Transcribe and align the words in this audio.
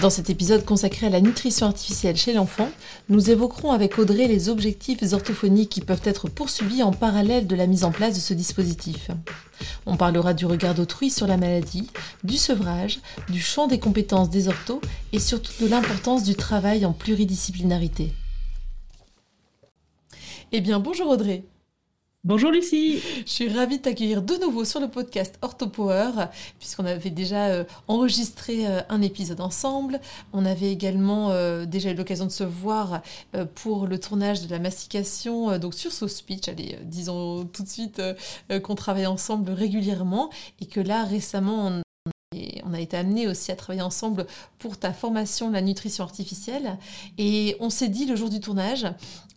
Dans 0.00 0.08
cet 0.08 0.30
épisode 0.30 0.64
consacré 0.64 1.08
à 1.08 1.10
la 1.10 1.20
nutrition 1.20 1.66
artificielle 1.66 2.16
chez 2.16 2.32
l'enfant, 2.32 2.70
nous 3.10 3.30
évoquerons 3.30 3.70
avec 3.70 3.98
Audrey 3.98 4.28
les 4.28 4.48
objectifs 4.48 5.02
orthophoniques 5.12 5.68
qui 5.68 5.82
peuvent 5.82 6.00
être 6.04 6.30
poursuivis 6.30 6.82
en 6.82 6.90
parallèle 6.90 7.46
de 7.46 7.54
la 7.54 7.66
mise 7.66 7.84
en 7.84 7.90
place 7.90 8.14
de 8.14 8.20
ce 8.20 8.32
dispositif. 8.32 9.10
On 9.84 9.98
parlera 9.98 10.32
du 10.32 10.46
regard 10.46 10.74
d'autrui 10.74 11.10
sur 11.10 11.26
la 11.26 11.36
maladie, 11.36 11.90
du 12.24 12.38
sevrage, 12.38 13.00
du 13.28 13.42
champ 13.42 13.66
des 13.66 13.78
compétences 13.78 14.30
des 14.30 14.48
orthos 14.48 14.80
et 15.12 15.18
surtout 15.18 15.52
de 15.60 15.68
l'importance 15.68 16.22
du 16.22 16.34
travail 16.34 16.86
en 16.86 16.94
pluridisciplinarité. 16.94 18.14
Eh 20.52 20.62
bien, 20.62 20.80
bonjour 20.80 21.08
Audrey. 21.08 21.44
Bonjour 22.22 22.50
Lucie 22.50 23.00
Je 23.24 23.30
suis 23.30 23.48
ravie 23.48 23.78
de 23.78 23.82
t'accueillir 23.82 24.20
de 24.20 24.34
nouveau 24.34 24.66
sur 24.66 24.78
le 24.78 24.88
podcast 24.88 25.38
OrthoPower, 25.40 26.26
puisqu'on 26.58 26.84
avait 26.84 27.08
déjà 27.08 27.46
euh, 27.46 27.64
enregistré 27.88 28.66
euh, 28.66 28.82
un 28.90 29.00
épisode 29.00 29.40
ensemble. 29.40 29.98
On 30.34 30.44
avait 30.44 30.70
également 30.70 31.30
euh, 31.30 31.64
déjà 31.64 31.92
eu 31.92 31.94
l'occasion 31.94 32.26
de 32.26 32.30
se 32.30 32.44
voir 32.44 33.00
pour 33.54 33.86
le 33.86 33.98
tournage 33.98 34.46
de 34.46 34.50
la 34.50 34.58
mastication, 34.58 35.56
donc 35.56 35.72
sur 35.72 35.92
SoSpeech. 35.92 36.48
Allez, 36.48 36.78
disons 36.84 37.46
tout 37.46 37.62
de 37.62 37.68
suite 37.68 38.02
qu'on 38.64 38.74
travaille 38.74 39.06
ensemble 39.06 39.52
régulièrement 39.52 40.28
et 40.60 40.66
que 40.66 40.80
là, 40.80 41.04
récemment, 41.04 41.80
on 42.64 42.74
a 42.74 42.80
été 42.80 42.96
amené 42.96 43.26
aussi 43.26 43.52
à 43.52 43.56
travailler 43.56 43.82
ensemble 43.82 44.26
pour 44.58 44.78
ta 44.78 44.92
formation 44.92 45.50
la 45.50 45.62
nutrition 45.62 46.04
artificielle. 46.04 46.78
Et 47.18 47.56
on 47.60 47.70
s'est 47.70 47.88
dit 47.88 48.06
le 48.06 48.16
jour 48.16 48.28
du 48.28 48.40
tournage, 48.40 48.86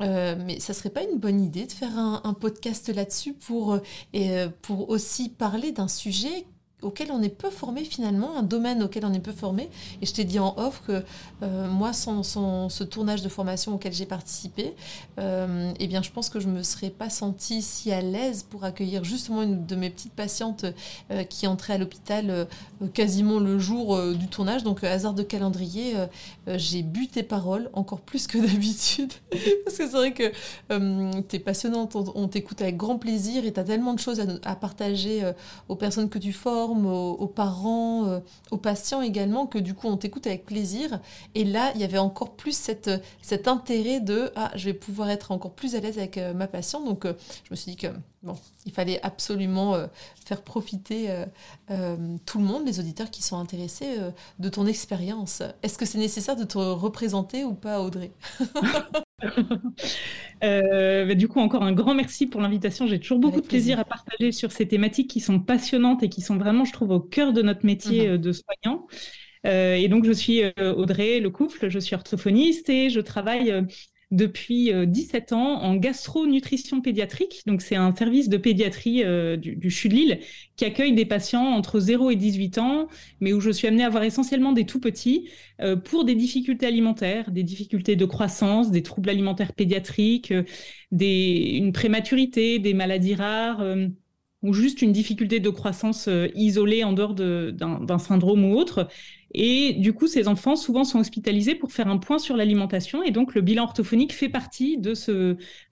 euh, 0.01 0.35
mais 0.45 0.59
ça 0.59 0.73
serait 0.73 0.89
pas 0.89 1.03
une 1.03 1.17
bonne 1.17 1.41
idée 1.41 1.65
de 1.65 1.71
faire 1.71 1.97
un, 1.97 2.33
podcast 2.33 2.89
là-dessus 2.89 3.33
pour, 3.33 3.79
euh, 4.15 4.49
pour 4.61 4.89
aussi 4.89 5.29
parler 5.29 5.71
d'un 5.71 5.87
sujet 5.87 6.45
auquel 6.83 7.11
on 7.11 7.21
est 7.21 7.29
peu 7.29 7.49
formé 7.49 7.83
finalement, 7.83 8.37
un 8.37 8.43
domaine 8.43 8.83
auquel 8.83 9.05
on 9.05 9.13
est 9.13 9.19
peu 9.19 9.31
formé. 9.31 9.69
Et 10.01 10.05
je 10.05 10.13
t'ai 10.13 10.23
dit 10.23 10.39
en 10.39 10.53
off 10.57 10.83
que 10.85 11.03
euh, 11.41 11.67
moi, 11.69 11.93
sans, 11.93 12.23
ce 12.23 12.83
tournage 12.83 13.21
de 13.21 13.29
formation 13.29 13.73
auquel 13.75 13.93
j'ai 13.93 14.05
participé, 14.05 14.75
euh, 15.19 15.71
eh 15.79 15.87
bien, 15.87 16.01
je 16.01 16.11
pense 16.11 16.29
que 16.29 16.39
je 16.39 16.47
me 16.47 16.63
serais 16.63 16.89
pas 16.89 17.09
sentie 17.09 17.61
si 17.61 17.91
à 17.91 18.01
l'aise 18.01 18.43
pour 18.43 18.63
accueillir 18.63 19.03
justement 19.03 19.43
une 19.43 19.65
de 19.65 19.75
mes 19.75 19.89
petites 19.89 20.13
patientes 20.13 20.65
euh, 21.11 21.23
qui 21.23 21.47
entrait 21.47 21.73
à 21.73 21.77
l'hôpital 21.77 22.47
quasiment 22.93 23.39
le 23.39 23.59
jour 23.59 23.99
du 24.13 24.27
tournage. 24.27 24.63
Donc, 24.63 24.83
hasard 24.83 25.13
de 25.13 25.23
calendrier, 25.23 25.95
j'ai 26.47 26.81
bu 26.81 27.07
tes 27.07 27.23
paroles 27.23 27.69
encore 27.73 28.01
plus 28.01 28.27
que 28.27 28.37
d'habitude. 28.45 29.11
Parce 29.65 29.77
que 29.77 29.85
c'est 29.85 29.87
vrai 29.87 30.13
que 30.13 30.31
tu 31.21 31.35
es 31.35 31.39
passionnante, 31.39 31.95
on, 31.95 32.27
t'écoute 32.27 32.61
avec 32.61 32.77
grand 32.77 32.97
plaisir 32.97 33.45
et 33.45 33.53
tu 33.53 33.59
as 33.59 33.63
tellement 33.63 33.93
de 33.93 33.99
choses 33.99 34.21
à 34.43 34.55
partager 34.55 35.23
aux 35.69 35.75
personnes 35.75 36.09
que 36.09 36.19
tu 36.19 36.33
formes 36.33 36.72
aux, 36.73 37.27
parents, 37.27 38.05
euh, 38.05 38.19
aux 38.51 38.57
patients 38.57 39.01
également, 39.01 39.45
que 39.47 39.57
du 39.57 39.73
coup 39.73 39.87
on 39.87 39.97
t'écoute 39.97 40.27
avec 40.27 40.45
plaisir. 40.45 40.99
Et 41.35 41.43
là, 41.43 41.71
il 41.75 41.81
y 41.81 41.83
avait 41.83 41.97
encore 41.97 42.35
plus 42.35 42.57
cet 42.57 43.47
intérêt 43.47 43.99
de 43.99 44.31
ah, 44.35 44.51
je 44.55 44.65
vais 44.65 44.73
pouvoir 44.73 45.09
être 45.09 45.31
encore 45.31 45.51
plus 45.51 45.75
à 45.75 45.79
l'aise 45.79 45.97
avec 45.97 46.17
euh, 46.17 46.33
ma 46.33 46.47
patiente. 46.47 46.85
Donc 46.85 47.05
euh, 47.05 47.13
je 47.43 47.51
me 47.51 47.55
suis 47.55 47.71
dit 47.71 47.77
que 47.77 47.87
bon, 48.23 48.35
il 48.65 48.71
fallait 48.71 49.01
absolument 49.03 49.75
faire 50.25 50.41
profiter 50.41 51.09
tout 52.25 52.37
le 52.37 52.43
monde, 52.43 52.65
les 52.65 52.79
auditeurs 52.79 53.09
qui 53.09 53.21
sont 53.21 53.37
intéressés 53.37 53.97
de 54.39 54.49
ton 54.49 54.65
expérience. 54.65 55.43
Est-ce 55.61 55.77
que 55.77 55.85
c'est 55.85 55.97
nécessaire 55.97 56.37
de 56.37 56.45
te 56.45 56.57
représenter 56.57 57.43
ou 57.43 57.53
pas, 57.53 57.81
Audrey? 57.81 58.11
Euh, 60.43 61.13
du 61.13 61.29
coup, 61.29 61.39
encore 61.39 61.63
un 61.63 61.71
grand 61.71 61.95
merci 61.95 62.27
pour 62.27 62.41
l'invitation. 62.41 62.85
J'ai 62.85 62.99
toujours 62.99 63.19
beaucoup 63.19 63.39
de 63.39 63.47
plaisir, 63.47 63.79
à 63.79 63.85
partager 63.85 64.33
sur 64.33 64.51
ces 64.51 64.67
thématiques 64.67 65.09
qui 65.09 65.21
sont 65.21 65.39
passionnantes 65.39 66.03
et 66.03 66.09
qui 66.09 66.19
sont 66.19 66.35
vraiment, 66.35 66.65
je 66.65 66.73
trouve, 66.73 66.89
au 66.89 66.99
cœur 66.99 67.31
de 67.31 67.41
notre 67.41 67.65
métier 67.65 68.09
mhm. 68.09 68.13
euh, 68.13 68.17
de 68.17 68.31
soignant. 68.33 68.85
Euh, 69.45 69.75
et 69.75 69.87
donc, 69.87 70.03
je 70.03 70.11
suis 70.11 70.41
Audrey 70.59 71.21
Lecouffle, 71.21 71.69
je 71.69 71.79
suis 71.79 71.95
orthophoniste 71.95 72.69
et 72.69 72.89
je 72.89 72.99
travaille 72.99 73.53
depuis 74.13 74.71
17 74.85 75.31
euh, 75.31 75.35
ans 75.35 75.61
en 75.61 75.75
gastro-nutrition 75.75 76.81
pédiatrique. 76.81 77.41
Donc, 77.47 77.61
c'est 77.61 77.75
un 77.75 77.93
service 77.95 78.29
de 78.29 78.37
pédiatrie 78.37 79.03
euh, 79.03 79.37
du, 79.37 79.55
du 79.55 79.69
Lille 79.89 80.19
qui 80.55 80.65
accueille 80.65 80.93
des 80.93 81.05
patients 81.05 81.45
entre 81.45 81.79
0 81.79 82.11
et 82.11 82.15
18 82.15 82.59
ans, 82.59 82.87
mais 83.19 83.33
où 83.33 83.39
je 83.39 83.49
suis 83.49 83.67
amenée 83.67 83.83
à 83.83 83.89
voir 83.89 84.03
essentiellement 84.03 84.53
des 84.53 84.65
tout 84.65 84.79
petits 84.79 85.29
euh, 85.61 85.75
pour 85.75 86.05
des 86.05 86.13
difficultés 86.13 86.67
alimentaires, 86.67 87.31
des 87.31 87.43
difficultés 87.43 87.95
de 87.95 88.05
croissance, 88.05 88.69
des 88.69 88.83
troubles 88.83 89.09
alimentaires 89.09 89.53
pédiatriques, 89.53 90.31
une 90.91 91.71
prématurité, 91.71 92.59
des 92.59 92.75
maladies 92.75 93.15
rares 93.15 93.65
ou 94.43 94.53
juste 94.53 94.81
une 94.81 94.91
difficulté 94.91 95.39
de 95.39 95.49
croissance 95.49 96.07
isolée 96.35 96.83
en 96.83 96.93
dehors 96.93 97.15
d'un 97.15 97.97
syndrome 97.97 98.45
ou 98.45 98.55
autre. 98.55 98.87
Et 99.33 99.73
du 99.73 99.93
coup, 99.93 100.07
ces 100.07 100.27
enfants 100.27 100.55
souvent 100.55 100.83
sont 100.83 100.99
hospitalisés 100.99 101.55
pour 101.55 101.71
faire 101.71 101.87
un 101.87 101.97
point 101.97 102.19
sur 102.19 102.37
l'alimentation. 102.37 103.01
Et 103.03 103.11
donc, 103.11 103.33
le 103.33 103.41
bilan 103.41 103.63
orthophonique 103.63 104.13
fait 104.13 104.29
partie 104.29 104.77
de, 104.77 104.93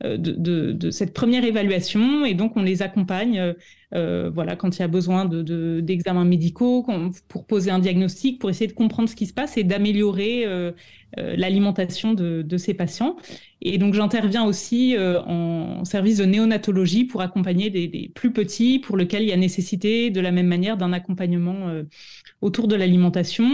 euh, 0.03 0.91
cette 0.91 1.13
première 1.13 1.43
évaluation. 1.43 2.25
Et 2.25 2.33
donc, 2.33 2.57
on 2.57 2.63
les 2.63 2.81
accompagne 2.81 3.39
euh, 3.39 3.53
euh, 3.93 4.31
voilà, 4.33 4.55
quand 4.55 4.77
il 4.77 4.79
y 4.79 4.83
a 4.83 4.87
besoin 4.87 5.25
d'examens 5.25 6.23
de, 6.23 6.29
médicaux, 6.29 6.87
pour 7.27 7.45
poser 7.45 7.69
un 7.69 7.79
diagnostic, 7.79 8.39
pour 8.39 8.49
essayer 8.49 8.67
de 8.67 8.73
comprendre 8.73 9.09
ce 9.09 9.15
qui 9.15 9.27
se 9.27 9.33
passe 9.33 9.57
et 9.57 9.63
d'améliorer 9.63 10.45
l'alimentation 11.17 12.13
de, 12.13 12.41
de, 12.41 12.57
ces 12.57 12.73
patients. 12.73 13.17
Et 13.61 13.77
donc, 13.77 13.93
j'interviens 13.93 14.45
aussi 14.45 14.95
en 14.97 15.83
service 15.83 16.19
de 16.19 16.25
néonatologie 16.25 17.03
pour 17.03 17.21
accompagner 17.21 17.69
des, 17.69 17.89
des, 17.89 18.09
plus 18.15 18.31
petits 18.31 18.79
pour 18.79 18.95
lesquels 18.95 19.23
il 19.23 19.27
y 19.27 19.33
a 19.33 19.37
nécessité, 19.37 20.09
de 20.09 20.21
la 20.21 20.31
même 20.31 20.47
manière, 20.47 20.77
d'un 20.77 20.93
accompagnement 20.93 21.83
autour 22.39 22.69
de 22.69 22.75
l'alimentation. 22.75 23.50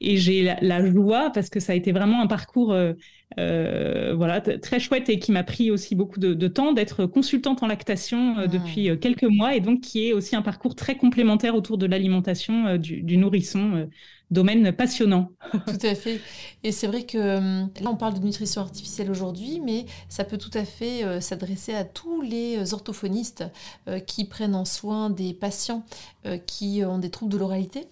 Et 0.00 0.16
j'ai 0.16 0.42
la, 0.60 0.86
joie, 0.86 1.30
parce 1.30 1.50
que 1.50 1.60
ça 1.60 1.72
a 1.72 1.74
été 1.74 1.92
vraiment 1.92 2.22
un 2.22 2.26
parcours 2.26 2.72
euh, 2.72 2.92
euh, 3.38 4.14
voilà, 4.16 4.40
très 4.40 4.78
chouette 4.78 5.08
et 5.08 5.18
qui 5.18 5.32
m'a 5.32 5.42
pris 5.42 5.70
aussi 5.70 5.94
beaucoup 5.94 6.20
de, 6.20 6.48
temps, 6.48 6.72
d'être 6.72 7.04
consultante 7.06 7.62
en 7.62 7.66
lactation 7.66 8.38
euh, 8.38 8.46
mmh. 8.46 8.48
depuis 8.48 9.00
quelques 9.00 9.24
mois, 9.24 9.54
et 9.56 9.60
donc 9.60 9.80
qui 9.80 10.08
est 10.08 10.12
aussi 10.12 10.36
un 10.36 10.42
parcours 10.42 10.74
très 10.74 10.96
complémentaire 10.96 11.54
autour 11.54 11.78
de 11.78 11.86
l'alimentation 11.86 12.76
du, 12.76 13.02
du, 13.02 13.16
nourrisson 13.16 13.88
domaine 14.30 14.72
passionnant. 14.72 15.30
Tout 15.52 15.86
à 15.86 15.94
fait. 15.94 16.20
Et 16.62 16.70
c'est 16.70 16.86
vrai 16.86 17.04
que 17.04 17.18
là, 17.18 17.90
on 17.90 17.96
parle 17.96 18.14
de 18.14 18.24
nutrition 18.24 18.60
artificielle 18.60 19.10
aujourd'hui, 19.10 19.60
mais 19.64 19.86
ça 20.08 20.22
peut 20.24 20.36
tout 20.36 20.50
à 20.52 20.66
fait 20.66 21.20
s'adresser 21.22 21.72
à 21.72 21.84
tous 21.84 22.20
les 22.20 22.74
orthophonistes 22.74 23.44
qui 24.06 24.26
prennent 24.26 24.54
en 24.54 24.66
soin 24.66 25.08
des 25.08 25.32
patients 25.32 25.86
qui 26.46 26.82
ont 26.84 26.98
des 26.98 27.08
troubles 27.10 27.32
de 27.32 27.38
l'oralité. 27.38 27.88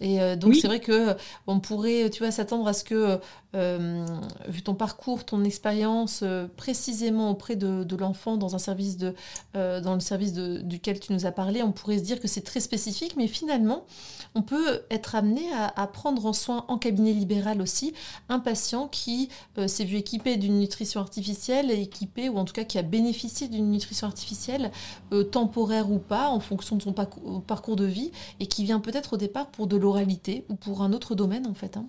Et 0.00 0.20
euh, 0.20 0.34
donc 0.34 0.56
c'est 0.56 0.66
vrai 0.66 0.80
que 0.80 1.10
euh, 1.10 1.14
on 1.46 1.60
pourrait, 1.60 2.10
tu 2.10 2.22
vois, 2.22 2.32
s'attendre 2.32 2.66
à 2.66 2.72
ce 2.72 2.82
que 2.82 3.18
euh, 3.54 4.04
vu 4.48 4.62
ton 4.62 4.74
parcours, 4.74 5.24
ton 5.24 5.44
expérience 5.44 6.20
euh, 6.22 6.46
précisément 6.56 7.30
auprès 7.30 7.54
de, 7.54 7.96
l'enfant 7.96 8.36
dans 8.36 8.56
un 8.56 8.58
service 8.58 8.96
de, 8.96 9.14
euh, 9.54 9.80
dans 9.80 9.94
le 9.94 10.00
service 10.00 10.32
duquel 10.32 10.98
tu 10.98 11.12
nous 11.12 11.26
as 11.26 11.32
parlé, 11.32 11.62
on 11.62 11.70
pourrait 11.70 11.98
se 11.98 12.02
dire 12.02 12.20
que 12.20 12.26
c'est 12.26 12.40
très 12.40 12.58
spécifique, 12.58 13.14
mais 13.16 13.28
finalement, 13.28 13.84
on 14.34 14.42
peut 14.42 14.82
être 14.90 15.14
amené 15.14 15.42
à, 15.76 15.86
prendre 15.86 16.26
en 16.26 16.32
soin 16.32 16.64
en 16.66 16.78
cabinet 16.78 17.12
libéral 17.12 17.62
aussi 17.62 17.94
un 18.28 18.40
patient 18.40 18.88
qui 18.88 19.28
s'est 19.68 19.84
vu 19.84 19.96
équipé 19.96 20.36
d'une 20.36 20.58
nutrition 20.58 21.00
artificielle, 21.00 21.70
équipé 21.70 22.28
ou 22.28 22.38
en 22.38 22.44
tout 22.44 22.52
cas 22.52 22.64
qui 22.64 22.78
a 22.78 22.82
bénéficié 22.82 23.46
d'une 23.46 23.70
nutrition 23.70 24.08
artificielle 24.08 24.72
temporaire 25.30 25.90
ou 25.92 25.98
pas, 25.98 26.28
en 26.30 26.40
fonction 26.40 26.74
de 26.74 26.82
son 26.82 26.92
parcours 26.92 27.76
de 27.76 27.84
vie, 27.84 28.10
et 28.40 28.46
qui 28.46 28.64
vient 28.64 28.80
peut-être 28.80 29.12
au 29.12 29.16
départ 29.16 29.46
pour 29.46 29.68
de 29.68 29.76
l'oralité 29.76 30.44
ou 30.48 30.56
pour 30.56 30.82
un 30.82 30.92
autre 30.92 31.14
domaine 31.14 31.46
en 31.46 31.54
fait. 31.54 31.76
Hein. 31.76 31.86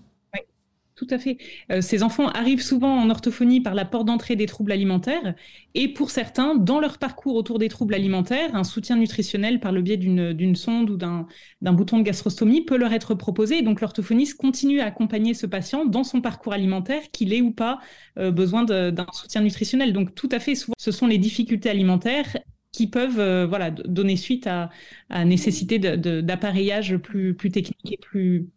Tout 0.95 1.07
à 1.09 1.19
fait. 1.19 1.37
Euh, 1.73 1.81
ces 1.81 2.03
enfants 2.03 2.29
arrivent 2.29 2.61
souvent 2.61 2.97
en 2.97 3.09
orthophonie 3.09 3.59
par 3.59 3.75
la 3.75 3.83
porte 3.83 4.05
d'entrée 4.05 4.37
des 4.37 4.45
troubles 4.45 4.71
alimentaires 4.71 5.35
et 5.73 5.89
pour 5.91 6.09
certains, 6.09 6.55
dans 6.55 6.79
leur 6.79 6.99
parcours 6.99 7.35
autour 7.35 7.59
des 7.59 7.67
troubles 7.67 7.93
alimentaires, 7.95 8.55
un 8.55 8.63
soutien 8.63 8.95
nutritionnel 8.95 9.59
par 9.59 9.73
le 9.73 9.81
biais 9.81 9.97
d'une 9.97 10.55
sonde 10.55 10.89
ou 10.89 10.95
d'un 10.95 11.27
bouton 11.61 11.97
de 11.97 12.03
gastrostomie 12.03 12.63
peut 12.63 12.77
leur 12.77 12.93
être 12.93 13.13
proposé. 13.13 13.57
Et 13.57 13.61
donc 13.61 13.81
l'orthophoniste 13.81 14.37
continue 14.37 14.79
à 14.79 14.85
accompagner 14.85 15.33
ce 15.33 15.45
patient 15.45 15.83
dans 15.85 16.05
son 16.05 16.21
parcours 16.21 16.53
alimentaire, 16.53 17.01
qu'il 17.11 17.33
ait 17.33 17.41
ou 17.41 17.51
pas 17.51 17.79
euh, 18.17 18.31
besoin 18.31 18.63
d'un 18.63 19.05
soutien 19.11 19.41
nutritionnel. 19.41 19.91
Donc 19.91 20.15
tout 20.15 20.29
à 20.31 20.39
fait, 20.39 20.55
souvent, 20.55 20.75
ce 20.79 20.91
sont 20.91 21.07
les 21.07 21.17
difficultés 21.17 21.69
alimentaires 21.69 22.37
qui 22.71 22.87
peuvent 22.87 23.19
euh, 23.19 23.45
voilà, 23.45 23.71
donner 23.71 24.15
suite 24.15 24.47
à, 24.47 24.69
à 25.09 25.25
nécessité 25.25 25.77
d'appareillage 25.79 26.97
plus, 26.97 27.33
plus 27.35 27.51
technique 27.51 27.91
et 27.93 27.97
plus, 27.97 28.49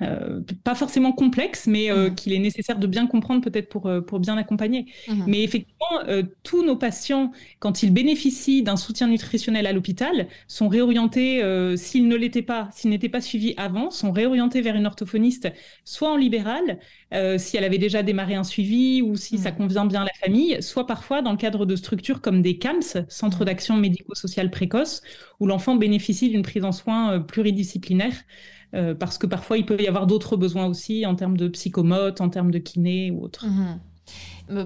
euh, 0.00 0.40
pas 0.62 0.76
forcément 0.76 1.10
complexe, 1.12 1.66
mais 1.66 1.90
euh, 1.90 2.08
mhm. 2.08 2.14
qu'il 2.14 2.32
est 2.32 2.38
nécessaire 2.38 2.78
de 2.78 2.86
bien 2.86 3.08
comprendre 3.08 3.42
peut-être 3.42 3.68
pour, 3.68 3.86
euh, 3.86 4.00
pour 4.00 4.20
bien 4.20 4.36
accompagner. 4.36 4.86
Mhm. 5.08 5.24
Mais 5.26 5.42
effectivement, 5.42 5.76
tous 6.42 6.64
nos 6.64 6.76
patients, 6.76 7.32
quand 7.58 7.82
ils 7.82 7.92
bénéficient 7.92 8.62
d'un 8.62 8.76
soutien 8.76 9.08
nutritionnel 9.08 9.66
à 9.66 9.72
l'hôpital, 9.72 10.28
sont 10.46 10.68
réorientés, 10.68 11.42
s'ils 11.76 12.08
ne 12.08 12.16
l'étaient 12.16 12.42
pas, 12.42 12.68
s'ils 12.72 12.90
n'étaient 12.90 13.08
pas 13.08 13.20
suivis 13.20 13.54
avant, 13.56 13.90
sont 13.90 14.12
réorientés 14.12 14.60
vers 14.60 14.74
une 14.76 14.86
orthophoniste, 14.86 15.50
soit 15.84 16.10
en 16.10 16.16
libéral, 16.16 16.78
si 17.38 17.56
elle 17.56 17.64
avait 17.64 17.78
déjà 17.78 18.02
démarré 18.02 18.34
un 18.34 18.44
suivi 18.44 19.02
ou 19.02 19.16
si 19.16 19.38
ça 19.38 19.50
mhm. 19.50 19.56
convient 19.56 19.86
bien 19.86 20.02
à 20.02 20.04
la 20.04 20.14
famille, 20.20 20.62
soit 20.62 20.86
parfois 20.86 21.22
dans 21.22 21.32
le 21.32 21.38
cadre 21.38 21.64
de 21.64 21.76
structures 21.76 22.20
comme 22.20 22.42
des 22.42 22.58
CAMS, 22.58 23.06
Centres 23.08 23.44
d'action 23.44 23.76
médico-sociale 23.76 24.50
précoce, 24.50 25.02
où 25.40 25.46
l'enfant 25.46 25.76
bénéficie 25.76 26.28
d'une 26.28 26.42
prise 26.42 26.64
en 26.64 26.72
soins 26.72 27.20
pluridisciplinaire. 27.20 28.14
Euh, 28.74 28.94
parce 28.94 29.16
que 29.16 29.26
parfois 29.26 29.56
il 29.56 29.64
peut 29.64 29.80
y 29.80 29.86
avoir 29.86 30.06
d'autres 30.06 30.36
besoins 30.36 30.66
aussi 30.66 31.06
en 31.06 31.14
termes 31.14 31.36
de 31.36 31.48
psychomote, 31.48 32.20
en 32.20 32.28
termes 32.28 32.50
de 32.50 32.58
kiné 32.58 33.10
ou 33.10 33.24
autre. 33.24 33.46
Mhm. 33.46 33.80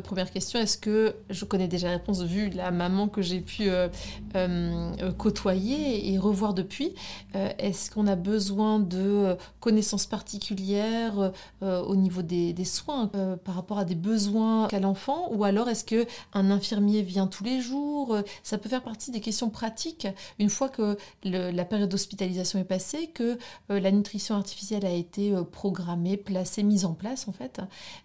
Première 0.05 0.31
question, 0.31 0.61
est-ce 0.61 0.79
que 0.79 1.17
je 1.31 1.45
connais 1.45 1.67
déjà 1.67 1.89
la 1.89 1.95
réponse 1.95 2.23
vu 2.23 2.51
la 2.51 2.71
maman 2.71 3.09
que 3.09 3.23
j'ai 3.23 3.41
pu 3.41 3.69
euh, 3.69 3.89
euh, 4.37 5.13
côtoyer 5.13 6.13
et 6.13 6.19
revoir 6.19 6.55
depuis 6.55 6.95
euh, 7.35 7.49
Est-ce 7.59 7.91
qu'on 7.91 8.07
a 8.07 8.15
besoin 8.15 8.79
de 8.79 9.37
connaissances 9.61 10.07
particulières 10.07 11.33
au 11.61 11.97
niveau 11.97 12.23
des, 12.23 12.55
soins 12.65 13.11
par 13.45 13.55
rapport 13.55 13.79
à 13.79 13.85
des 13.85 13.95
besoins 13.95 14.69
qu'a 14.69 14.81
l'enfant 14.81 15.31
Ou 15.33 15.45
alors 15.45 15.69
est-ce 15.69 15.85
que 15.85 16.07
un 16.33 16.51
infirmier 16.51 17.03
vient 17.03 17.27
tous 17.27 17.45
les 17.45 17.61
jours 17.61 18.17
Ça 18.43 18.59
peut 18.59 18.69
faire 18.69 18.83
partie 18.83 19.11
des 19.11 19.21
questions 19.21 19.51
pratiques 19.51 20.07
une 20.39 20.49
fois 20.49 20.69
que 20.69 20.97
la 21.25 21.65
période 21.65 21.89
d'hospitalisation 21.89 22.59
est 22.59 22.65
passée, 22.65 23.09
que 23.09 23.39
la 23.69 23.91
nutrition 23.91 24.37
artificielle 24.37 24.87
a 24.87 24.93
été 24.93 25.33
programmée, 25.51 26.17
placée, 26.17 26.63
mise 26.63 26.85
en 26.85 26.95
place 26.95 27.27
en 27.29 27.33
fait. 27.33 27.61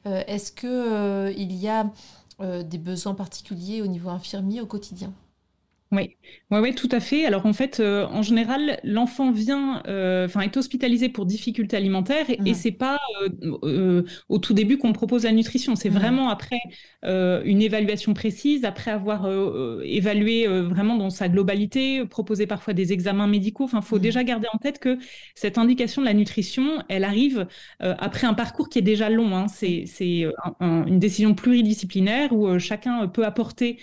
est-ce 0.05 0.51
que 0.51 1.31
y 1.57 1.66
a 1.66 1.66
euh, 2.39 2.63
des 2.63 2.77
besoins 2.77 3.15
particuliers 3.15 3.81
au 3.81 3.87
niveau 3.87 4.09
infirmier 4.09 4.61
au 4.61 4.65
quotidien. 4.65 5.11
Oui, 5.93 6.17
ouais, 6.51 6.59
ouais, 6.59 6.73
tout 6.73 6.89
à 6.91 6.99
fait. 6.99 7.25
Alors 7.25 7.45
en 7.45 7.53
fait, 7.53 7.79
euh, 7.79 8.05
en 8.07 8.21
général, 8.21 8.77
l'enfant 8.83 9.31
vient, 9.31 9.81
euh, 9.87 10.25
enfin, 10.25 10.41
est 10.41 10.57
hospitalisé 10.57 11.07
pour 11.07 11.25
difficultés 11.25 11.77
alimentaires 11.77 12.29
et, 12.29 12.35
ce 12.37 12.49
mmh. 12.49 12.53
c'est 12.55 12.71
pas 12.71 12.99
euh, 13.63 14.03
au 14.27 14.37
tout 14.37 14.53
début 14.53 14.77
qu'on 14.77 14.91
propose 14.91 15.23
la 15.23 15.31
nutrition. 15.31 15.75
C'est 15.75 15.89
mmh. 15.89 15.93
vraiment 15.93 16.29
après 16.29 16.59
une 17.03 17.61
évaluation 17.61 18.13
précise, 18.13 18.65
après 18.65 18.91
avoir 18.91 19.29
évalué 19.81 20.45
vraiment 20.45 20.97
dans 20.97 21.09
sa 21.09 21.29
globalité, 21.29 22.05
proposé 22.05 22.47
parfois 22.47 22.73
des 22.73 22.91
examens 22.91 23.27
médicaux. 23.27 23.63
Enfin, 23.63 23.81
faut 23.81 23.97
mmh. 23.97 24.01
déjà 24.01 24.23
garder 24.25 24.47
en 24.53 24.57
tête 24.57 24.79
que 24.79 24.97
cette 25.35 25.57
indication 25.57 26.01
de 26.01 26.07
la 26.07 26.13
nutrition, 26.13 26.83
elle 26.89 27.05
arrive 27.05 27.47
après 27.79 28.27
un 28.27 28.33
parcours 28.33 28.67
qui 28.67 28.79
est 28.79 28.81
déjà 28.81 29.09
long. 29.09 29.37
Hein. 29.37 29.47
C'est 29.47 29.85
une 30.59 30.99
décision 30.99 31.33
pluridisciplinaire 31.33 32.33
où 32.33 32.59
chacun 32.59 33.07
peut 33.07 33.23
apporter 33.23 33.77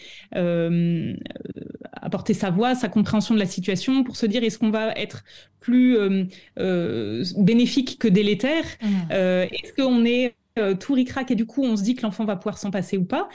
apporter 2.14 2.34
sa 2.34 2.50
voix, 2.50 2.76
sa 2.76 2.88
compréhension 2.88 3.34
de 3.34 3.40
la 3.40 3.46
situation 3.46 4.04
pour 4.04 4.16
se 4.16 4.24
dire 4.24 4.44
est-ce 4.44 4.56
qu'on 4.56 4.70
va 4.70 4.92
être 4.92 5.24
plus 5.58 5.96
euh, 5.96 6.26
euh, 6.60 7.24
bénéfique 7.38 7.98
que 7.98 8.06
délétère 8.06 8.64
mmh. 8.80 8.86
euh, 9.10 9.46
Est-ce 9.50 9.72
qu'on 9.74 10.04
est 10.04 10.36
tout 10.78 10.92
ricrac 10.92 11.32
et 11.32 11.34
du 11.34 11.46
coup 11.46 11.64
on 11.64 11.76
se 11.76 11.82
dit 11.82 11.96
que 11.96 12.02
l'enfant 12.02 12.24
va 12.24 12.36
pouvoir 12.36 12.58
s'en 12.58 12.70
passer 12.70 12.96
ou 12.96 13.04
pas? 13.04 13.28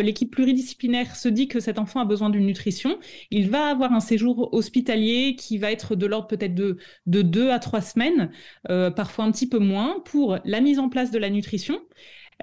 L'équipe 0.00 0.30
pluridisciplinaire 0.30 1.14
se 1.16 1.28
dit 1.28 1.48
que 1.48 1.60
cet 1.60 1.78
enfant 1.78 2.00
a 2.00 2.04
besoin 2.04 2.30
d'une 2.30 2.46
nutrition, 2.46 2.98
il 3.30 3.50
va 3.50 3.66
avoir 3.66 3.92
un 3.92 4.00
séjour 4.00 4.52
hospitalier 4.52 5.36
qui 5.36 5.58
va 5.58 5.70
être 5.70 5.94
de 5.94 6.06
l'ordre 6.06 6.26
peut-être 6.26 6.54
de, 6.54 6.78
de 7.06 7.22
deux 7.22 7.50
à 7.50 7.58
trois 7.58 7.82
semaines, 7.82 8.30
parfois 8.64 9.24
un 9.24 9.30
petit 9.30 9.48
peu 9.48 9.58
moins, 9.58 10.00
pour 10.04 10.38
la 10.44 10.60
mise 10.60 10.78
en 10.78 10.88
place 10.88 11.10
de 11.10 11.18
la 11.18 11.30
nutrition. 11.30 11.78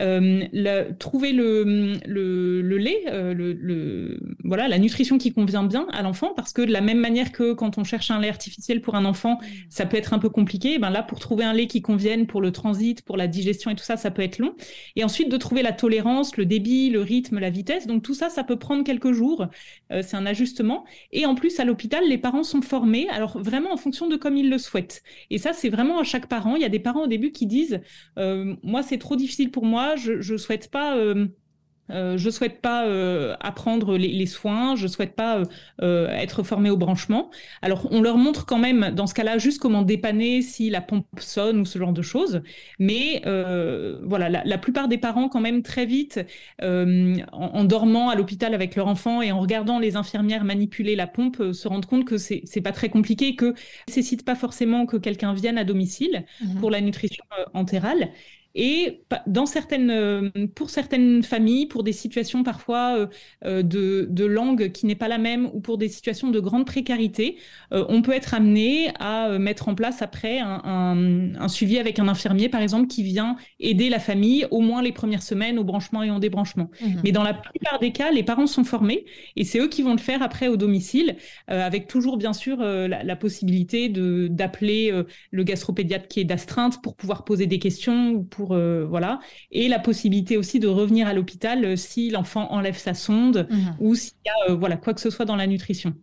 Euh, 0.02 0.94
trouver 0.98 1.34
le, 1.34 2.72
lait, 2.78 3.04
euh, 3.08 4.18
voilà, 4.44 4.68
la 4.68 4.80
nutrition 4.80 5.18
qui 5.18 5.34
convient 5.34 5.64
bien 5.64 5.88
à 5.92 6.02
l'enfant, 6.02 6.34
parce 6.36 6.54
que 6.54 6.62
de 6.62 6.72
la 6.72 6.82
même 6.82 7.00
manière 7.00 7.32
que 7.32 7.54
quand 7.54 7.78
on 7.78 7.84
cherche 7.84 8.12
un 8.12 8.20
lait 8.20 8.30
artificiel 8.30 8.82
pour 8.82 8.96
un 8.96 9.06
enfant, 9.06 9.40
ça 9.70 9.86
peut 9.86 9.98
être 9.98 10.14
un 10.14 10.20
peu 10.20 10.30
compliqué. 10.30 10.80
Ben 10.80 10.90
là, 10.90 11.04
pour 11.04 11.20
trouver 11.20 11.44
un 11.44 11.54
lait 11.54 11.68
qui 11.68 11.82
convienne 11.82 12.28
pour 12.28 12.42
le 12.42 12.52
transit, 12.52 13.02
pour 13.02 13.18
la 13.18 13.28
digestion 13.28 13.72
et 13.72 13.76
tout 13.76 13.84
ça, 13.84 13.98
ça 13.98 14.12
peut 14.12 14.22
être 14.22 14.40
long. 14.40 14.56
Et 14.96 15.04
ensuite, 15.04 15.30
de 15.30 15.38
trouver 15.38 15.62
la 15.62 15.74
tolérance, 15.74 16.38
le 16.38 16.46
débit, 16.46 16.90
le 16.90 17.02
rythme, 17.02 17.40
la 17.40 17.50
vitesse. 17.50 17.88
Donc 17.88 18.04
tout 18.04 18.14
ça, 18.14 18.30
ça 18.30 18.44
peut 18.44 18.58
prendre 18.58 18.84
quelques 18.84 19.12
jours. 19.12 19.48
Euh, 19.92 20.02
c'est 20.02 20.16
un 20.16 20.26
ajustement. 20.26 20.86
Et 21.12 21.26
en 21.26 21.36
plus, 21.36 21.60
à 21.60 21.66
l'hôpital, 21.66 22.08
les 22.08 22.18
parents 22.18 22.44
sont 22.44 22.62
formés, 22.62 23.08
alors 23.10 23.38
vraiment 23.38 23.74
en 23.74 23.78
fonction 23.78 24.08
de 24.08 24.16
comme 24.16 24.38
ils 24.38 24.50
le 24.50 24.58
souhaitent. 24.58 25.04
Et 25.30 25.38
ça, 25.38 25.54
c'est 25.54 25.70
vraiment 25.70 26.00
à 26.00 26.04
chaque 26.04 26.28
parent. 26.28 26.56
Il 26.56 26.62
y 26.62 26.66
a 26.66 26.70
des 26.70 26.80
parents 26.80 27.04
au 27.04 27.08
début 27.08 27.32
qui 27.32 27.46
disent, 27.46 27.82
moi, 28.64 28.84
c'est 28.84 28.98
trop 28.98 29.16
difficile 29.16 29.52
pour 29.52 29.66
moi 29.66 29.79
je 29.96 30.34
ne 30.34 30.38
souhaite 30.38 30.70
pas 30.72 30.98
euh, 30.98 31.28
euh, 31.92 32.20
je 32.20 32.30
souhaite 32.30 32.62
pas 32.62 32.86
euh, 32.86 33.36
apprendre 33.40 33.98
les, 33.98 34.26
soins, 34.28 34.76
je 34.76 34.86
souhaite 34.86 35.16
pas 35.16 35.42
être 35.82 36.44
formé 36.44 36.70
au 36.70 36.78
branchement. 36.78 37.32
Alors 37.62 37.88
on 37.92 38.02
leur 38.02 38.18
montre 38.18 38.46
quand 38.46 38.60
même 38.60 38.92
dans 38.94 39.08
ce 39.08 39.16
cas-là 39.16 39.40
juste 39.40 39.60
comment 39.60 39.82
dépanner 39.82 40.44
si 40.44 40.70
la 40.70 40.82
pompe 40.82 41.08
sonne 41.20 41.60
ou 41.62 41.66
ce 41.66 41.80
genre 41.80 41.94
de 41.94 42.02
choses. 42.02 42.42
Mais 42.78 43.22
voilà, 44.04 44.30
la, 44.30 44.58
plupart 44.58 44.88
des 44.88 44.98
parents 44.98 45.30
quand 45.30 45.42
même 45.42 45.64
très 45.64 45.86
vite, 45.86 46.20
en, 46.62 47.64
dormant 47.64 48.10
à 48.10 48.16
l'hôpital 48.16 48.54
avec 48.54 48.76
leur 48.76 48.88
enfant 48.88 49.22
et 49.22 49.32
en 49.32 49.40
regardant 49.40 49.80
les 49.80 49.96
infirmières 49.96 50.44
manipuler 50.44 50.96
la 50.96 51.08
pompe, 51.08 51.54
se 51.54 51.68
rendent 51.68 51.88
compte 51.88 52.06
que 52.06 52.18
c'est 52.18 52.42
c'est 52.46 52.62
pas 52.62 52.72
très 52.72 52.90
compliqué, 52.90 53.36
que 53.36 53.56
nécessite 53.88 54.26
pas 54.26 54.36
forcément 54.36 54.86
que 54.86 54.98
quelqu'un 54.98 55.34
vienne 55.34 55.58
à 55.58 55.64
domicile 55.64 56.26
mmh 56.42 56.60
pour 56.60 56.70
la 56.72 56.82
nutrition 56.82 57.24
entérale. 57.54 58.10
Et 58.56 59.04
dans 59.28 59.46
certaines, 59.46 59.92
euh, 59.92 60.30
pour 60.56 60.70
certaines 60.70 61.22
familles, 61.22 61.68
pour 61.68 61.84
des 61.84 61.94
situations 61.94 62.44
parfois 62.44 62.98
euh, 62.98 63.08
euh, 63.46 63.62
de, 63.62 64.08
de, 64.10 64.26
langue 64.26 64.72
qui 64.72 64.88
n'est 64.88 64.96
pas 64.96 65.08
la 65.08 65.20
même 65.20 65.50
ou 65.54 65.60
pour 65.60 65.78
des 65.78 65.88
situations 65.88 66.30
de 66.30 66.40
grande 66.40 66.66
précarité, 66.66 67.38
on 67.72 68.02
peut 68.02 68.14
être 68.14 68.34
amené 68.34 68.92
à 69.00 69.38
mettre 69.38 69.68
en 69.70 69.76
place 69.76 70.02
après 70.02 70.40
un, 70.40 71.34
un, 71.40 71.48
suivi 71.48 71.78
avec 71.78 72.00
un 72.00 72.08
infirmier, 72.08 72.50
par 72.50 72.62
exemple, 72.62 72.88
qui 72.88 73.04
vient 73.04 73.36
aider 73.60 73.90
la 73.90 74.00
famille 74.00 74.46
au 74.52 74.62
moins 74.62 74.82
les 74.82 74.92
premières 74.92 75.24
semaines 75.24 75.60
au 75.60 75.64
branchement 75.64 76.04
et 76.04 76.12
au 76.12 76.20
débranchement. 76.20 76.70
Mmh 76.82 76.88
Mais 77.04 77.12
dans 77.12 77.24
la 77.24 77.34
plupart 77.34 77.80
des 77.80 77.92
cas, 77.92 78.12
les 78.12 78.24
parents 78.24 78.48
sont 78.48 78.64
formés 78.64 79.06
et 79.36 79.44
c'est 79.44 79.60
eux 79.60 79.68
qui 79.68 79.82
vont 79.82 79.92
le 79.92 80.00
faire 80.00 80.22
après 80.22 80.48
au 80.48 80.58
domicile, 80.58 81.16
avec 81.48 81.88
toujours 81.88 82.18
bien 82.18 82.34
sûr 82.34 82.58
la, 82.58 83.04
la, 83.04 83.16
possibilité 83.16 83.90
d'appeler 83.90 84.94
le 85.32 85.44
gastropédiatre 85.44 86.08
qui 86.08 86.20
est 86.20 86.26
d'astreinte 86.26 86.82
pour 86.82 86.96
pouvoir 86.96 87.24
poser 87.26 87.46
des 87.46 87.60
questions 87.60 88.12
ou 88.12 88.24
pour 88.40 88.54
euh, 88.54 88.86
voilà, 88.86 89.20
et 89.52 89.68
la 89.68 89.80
possibilité 89.80 90.38
aussi 90.38 90.62
de 90.62 90.68
revenir 90.70 91.08
à 91.08 91.14
l'hôpital 91.14 91.66
euh, 91.66 91.76
si 91.76 92.10
l'enfant 92.10 92.50
enlève 92.54 92.78
sa 92.78 92.94
sonde 92.94 93.48
mhm. 93.50 93.76
ou 93.82 93.96
s'il 93.96 94.14
y 94.26 94.30
a 94.30 94.52
euh, 94.52 94.56
voilà 94.56 94.78
quoi 94.78 94.94
que 94.94 95.02
ce 95.02 95.10
soit 95.10 95.26
dans 95.26 95.36
la 95.36 95.46
nutrition. 95.46 95.94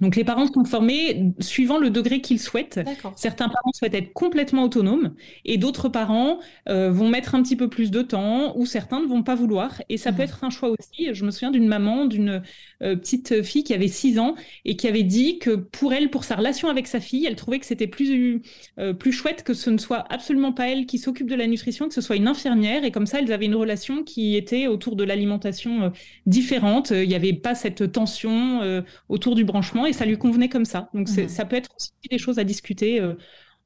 Donc 0.00 0.16
les 0.16 0.24
parents 0.24 0.46
sont 0.52 0.64
formés 0.64 1.32
suivant 1.40 1.78
le 1.78 1.90
degré 1.90 2.20
qu'ils 2.20 2.40
souhaitent. 2.40 2.80
Certains 3.16 3.48
parents 3.48 3.72
souhaitent 3.72 3.94
être 3.94 4.12
complètement 4.12 4.64
autonomes 4.64 5.14
et 5.44 5.58
d'autres 5.58 5.88
parents 5.88 6.38
euh, 6.68 6.90
vont 6.90 7.08
mettre 7.08 7.34
un 7.34 7.42
petit 7.42 7.56
peu 7.56 7.68
plus 7.68 7.90
de 7.90 8.02
temps 8.02 8.56
ou 8.56 8.66
certains 8.66 9.00
ne 9.00 9.06
vont 9.06 9.22
pas 9.22 9.34
vouloir. 9.34 9.80
Et 9.88 9.96
ça 9.96 10.12
peut 10.12 10.22
mmh. 10.22 10.24
être 10.24 10.44
un 10.44 10.50
choix 10.50 10.70
aussi. 10.70 11.08
Je 11.12 11.24
me 11.24 11.30
souviens 11.30 11.50
d'une 11.50 11.66
maman, 11.66 12.06
d'une 12.06 12.42
euh, 12.82 12.96
petite 12.96 13.42
fille 13.42 13.64
qui 13.64 13.74
avait 13.74 13.88
6 13.88 14.18
ans 14.18 14.34
et 14.64 14.76
qui 14.76 14.88
avait 14.88 15.02
dit 15.02 15.38
que 15.38 15.50
pour 15.50 15.92
elle, 15.92 16.10
pour 16.10 16.24
sa 16.24 16.36
relation 16.36 16.68
avec 16.68 16.86
sa 16.86 17.00
fille, 17.00 17.26
elle 17.26 17.36
trouvait 17.36 17.58
que 17.58 17.66
c'était 17.66 17.86
plus, 17.86 18.42
euh, 18.78 18.92
plus 18.92 19.12
chouette 19.12 19.42
que 19.42 19.54
ce 19.54 19.70
ne 19.70 19.78
soit 19.78 20.04
absolument 20.10 20.52
pas 20.52 20.68
elle 20.68 20.86
qui 20.86 20.98
s'occupe 20.98 21.28
de 21.28 21.36
la 21.36 21.46
nutrition, 21.46 21.88
que 21.88 21.94
ce 21.94 22.00
soit 22.00 22.16
une 22.16 22.28
infirmière. 22.28 22.84
Et 22.84 22.90
comme 22.90 23.06
ça, 23.06 23.20
elles 23.20 23.32
avaient 23.32 23.46
une 23.46 23.54
relation 23.54 24.02
qui 24.02 24.36
était 24.36 24.66
autour 24.66 24.96
de 24.96 25.04
l'alimentation 25.04 25.92
différente. 26.26 26.90
Il 26.90 27.08
n'y 27.08 27.14
avait 27.14 27.32
pas 27.32 27.54
cette 27.54 27.92
tension 27.92 28.82
autour 29.08 29.34
du 29.34 29.44
branchement 29.44 29.71
et 29.86 29.92
ça 29.92 30.04
lui 30.04 30.18
convenait 30.18 30.48
comme 30.48 30.64
ça. 30.64 30.88
Donc 30.94 31.08
mhm. 31.08 31.28
ça 31.28 31.44
peut 31.44 31.56
être 31.56 31.70
aussi 31.76 31.92
des 32.10 32.18
choses 32.18 32.38
à 32.38 32.44
discuter 32.44 33.00
euh, 33.00 33.14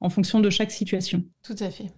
en 0.00 0.08
fonction 0.08 0.40
de 0.40 0.50
chaque 0.50 0.70
situation. 0.70 1.22
Tout 1.42 1.56
à 1.60 1.70
fait. 1.70 1.90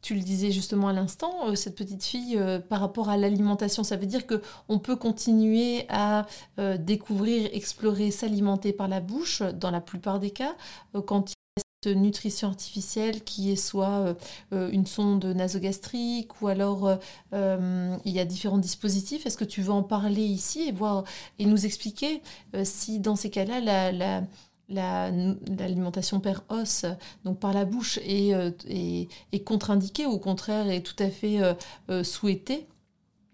Tu 0.00 0.14
le 0.14 0.20
disais 0.20 0.52
justement 0.52 0.88
à 0.88 0.92
l'instant, 0.92 1.48
euh, 1.48 1.54
cette 1.56 1.76
petite 1.76 2.04
fille, 2.04 2.36
euh, 2.36 2.60
par 2.60 2.80
rapport 2.80 3.08
à 3.08 3.16
l'alimentation, 3.16 3.82
ça 3.82 3.96
veut 3.96 4.06
dire 4.06 4.26
que 4.26 4.40
on 4.68 4.78
peut 4.78 4.96
continuer 4.96 5.86
à 5.88 6.26
découvrir, 6.78 7.50
explorer, 7.52 8.10
s'alimenter 8.10 8.72
par 8.72 8.88
la 8.88 9.00
bouche, 9.00 9.42
dans 9.42 9.70
la 9.70 9.80
plupart 9.80 10.20
des 10.20 10.30
cas, 10.30 10.54
quand 11.06 11.32
nutrition 11.94 12.48
artificielle 12.48 13.22
qui 13.24 13.50
est 13.50 13.56
soit 13.56 14.16
une 14.52 14.86
sonde 14.86 15.24
nasogastrique 15.24 16.40
ou 16.40 16.48
alors 16.48 16.98
il 17.32 18.12
y 18.12 18.20
a 18.20 18.24
différents 18.24 18.58
dispositifs. 18.58 19.26
Est-ce 19.26 19.36
que 19.36 19.44
tu 19.44 19.62
veux 19.62 19.72
en 19.72 19.82
parler 19.82 20.22
ici 20.22 20.68
et 20.68 20.72
voir 20.72 21.04
et 21.38 21.46
nous 21.46 21.66
expliquer 21.66 22.22
si 22.64 23.00
dans 23.00 23.16
ces 23.16 23.30
cas-là 23.30 23.60
la, 23.92 25.10
l'alimentation 25.58 26.20
per 26.20 26.40
os, 26.48 26.84
donc 27.24 27.38
par 27.38 27.52
la 27.52 27.64
bouche, 27.64 27.98
est, 27.98 28.32
est, 29.32 29.44
contre-indiquée 29.44 30.06
ou 30.06 30.12
au 30.12 30.18
contraire 30.18 30.68
est 30.70 30.82
tout 30.82 31.02
à 31.02 31.10
fait 31.10 31.40
souhaitée? 32.02 32.66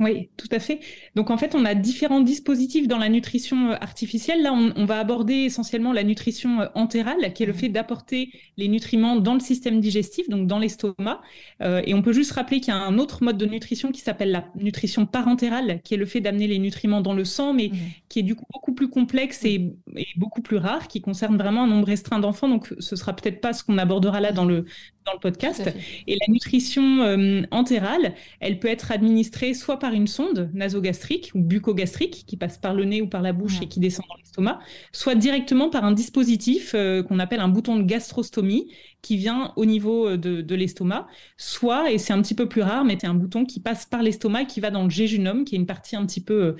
Oui, 0.05 0.29
tout 0.37 0.49
à 0.51 0.59
fait. 0.59 0.81
Donc 1.15 1.31
en 1.31 1.39
fait, 1.39 1.55
on 1.55 1.65
a 1.65 1.75
différents 1.75 2.21
dispositifs 2.21 2.89
dans 2.89 2.99
la 2.99 3.09
nutrition 3.09 3.71
euh, 3.71 3.77
artificielle. 3.81 4.43
Là, 4.43 4.53
on, 4.53 4.85
va 4.85 4.99
aborder 4.99 5.35
essentiellement 5.35 5.95
la 5.95 6.05
nutrition 6.05 6.61
euh, 6.61 6.67
entérale, 6.75 7.33
qui 7.33 7.43
est 7.43 7.47
le 7.47 7.55
mmh. 7.55 7.57
fait 7.57 7.69
d'apporter 7.71 8.31
les 8.59 8.69
nutriments 8.69 9.17
dans 9.17 9.33
le 9.33 9.41
système 9.41 9.81
digestif, 9.81 10.29
donc 10.29 10.47
dans 10.47 10.59
l'estomac. 10.59 11.23
Euh, 11.63 11.81
et 11.87 11.95
on 11.95 12.03
peut 12.03 12.13
juste 12.13 12.33
rappeler 12.33 12.61
qu'il 12.61 12.75
y 12.75 12.77
a 12.77 12.81
un 12.81 12.99
autre 12.99 13.25
mode 13.25 13.39
de 13.39 13.47
nutrition 13.47 13.93
qui 13.93 14.03
s'appelle 14.03 14.31
la 14.31 14.45
nutrition 14.57 15.07
parentérale, 15.07 15.81
qui 15.83 15.95
est 15.95 15.97
le 15.97 16.07
fait 16.07 16.21
d'amener 16.21 16.49
les 16.49 16.59
nutriments 16.59 17.01
dans 17.01 17.15
le 17.15 17.25
sang, 17.25 17.55
mais 17.55 17.69
mmh. 17.69 17.79
qui 18.11 18.19
est 18.19 18.25
du 18.25 18.35
coup 18.35 18.45
beaucoup 18.53 18.75
plus 18.75 18.91
complexe 18.91 19.43
et, 19.47 19.59
mmh. 19.59 19.73
et, 19.97 20.09
beaucoup 20.17 20.43
plus 20.43 20.59
rare, 20.59 20.87
qui 20.87 21.01
concerne 21.01 21.39
vraiment 21.39 21.63
un 21.63 21.67
nombre 21.67 21.87
restreint 21.87 22.19
d'enfants. 22.19 22.49
Donc 22.51 22.75
ce 22.79 22.95
sera 22.95 23.17
peut-être 23.17 23.41
pas 23.41 23.55
ce 23.55 23.65
qu'on 23.65 23.79
abordera 23.79 24.21
là 24.21 24.33
dans 24.33 24.45
le 24.45 24.67
dans 25.07 25.13
le 25.13 25.19
podcast. 25.19 25.71
Et 26.07 26.17
la 26.27 26.33
nutrition 26.33 27.03
euh, 27.03 27.43
entérale, 27.51 28.15
elle 28.41 28.59
peut 28.59 28.69
être 28.69 28.91
administrée 28.91 29.55
soit 29.55 29.79
par 29.79 29.93
une 29.93 30.07
sonde 30.07 30.51
nasogastrique 30.55 31.31
ou 31.35 31.41
buccogastrique 31.41 32.25
qui 32.27 32.37
passe 32.37 32.59
par 32.59 32.75
le 32.75 32.85
nez 32.85 33.03
ou 33.03 33.07
par 33.07 33.23
la 33.23 33.33
bouche 33.33 33.61
et 33.61 33.69
qui 33.69 33.81
descend 33.81 34.07
dans 34.09 34.17
l'estomac, 34.17 34.61
soit 34.93 35.15
directement 35.15 35.69
par 35.69 35.85
un 35.85 35.93
dispositif 35.93 36.73
euh, 36.75 37.03
qu'on 37.03 37.19
appelle 37.19 37.41
un 37.41 37.49
bouton 37.49 37.77
de 37.77 37.83
gastrostomie 37.83 38.73
qui 39.03 39.17
vient 39.19 39.53
au 39.57 39.67
niveau 39.67 40.09
euh, 40.09 40.17
de, 40.17 40.55
l'estomac, 40.55 41.07
soit, 41.37 41.91
et 41.91 41.99
c'est 41.99 42.13
un 42.13 42.23
petit 42.23 42.35
peu 42.35 42.49
plus 42.49 42.63
rare, 42.63 42.85
mais 42.85 42.97
c'est 42.99 43.07
un 43.07 43.15
bouton 43.15 43.45
qui 43.45 43.61
passe 43.61 43.85
par 43.85 44.03
l'estomac 44.03 44.43
et 44.43 44.47
qui 44.47 44.61
va 44.61 44.71
dans 44.71 44.85
le 44.85 44.91
jéjunum, 44.91 45.45
qui 45.45 45.55
est 45.55 45.59
une 45.59 45.67
partie 45.67 45.97
un 45.97 46.07
petit 46.07 46.23
peu 46.23 46.57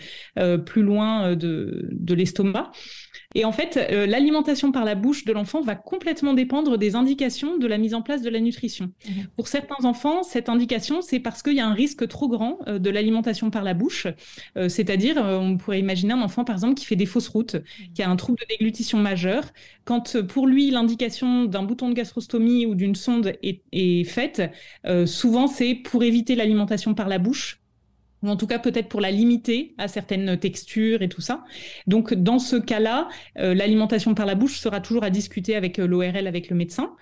plus 0.67 0.83
loin 0.83 1.37
de, 1.37 1.89
de 1.93 2.15
l'estomac. 2.15 2.73
Et 3.35 3.45
en 3.45 3.53
fait, 3.53 3.77
euh, 3.77 4.07
l'alimentation 4.07 4.73
par 4.73 4.85
la 4.85 4.95
bouche 4.95 5.25
de 5.25 5.33
l'enfant 5.33 5.61
va 5.61 5.75
complètement 5.75 6.35
dépendre 6.35 6.79
des 6.79 6.95
indications 6.95 7.59
de 7.59 7.67
la 7.67 7.79
mise 7.79 7.95
en 7.95 8.03
place 8.03 8.23
de 8.23 8.31
la 8.31 8.41
nutrition. 8.41 8.93
Mhm. 9.09 9.27
Pour 9.37 9.49
certains 9.49 9.85
enfants, 9.85 10.23
cette 10.23 10.49
indication, 10.49 11.03
c'est 11.03 11.21
parce 11.21 11.43
qu'il 11.43 11.55
y 11.55 11.61
a 11.61 11.67
un 11.67 11.75
risque 11.75 12.07
trop 12.09 12.29
grand 12.29 12.59
euh, 12.69 12.79
de 12.79 12.91
l'alimentation 12.91 13.51
par 13.51 13.65
la 13.65 13.75
bouche. 13.75 14.07
Euh, 14.57 14.69
c'est-à-dire, 14.69 15.17
on 15.17 15.57
pourrait 15.57 15.81
imaginer 15.81 16.13
un 16.13 16.23
enfant, 16.23 16.45
par 16.45 16.57
exemple, 16.57 16.75
qui 16.75 16.85
fait 16.85 16.97
des 16.97 17.07
fausses 17.07 17.29
routes, 17.29 17.57
qui 17.95 18.03
a 18.03 18.11
un 18.11 18.17
trouble 18.17 18.39
de 18.39 18.47
déglutition 18.49 18.99
majeur. 18.99 19.45
Quand 19.85 20.23
pour 20.23 20.47
lui, 20.47 20.71
l'indication 20.71 21.45
d'un 21.45 21.63
bouton 21.63 21.89
de 21.89 21.95
gastrostomie 21.95 22.67
ou 22.67 22.75
d'une 22.75 22.95
sonde 22.95 23.33
est, 23.43 23.63
est 23.73 24.05
faite, 24.05 24.43
souvent 25.07 25.47
c'est 25.47 25.75
pour 25.75 26.03
éviter 26.05 26.35
l'alimentation 26.35 26.95
par 26.95 27.09
la 27.09 27.19
bouche 27.19 27.64
ou 28.25 28.29
en 28.29 28.37
tout 28.37 28.47
cas 28.47 28.59
peut-être 28.59 28.89
pour 28.89 29.01
la 29.01 29.11
limiter 29.11 29.75
à 29.79 29.87
certaines 29.87 30.39
textures 30.39 31.03
et 31.03 31.09
tout 31.09 31.21
ça. 31.21 31.45
Donc 31.87 32.15
dans 32.15 32.39
ce 32.39 32.57
cas-là, 32.57 33.09
euh, 33.39 33.55
l'alimentation 33.55 34.15
par 34.15 34.27
la 34.27 34.35
bouche 34.35 34.59
sera 34.59 34.81
toujours 34.81 35.05
à 35.05 35.11
discuter 35.11 35.55
avec 35.55 35.79
euh, 35.79 35.87
l'ORL, 35.87 36.27
avec 36.27 36.49
le 36.49 36.57
médecin. 36.57 36.97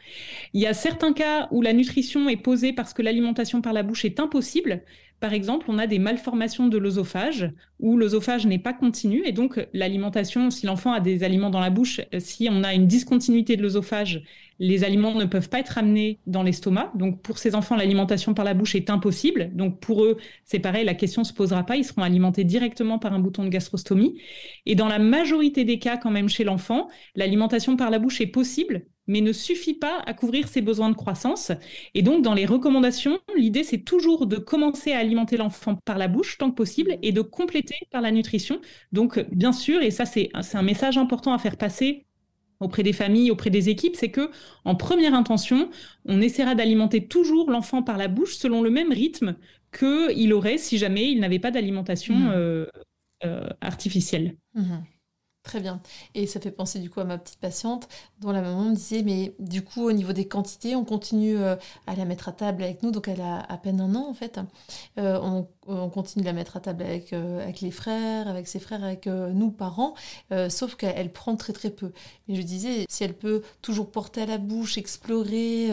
Il 0.52 0.61
y 0.61 0.67
a 0.67 0.75
certains 0.75 1.12
cas 1.12 1.49
où 1.52 1.62
la 1.62 1.73
nutrition 1.73 2.29
est 2.29 2.37
posée 2.37 2.73
parce 2.73 2.93
que 2.93 3.02
l'alimentation 3.02 3.62
par 3.62 3.73
la 3.73 3.85
bouche 3.85 4.05
est 4.05 4.19
impossible. 4.19 4.83
Par 5.21 5.33
exemple, 5.33 5.67
on 5.69 5.79
a 5.79 5.87
des 5.87 6.00
malformations 6.00 6.67
de 6.67 6.76
l'œsophage 6.76 7.49
où 7.79 7.97
l'œsophage 7.97 8.45
n'est 8.45 8.59
pas 8.59 8.73
continu 8.73 9.23
et 9.25 9.31
donc 9.31 9.64
l'alimentation, 9.73 10.50
si 10.50 10.67
l'enfant 10.67 10.93
a 10.93 10.99
des 10.99 11.23
aliments 11.23 11.50
dans 11.50 11.61
la 11.61 11.71
bouche, 11.71 12.00
euh, 12.12 12.19
si 12.19 12.49
on 12.50 12.64
a 12.64 12.75
une 12.75 12.88
discontinuité 12.88 13.57
de 13.57 13.62
l'œsophage, 13.62 14.25
les 14.62 14.85
aliments 14.85 15.12
ne 15.16 15.25
peuvent 15.25 15.49
pas 15.49 15.59
être 15.59 15.76
amenés 15.76 16.21
dans 16.28 16.45
l'estomac. 16.45 16.92
Donc 16.95 17.21
pour 17.21 17.38
ces 17.38 17.57
enfants, 17.57 17.75
l'alimentation 17.75 18.33
par 18.33 18.45
la 18.45 18.54
bouche 18.54 18.76
est 18.76 18.90
impossible. 18.90 19.50
Donc 19.54 19.81
pour 19.81 20.04
eux, 20.04 20.19
c'est 20.45 20.61
pareil, 20.61 20.85
la 20.85 20.95
question 20.95 21.25
se 21.25 21.33
posera 21.33 21.66
pas. 21.66 21.76
Ils 21.76 21.85
seront 21.85 22.02
alimentés 22.02 22.45
directement 22.45 23.00
par 23.00 23.12
un 23.12 23.19
bouton 23.19 23.42
de 23.42 23.49
gastrostomie. 23.49 24.21
Et 24.64 24.76
dans 24.76 24.87
la 24.87 25.00
majorité 25.00 25.64
des 25.64 25.81
cas, 25.81 25.97
quand 25.97 26.12
même 26.12 26.28
chez 26.28 26.45
l'enfant, 26.45 26.88
l'alimentation 27.16 27.76
par 27.76 27.90
la 27.90 27.99
bouche 27.99 28.21
est 28.21 28.28
possible, 28.28 28.87
mais 29.09 29.21
ne 29.21 29.33
suffit 29.33 29.75
pas 29.75 30.00
à 30.07 30.14
couvrir 30.14 30.47
ses 30.47 30.61
besoins 30.61 30.90
de 30.90 30.95
croissance. 30.95 31.50
Et 31.95 32.02
donc, 32.02 32.23
dans 32.23 32.35
les 32.35 32.47
recommandations, 32.47 33.19
l'idée, 33.37 33.64
c'est 33.64 33.83
toujours 33.83 34.28
de 34.28 34.37
commencer 34.37 34.92
à 34.92 34.99
alimenter 34.99 35.38
l'enfant 35.38 35.76
par 35.85 35.99
la 35.99 36.07
bouche 36.07 36.38
tant 36.38 36.50
que 36.50 36.54
possible 36.54 36.99
et 37.02 37.11
de 37.11 37.21
compléter 37.21 37.75
par 37.90 38.00
la 38.00 38.12
nutrition. 38.12 38.61
Donc, 38.92 39.19
bien 39.33 39.52
sûr, 39.52 39.83
et 39.83 39.90
ça, 39.90 40.04
c'est 40.04 40.31
un 40.33 40.62
message 40.62 40.99
important 40.99 41.33
à 41.33 41.38
faire 41.38 41.57
passer 41.57 42.07
auprès 42.62 42.83
des 42.83 42.92
familles, 42.92 43.31
auprès 43.31 43.50
des 43.50 43.69
équipes, 43.69 43.97
c'est 43.97 44.11
que 44.11 44.31
en 44.64 44.75
première 44.75 45.14
intention, 45.14 45.69
on 46.07 46.21
essaiera 46.21 46.54
d'alimenter 46.54 47.07
toujours 47.07 47.50
l'enfant 47.50 47.83
par 47.83 47.99
la 47.99 48.09
bouche 48.09 48.37
selon 48.37 48.62
le 48.62 48.71
même 48.71 48.92
rythme 48.92 49.37
qu'il 49.73 50.33
aurait 50.33 50.59
si 50.59 50.78
jamais 50.78 51.11
il 51.11 51.21
n'avait 51.21 51.38
pas 51.38 51.50
d'alimentation 51.50 52.14
mmh. 52.14 52.33
euh, 52.33 52.66
euh, 53.25 53.49
artificielle. 53.61 54.37
Mmh. 54.54 54.76
Très 55.42 55.59
bien. 55.59 55.81
Et 56.14 56.28
ça 56.28 56.38
fait 56.38 56.52
penser 56.52 56.78
du 56.78 56.88
coup 56.88 57.00
à 57.00 57.04
ma 57.04 57.19
petite 57.19 57.40
patiente 57.40 57.88
dont 58.21 58.31
la 58.31 58.42
maman 58.42 58.71
me 58.71 58.76
disait, 58.76 59.02
mais 59.02 59.35
du 59.40 59.62
coup 59.62 59.83
au 59.83 59.92
niveau 59.92 60.12
des 60.12 60.28
quantités, 60.28 60.76
on 60.76 60.85
continue 60.85 61.37
euh, 61.37 61.57
à 61.88 61.97
la 61.97 62.04
mettre 62.04 62.28
à 62.28 62.33
table 62.33 62.62
avec 62.62 62.85
nous, 62.85 62.92
donc 62.92 63.09
elle 63.09 63.21
a 63.21 63.40
à 63.40 63.57
peine 63.57 63.81
un 63.81 63.97
an 63.97 64.07
en 64.09 64.14
fait. 64.14 64.38
on 64.97 65.49
on 65.66 65.88
continue 65.88 66.23
de 66.23 66.26
la 66.26 66.33
mettre 66.33 66.57
à 66.57 66.61
table 66.61 66.83
avec, 66.83 67.12
euh, 67.12 67.50
les 67.61 67.71
frères, 67.71 68.28
avec 68.28 68.49
ses 68.49 68.59
frères, 68.59 68.83
avec 68.83 69.07
euh, 69.07 69.31
nous, 69.31 69.50
parents, 69.50 69.95
euh, 70.33 70.49
sauf 70.49 70.75
qu'elle 70.75 71.12
prend 71.12 71.37
très 71.37 71.52
très 71.52 71.71
peu. 71.71 71.92
Mais 72.28 72.35
je 72.35 72.42
disais, 72.42 72.87
si 72.88 73.04
elle 73.04 73.14
peut 73.14 73.42
toujours 73.62 73.90
porter 73.90 74.23
à 74.23 74.26
la 74.26 74.38
bouche, 74.38 74.78
explorer 74.78 75.71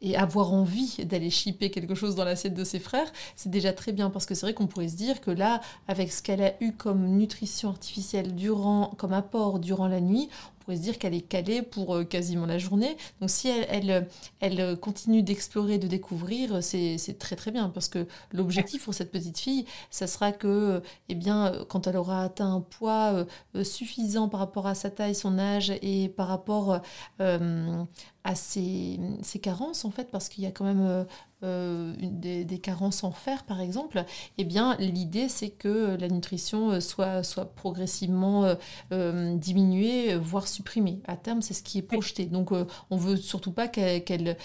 et 0.00 0.16
avoir 0.16 0.52
envie 0.52 1.04
d'aller 1.04 1.30
chipper 1.30 1.70
quelque 1.70 1.94
chose 1.94 2.14
dans 2.14 2.24
l'assiette 2.24 2.54
de 2.54 2.64
ses 2.64 2.78
frères, 2.78 3.10
c'est 3.36 3.50
déjà 3.50 3.72
très 3.72 3.92
bien, 3.92 4.10
parce 4.10 4.26
que 4.26 4.34
c'est 4.34 4.46
vrai 4.46 4.54
qu'on 4.54 4.66
pourrait 4.66 4.88
se 4.88 4.96
dire 4.96 5.20
que 5.20 5.30
là, 5.30 5.60
avec 5.88 6.12
ce 6.12 6.22
qu'elle 6.22 6.42
a 6.42 6.52
eu 6.62 6.72
comme 6.72 7.06
nutrition 7.16 7.68
artificielle 7.68 8.34
durant, 8.34 8.92
comme 8.98 9.12
apport 9.12 9.58
durant 9.58 9.88
la 9.88 10.00
nuit, 10.00 10.28
pourrait 10.62 10.76
se 10.76 10.82
dire 10.82 10.98
qu'elle 10.98 11.14
est 11.14 11.22
calée 11.22 11.62
pour 11.62 11.96
euh, 11.96 12.04
quasiment 12.04 12.46
la 12.46 12.58
journée. 12.58 12.96
Donc 13.20 13.30
si 13.30 13.48
elle, 13.48 14.08
elle, 14.40 14.76
continue 14.78 15.22
d'explorer, 15.22 15.78
de 15.78 15.86
découvrir, 15.86 16.62
c'est 16.62 17.18
très 17.18 17.36
très 17.36 17.50
bien 17.50 17.68
parce 17.68 17.88
que 17.88 18.06
l'objectif 18.32 18.84
pour 18.84 18.94
cette 18.94 19.10
petite 19.10 19.38
fille, 19.38 19.64
ça 19.90 20.06
sera 20.06 20.32
que, 20.32 20.82
eh 21.08 21.14
bien, 21.14 21.52
quand 21.68 21.86
elle 21.86 21.96
aura 21.96 22.24
atteint 22.24 22.54
un 22.54 22.60
poids 22.60 23.26
euh, 23.54 23.64
suffisant 23.64 24.28
par 24.28 24.40
rapport 24.40 24.66
à 24.66 24.74
sa 24.74 24.90
taille, 24.90 25.14
son 25.14 25.38
âge 25.38 25.72
et 25.82 26.08
par 26.08 26.28
rapport 26.28 26.80
euh, 27.20 27.84
à 28.24 28.34
ses, 28.34 28.98
carences 29.42 29.84
en 29.84 29.90
fait 29.90 30.10
parce 30.10 30.28
qu'il 30.28 30.44
y 30.44 30.46
a 30.46 30.52
quand 30.52 30.64
même 30.64 31.06
euh, 31.42 31.92
euh, 32.02 32.44
des, 32.44 32.58
carences 32.58 33.02
en 33.02 33.10
fer 33.10 33.44
par 33.44 33.60
exemple 33.60 34.04
eh 34.38 34.44
bien 34.44 34.76
l'idée 34.78 35.28
c'est 35.28 35.50
que 35.50 35.96
la 35.98 36.08
nutrition 36.08 36.80
soit, 36.80 37.22
soit 37.22 37.54
progressivement 37.54 38.54
euh, 38.92 39.36
diminuée 39.36 40.16
voire 40.16 40.46
supprimée. 40.46 41.00
À 41.06 41.16
terme 41.16 41.42
c'est 41.42 41.54
ce 41.54 41.62
qui 41.62 41.78
est 41.78 41.82
projeté. 41.82 42.26
Donc 42.26 42.52
on 42.52 42.96
veut 42.96 43.16
surtout 43.16 43.52
pas 43.52 43.68
qu'elle 43.68 44.36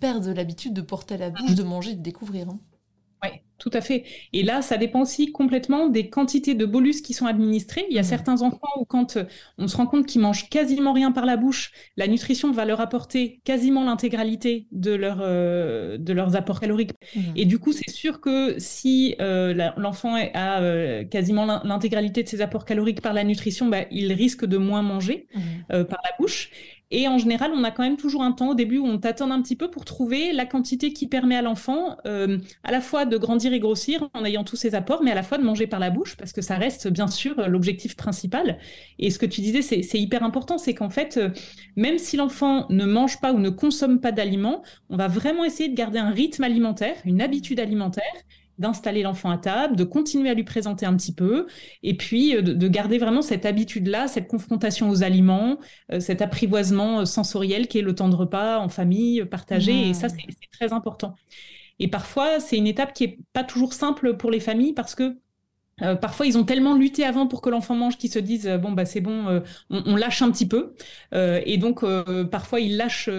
perde 0.00 0.26
l'habitude 0.26 0.74
de 0.74 0.82
porter 0.82 1.14
à 1.14 1.18
la 1.18 1.30
bouche 1.30 1.54
de 1.54 1.62
manger 1.62 1.94
de 1.94 2.02
découvrir 2.02 2.48
hein. 2.50 2.58
Oui, 3.24 3.40
tout 3.58 3.70
à 3.72 3.80
fait. 3.80 4.04
Et 4.32 4.42
là, 4.42 4.62
ça 4.62 4.76
dépend 4.76 5.00
aussi 5.00 5.32
complètement 5.32 5.88
des 5.88 6.10
quantités 6.10 6.54
de 6.54 6.66
bolus 6.66 7.00
qui 7.02 7.14
sont 7.14 7.26
administrés. 7.26 7.86
Il 7.88 7.96
y 7.96 7.98
a 7.98 8.02
mmh. 8.02 8.04
certains 8.04 8.42
enfants 8.42 8.68
où 8.78 8.84
quand 8.84 9.16
euh, 9.16 9.24
on 9.58 9.68
se 9.68 9.76
rend 9.76 9.86
compte 9.86 10.06
qu'ils 10.06 10.20
mangent 10.20 10.50
quasiment 10.50 10.92
rien 10.92 11.12
par 11.12 11.24
la 11.24 11.36
bouche, 11.36 11.72
la 11.96 12.06
nutrition 12.06 12.52
va 12.52 12.64
leur 12.64 12.80
apporter 12.80 13.40
quasiment 13.44 13.84
l'intégralité 13.84 14.66
de, 14.72 14.92
leur, 14.92 15.18
euh, 15.20 15.96
de 15.98 16.12
leurs 16.12 16.36
apports 16.36 16.60
caloriques. 16.60 16.90
Mmh. 17.14 17.20
Et 17.36 17.44
du 17.46 17.58
coup, 17.58 17.72
c'est 17.72 17.90
sûr 17.90 18.20
que 18.20 18.56
si 18.58 19.14
euh, 19.20 19.70
l'enfant 19.76 20.16
a 20.16 21.04
quasiment 21.04 21.46
l'intégralité 21.64 22.22
de 22.22 22.28
ses 22.28 22.42
apports 22.42 22.64
caloriques 22.64 23.00
par 23.00 23.12
la 23.12 23.24
nutrition, 23.24 23.68
bah, 23.68 23.84
il 23.90 24.12
risque 24.12 24.44
de 24.44 24.58
moins 24.58 24.82
manger 24.82 25.26
mmh. 25.34 25.84
par 25.84 26.00
la 26.04 26.10
bouche. 26.18 26.50
Et 26.96 27.08
en 27.08 27.18
général, 27.18 27.50
on 27.52 27.64
a 27.64 27.72
quand 27.72 27.82
même 27.82 27.96
toujours 27.96 28.22
un 28.22 28.30
temps 28.30 28.50
au 28.50 28.54
début 28.54 28.78
où 28.78 28.86
on 28.86 28.98
tâtonne 28.98 29.32
un 29.32 29.42
petit 29.42 29.56
peu 29.56 29.68
pour 29.68 29.84
trouver 29.84 30.32
la 30.32 30.46
quantité 30.46 30.92
qui 30.92 31.08
permet 31.08 31.34
à 31.34 31.42
l'enfant 31.42 31.96
euh, 32.06 32.38
à 32.62 32.70
la 32.70 32.80
fois 32.80 33.04
de 33.04 33.16
grandir 33.16 33.52
et 33.52 33.58
grossir 33.58 34.08
en 34.14 34.24
ayant 34.24 34.44
tous 34.44 34.54
ses 34.54 34.76
apports, 34.76 35.02
mais 35.02 35.10
à 35.10 35.16
la 35.16 35.24
fois 35.24 35.36
de 35.36 35.42
manger 35.42 35.66
par 35.66 35.80
la 35.80 35.90
bouche, 35.90 36.16
parce 36.16 36.32
que 36.32 36.40
ça 36.40 36.54
reste 36.54 36.86
bien 36.86 37.08
sûr 37.08 37.48
l'objectif 37.48 37.96
principal. 37.96 38.58
Et 39.00 39.10
ce 39.10 39.18
que 39.18 39.26
tu 39.26 39.40
disais, 39.40 39.60
c'est 39.60 39.98
hyper 39.98 40.22
important, 40.22 40.56
c'est 40.56 40.72
qu'en 40.72 40.88
fait, 40.88 41.16
euh, 41.16 41.30
même 41.74 41.98
si 41.98 42.16
l'enfant 42.16 42.66
ne 42.70 42.84
mange 42.84 43.20
pas 43.20 43.32
ou 43.32 43.40
ne 43.40 43.50
consomme 43.50 43.98
pas 44.00 44.12
d'aliments, 44.12 44.62
on 44.88 44.96
va 44.96 45.08
vraiment 45.08 45.44
essayer 45.44 45.68
de 45.68 45.74
garder 45.74 45.98
un 45.98 46.10
rythme 46.10 46.44
alimentaire, 46.44 46.94
une 47.04 47.20
habitude 47.20 47.58
alimentaire 47.58 48.04
d'installer 48.58 49.02
l'enfant 49.02 49.30
à 49.30 49.38
table, 49.38 49.76
de 49.76 49.84
continuer 49.84 50.30
à 50.30 50.34
lui 50.34 50.44
présenter 50.44 50.86
un 50.86 50.96
petit 50.96 51.14
peu, 51.14 51.46
et 51.82 51.96
puis 51.96 52.36
euh, 52.36 52.42
de, 52.42 52.68
garder 52.68 52.98
vraiment 52.98 53.22
cette 53.22 53.46
habitude-là, 53.46 54.08
cette 54.08 54.28
confrontation 54.28 54.90
aux 54.90 55.02
aliments, 55.02 55.58
euh, 55.92 56.00
cet 56.00 56.22
apprivoisement 56.22 57.00
euh, 57.00 57.04
sensoriel 57.04 57.68
qui 57.68 57.78
est 57.78 57.82
le 57.82 57.94
temps 57.94 58.08
de 58.08 58.16
repas 58.16 58.58
en 58.58 58.68
famille, 58.68 59.24
partagé, 59.24 59.88
et 59.88 59.94
ça, 59.94 60.08
c'est 60.08 60.16
très 60.52 60.72
important. 60.72 61.14
Et 61.78 61.88
parfois, 61.88 62.38
c'est 62.40 62.56
une 62.56 62.68
étape 62.68 62.92
qui 62.92 63.04
est 63.04 63.18
pas 63.32 63.42
toujours 63.42 63.72
simple 63.72 64.16
pour 64.16 64.30
les 64.30 64.40
familles 64.40 64.74
parce 64.74 64.94
que 64.94 65.16
euh, 65.82 65.96
parfois, 65.96 66.26
ils 66.26 66.38
ont 66.38 66.44
tellement 66.44 66.74
lutté 66.74 67.04
avant 67.04 67.26
pour 67.26 67.40
que 67.40 67.50
l'enfant 67.50 67.74
mange 67.74 67.98
qu'ils 67.98 68.10
se 68.10 68.18
disent 68.18 68.48
bon 68.62 68.72
bah 68.72 68.84
c'est 68.84 69.00
bon, 69.00 69.26
euh, 69.28 69.40
on, 69.70 69.96
lâche 69.96 70.22
un 70.22 70.30
petit 70.30 70.46
peu. 70.46 70.74
Euh, 71.14 71.40
et 71.44 71.58
donc 71.58 71.84
parfois 72.30 72.60
ils 72.60 72.76
lâchent, 72.76 73.10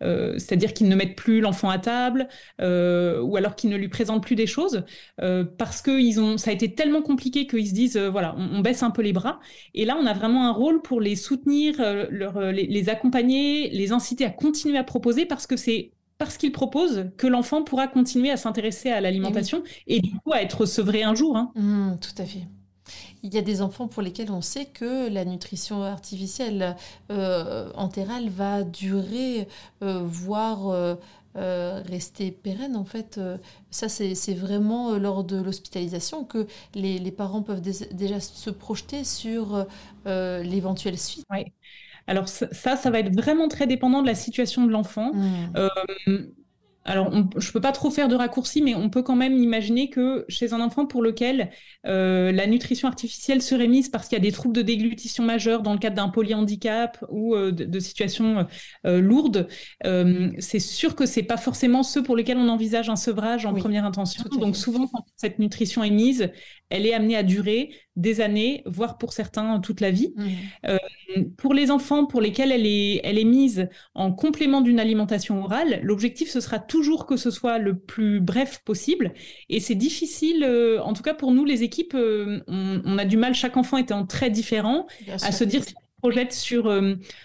c'est-à-dire 0.00 0.72
qu'ils 0.72 0.88
ne 0.88 0.96
mettent 0.96 1.16
plus 1.16 1.40
l'enfant 1.40 1.70
à 1.70 1.78
table, 1.78 2.28
ou 2.60 3.36
alors 3.36 3.56
qu'ils 3.56 3.70
ne 3.70 3.76
lui 3.76 3.88
présentent 3.88 4.22
plus 4.22 4.36
des 4.36 4.46
choses 4.46 4.84
parce 5.58 5.82
que 5.82 5.98
ils 5.98 6.20
ont, 6.20 6.38
ça 6.38 6.50
a 6.50 6.54
été 6.54 6.74
tellement 6.74 7.02
compliqué 7.02 7.46
qu'ils 7.46 7.68
se 7.68 7.74
disent 7.74 7.96
voilà, 7.96 8.34
on, 8.36 8.60
baisse 8.60 8.82
un 8.82 8.90
peu 8.90 9.02
les 9.02 9.12
bras. 9.12 9.40
Et 9.74 9.84
là, 9.84 9.96
on 10.00 10.06
a 10.06 10.12
vraiment 10.12 10.46
un 10.48 10.52
rôle 10.52 10.82
pour 10.82 11.00
les 11.00 11.16
soutenir, 11.16 11.74
leur, 12.10 12.40
les, 12.52 12.66
les 12.66 12.88
accompagner, 12.88 13.70
les 13.70 13.92
inciter 13.92 14.24
à 14.24 14.30
continuer 14.30 14.78
à 14.78 14.84
proposer 14.84 15.26
parce 15.26 15.46
que 15.46 15.56
c'est 15.56 15.92
parce 16.18 16.38
qu'il 16.38 16.52
propose 16.52 17.10
que 17.16 17.26
l'enfant 17.26 17.62
pourra 17.62 17.88
continuer 17.88 18.30
à 18.30 18.36
s'intéresser 18.36 18.90
à 18.90 19.00
l'alimentation 19.00 19.62
et, 19.86 20.00
du 20.00 20.12
coup 20.18 20.32
à 20.32 20.42
être 20.42 20.66
sevré 20.66 21.02
un 21.02 21.14
jour. 21.14 21.36
Hein. 21.36 21.52
Mmh, 21.54 21.98
tout 22.00 22.22
à 22.22 22.24
fait. 22.24 22.46
Il 23.22 23.34
y 23.34 23.38
a 23.38 23.42
des 23.42 23.62
enfants 23.62 23.88
pour 23.88 24.02
lesquels 24.02 24.30
on 24.30 24.40
sait 24.40 24.66
que 24.66 25.08
la 25.08 25.24
nutrition 25.24 25.82
artificielle 25.82 26.76
euh, 27.10 27.70
entérale 27.74 28.28
va 28.28 28.62
durer, 28.62 29.48
euh, 29.82 30.00
voire 30.04 30.68
euh, 30.68 31.82
rester 31.86 32.30
pérenne. 32.30 32.76
En 32.76 32.84
fait, 32.84 33.20
ça, 33.70 33.88
c'est 33.88 34.34
vraiment 34.34 34.96
lors 34.96 35.24
de 35.24 35.40
l'hospitalisation 35.40 36.24
que 36.24 36.46
les, 36.74 37.10
parents 37.10 37.42
peuvent 37.42 37.60
déjà 37.60 38.20
se 38.20 38.50
projeter 38.50 39.04
sur 39.04 39.66
l'éventuelle 40.04 40.98
suite. 40.98 41.24
Oui. 41.30 41.44
Alors 42.06 42.28
ça, 42.28 42.48
ça 42.52 42.90
va 42.90 43.00
être 43.00 43.14
vraiment 43.14 43.48
très 43.48 43.66
dépendant 43.66 44.02
de 44.02 44.06
la 44.06 44.14
situation 44.14 44.64
de 44.64 44.70
l'enfant. 44.70 45.12
Mmh 45.12 46.16
alors, 46.86 47.10
je 47.10 47.48
ne 47.48 47.52
peux 47.52 47.60
pas 47.60 47.72
trop 47.72 47.90
faire 47.90 48.06
de 48.06 48.14
raccourcis, 48.14 48.62
mais 48.62 48.76
on 48.76 48.88
peut 48.88 49.02
quand 49.02 49.16
même 49.16 49.36
imaginer 49.36 49.90
que 49.90 50.24
chez 50.28 50.52
un 50.52 50.60
enfant 50.60 50.86
pour 50.86 51.02
lequel 51.02 51.50
euh, 51.84 52.30
la 52.30 52.46
nutrition 52.46 52.86
artificielle 52.86 53.42
serait 53.42 53.66
mise 53.66 53.88
parce 53.88 54.08
qu'il 54.08 54.16
y 54.16 54.20
a 54.20 54.22
des 54.22 54.30
troubles 54.30 54.54
de 54.54 54.62
déglutition 54.62 55.24
majeurs 55.24 55.62
dans 55.62 55.72
le 55.72 55.80
cadre 55.80 55.96
d'un 55.96 56.08
polyhandicap 56.08 57.04
ou 57.10 57.34
euh, 57.34 57.50
de, 57.50 57.80
situations 57.80 58.46
euh, 58.86 59.00
lourdes, 59.00 59.48
c'est 60.38 60.60
sûr 60.60 60.94
que 60.94 61.06
ce 61.06 61.18
n'est 61.18 61.26
pas 61.26 61.36
forcément 61.36 61.82
ceux 61.82 62.04
pour 62.04 62.16
lesquels 62.16 62.38
on 62.38 62.48
envisage 62.48 62.88
un 62.88 62.96
sevrage 62.96 63.46
en 63.46 63.54
première 63.54 63.84
intention. 63.84 64.22
Donc, 64.38 64.56
souvent, 64.56 64.86
quand 64.86 65.04
cette 65.16 65.40
nutrition 65.40 65.82
est 65.82 65.90
mise, 65.90 66.30
elle 66.70 66.86
est 66.86 66.94
amenée 66.94 67.16
à 67.16 67.24
durer 67.24 67.70
des 67.96 68.20
années, 68.20 68.62
voire 68.66 68.98
pour 68.98 69.12
certains 69.12 69.58
toute 69.60 69.80
la 69.80 69.90
vie. 69.90 70.12
Mmh. 70.16 70.24
Euh, 70.68 70.78
pour 71.38 71.54
les 71.54 71.70
enfants 71.70 72.04
pour 72.04 72.20
lesquels 72.20 72.52
elle 72.52 72.66
est, 72.66 73.00
elle 73.04 73.18
est 73.18 73.24
mise 73.24 73.68
en 73.94 74.12
complément 74.12 74.60
d'une 74.60 74.78
alimentation 74.78 75.42
orale, 75.42 75.80
l'objectif 75.82 76.30
ce 76.30 76.40
sera 76.40 76.58
toujours 76.58 77.06
que 77.06 77.16
ce 77.16 77.30
soit 77.30 77.58
le 77.58 77.76
plus 77.76 78.20
bref 78.20 78.60
possible. 78.64 79.14
Et 79.48 79.60
c'est 79.60 79.74
difficile, 79.74 80.44
euh, 80.44 80.80
en 80.82 80.92
tout 80.92 81.02
cas 81.02 81.14
pour 81.14 81.32
nous 81.32 81.44
les 81.44 81.62
équipes, 81.62 81.94
euh, 81.94 82.40
on, 82.46 82.98
a 82.98 83.06
du 83.06 83.16
mal, 83.16 83.34
chaque 83.34 83.56
enfant 83.56 83.78
étant 83.78 84.04
très 84.04 84.30
différent, 84.30 84.86
à 85.08 85.32
se 85.32 85.44
dire 85.44 85.64
si 85.64 85.74
on 85.74 86.08
projette 86.08 86.32
sur... 86.32 86.70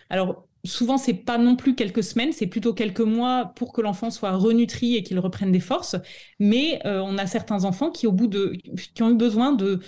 alors 0.10 0.48
souvent 0.64 0.98
c'est 0.98 1.14
pas 1.14 1.38
non 1.38 1.56
plus 1.56 1.76
quelques 1.76 2.04
semaines, 2.04 2.32
c'est 2.32 2.48
plutôt 2.48 2.74
quelques 2.74 3.02
mois 3.02 3.52
pour 3.56 3.74
que 3.74 3.82
l'enfant 3.82 4.10
soit 4.10 4.32
renutri 4.32 4.96
et 4.96 5.04
qu'il 5.04 5.20
reprenne 5.20 5.52
des 5.52 5.60
forces. 5.60 5.96
Mais 6.40 6.80
on 6.86 7.18
a 7.18 7.28
certains 7.28 7.66
enfants 7.66 7.90
qui 7.90 8.08
au 8.08 8.12
bout 8.12 8.28
de 8.28 8.54
qui 8.94 9.04
ont 9.04 9.12
eu 9.12 9.16
besoin 9.16 9.52
de 9.52 9.82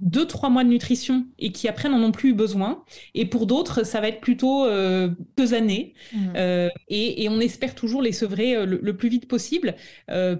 deux, 0.00 0.26
trois 0.26 0.48
mois 0.48 0.64
de 0.64 0.68
nutrition 0.68 1.26
et 1.38 1.52
qui 1.52 1.68
après 1.68 1.88
n'en 1.88 2.02
ont 2.02 2.12
plus 2.12 2.30
eu 2.30 2.34
besoin. 2.34 2.82
Et 3.14 3.26
pour 3.26 3.46
d'autres, 3.46 3.84
ça 3.84 4.00
va 4.00 4.08
être 4.08 4.20
plutôt 4.20 4.64
euh, 4.64 5.08
deux 5.36 5.54
années. 5.54 5.94
Mmh. 6.12 6.18
Euh, 6.36 6.68
et, 6.88 7.28
on 7.30 7.38
espère 7.38 7.74
toujours 7.74 8.02
les 8.02 8.12
sevrer 8.12 8.56
euh, 8.56 8.66
le, 8.66 8.96
plus 8.96 9.08
vite 9.08 9.28
possible 9.28 9.76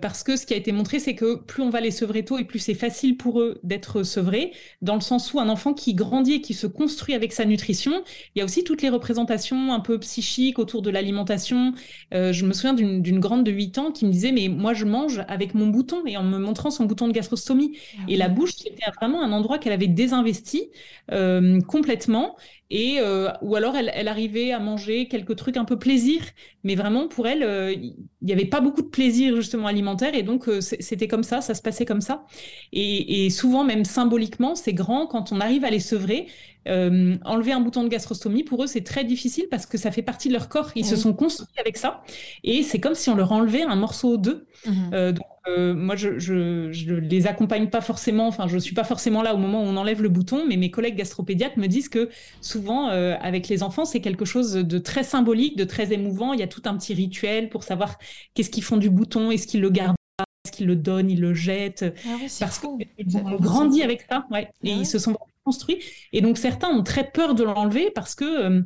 parce 0.00 0.24
que 0.24 0.36
ce 0.36 0.44
qui 0.44 0.54
a 0.54 0.56
été 0.56 0.72
montré, 0.72 0.98
c'est 0.98 1.14
que 1.14 1.36
plus 1.36 1.62
on 1.62 1.70
va 1.70 1.80
les 1.80 1.90
sevrer 1.90 2.24
tôt 2.24 2.38
et 2.38 2.44
plus 2.44 2.58
c'est 2.58 2.74
facile 2.74 3.16
pour 3.16 3.40
eux 3.40 3.60
d'être 3.62 4.02
sevrés, 4.02 4.52
dans 4.82 4.94
le 4.94 5.00
sens 5.00 5.32
où 5.32 5.40
un 5.40 5.48
enfant 5.48 5.72
qui 5.72 5.94
grandit 5.94 6.34
et 6.34 6.40
qui 6.40 6.52
se 6.52 6.66
construit 6.66 7.14
avec 7.14 7.32
sa 7.32 7.44
nutrition, 7.44 8.02
il 8.34 8.40
y 8.40 8.42
a 8.42 8.44
aussi 8.44 8.64
toutes 8.64 8.82
les 8.82 8.88
représentations 8.88 9.72
un 9.72 9.80
peu 9.80 9.98
psychiques 10.00 10.58
autour 10.58 10.82
de 10.82 10.90
l'alimentation. 10.90 11.72
je 12.12 12.44
me 12.44 12.52
souviens 12.52 12.74
d'une 12.74 13.20
grande 13.20 13.44
de 13.44 13.52
8 13.52 13.78
ans 13.78 13.92
qui 13.92 14.04
me 14.04 14.10
disait, 14.10 14.32
mais 14.32 14.48
moi 14.48 14.74
je 14.74 14.84
mange 14.84 15.22
avec 15.28 15.54
mon 15.54 15.68
bouton 15.68 16.02
et 16.06 16.16
en 16.16 16.24
me 16.24 16.38
montrant 16.38 16.70
son 16.70 16.84
bouton 16.84 17.06
de 17.08 17.12
gastrostomie. 17.12 17.78
Ah 17.98 18.02
et 18.08 18.16
la 18.16 18.28
bouche, 18.28 18.52
c'était 18.56 18.90
vraiment 19.00 19.22
un 19.22 19.32
endroit 19.32 19.49
qu'elle 19.58 19.72
avait 19.72 19.86
désinvesti 19.86 20.70
euh, 21.12 21.60
complètement 21.62 22.36
et 22.70 22.98
euh, 23.00 23.28
ou 23.42 23.56
alors 23.56 23.74
elle, 23.76 24.08
arrivait 24.08 24.52
à 24.52 24.60
manger 24.60 25.08
quelques 25.08 25.34
trucs 25.34 25.56
un 25.56 25.64
peu 25.64 25.78
plaisir, 25.78 26.22
mais 26.62 26.76
vraiment 26.76 27.08
pour 27.08 27.26
elle, 27.26 27.42
euh, 27.42 27.72
il 27.72 27.96
n'y 28.22 28.32
avait 28.32 28.44
pas 28.44 28.60
beaucoup 28.60 28.82
de 28.82 28.88
plaisir 28.88 29.34
justement 29.34 29.66
alimentaire 29.66 30.14
et 30.14 30.22
donc 30.22 30.48
c'était 30.60 31.08
comme 31.08 31.24
ça, 31.24 31.40
ça 31.40 31.54
se 31.54 31.62
passait 31.62 31.84
comme 31.84 32.00
ça. 32.00 32.24
Et, 32.72 33.26
et 33.26 33.30
souvent 33.30 33.64
même 33.64 33.84
symboliquement, 33.84 34.54
c'est 34.54 34.74
grand 34.74 35.06
quand 35.06 35.32
on 35.32 35.40
arrive 35.40 35.64
à 35.64 35.70
les 35.70 35.80
sevrer. 35.80 36.28
enlever 36.66 37.52
un 37.52 37.60
bouton 37.60 37.82
de 37.82 37.88
gastrostomie, 37.88 38.44
pour 38.44 38.62
eux, 38.62 38.66
c'est 38.68 38.84
très 38.84 39.02
difficile 39.02 39.46
parce 39.50 39.66
que 39.66 39.78
ça 39.78 39.90
fait 39.90 40.02
partie 40.02 40.28
de 40.28 40.34
leur 40.34 40.48
corps. 40.48 40.70
Ils 40.76 40.84
se 40.84 40.96
sont 40.96 41.14
construits 41.14 41.58
avec 41.58 41.76
ça. 41.76 42.02
Et 42.44 42.62
c'est 42.62 42.78
comme 42.78 42.94
si 42.94 43.10
on 43.10 43.16
leur 43.16 43.32
enlevait 43.32 43.62
un 43.62 43.76
morceau 43.76 44.16
d'eux. 44.16 44.46
Mmh 44.66 45.12
euh, 45.48 45.74
moi, 45.74 45.96
je, 45.96 46.18
je, 46.18 46.94
les 46.94 47.26
accompagne 47.26 47.68
pas 47.70 47.80
forcément, 47.80 48.26
enfin, 48.26 48.46
je 48.46 48.58
suis 48.58 48.74
pas 48.74 48.84
forcément 48.84 49.22
là 49.22 49.34
au 49.34 49.38
moment 49.38 49.62
où 49.62 49.66
on 49.66 49.76
enlève 49.76 50.02
le 50.02 50.08
bouton, 50.10 50.44
mais 50.46 50.56
mes 50.56 50.70
collègues 50.70 50.96
gastropédiatres 50.96 51.58
me 51.58 51.66
disent 51.66 51.88
que 51.88 52.10
souvent, 52.40 52.90
euh, 52.90 53.16
avec 53.20 53.48
les 53.48 53.62
enfants, 53.62 53.84
c'est 53.84 54.00
quelque 54.00 54.24
chose 54.24 54.52
de 54.52 54.78
très 54.78 55.02
symbolique, 55.02 55.56
de 55.56 55.64
très 55.64 55.92
émouvant. 55.92 56.34
Il 56.34 56.40
y 56.40 56.42
a 56.42 56.48
tout 56.48 56.62
un 56.66 56.76
petit 56.76 56.92
rituel 56.92 57.48
pour 57.48 57.64
savoir 57.64 57.98
qu'est-ce 58.34 58.50
qu'ils 58.50 58.64
font 58.64 58.76
du 58.76 58.90
bouton, 58.90 59.30
est-ce 59.30 59.46
qu'ils 59.46 59.60
le 59.60 59.70
gardent 59.70 59.96
est-ce 60.44 60.52
qu'ils 60.52 60.66
le 60.66 60.76
donnent, 60.76 61.10
ils 61.10 61.20
le 61.20 61.34
jettent, 61.34 61.84
ah 62.06 62.16
parce 62.38 62.58
qu'ils 62.58 63.16
ont 63.18 63.36
grandi 63.36 63.82
avec 63.82 64.06
ça, 64.08 64.24
ouais, 64.30 64.50
et 64.62 64.72
ah 64.72 64.76
ils 64.78 64.86
se 64.86 64.98
sont 64.98 65.14
construits. 65.44 65.82
Et 66.12 66.22
donc 66.22 66.38
certains 66.38 66.68
ont 66.68 66.82
très 66.82 67.10
peur 67.10 67.34
de 67.34 67.44
l'enlever 67.44 67.90
parce 67.94 68.14
que 68.14 68.24
euh, 68.24 68.62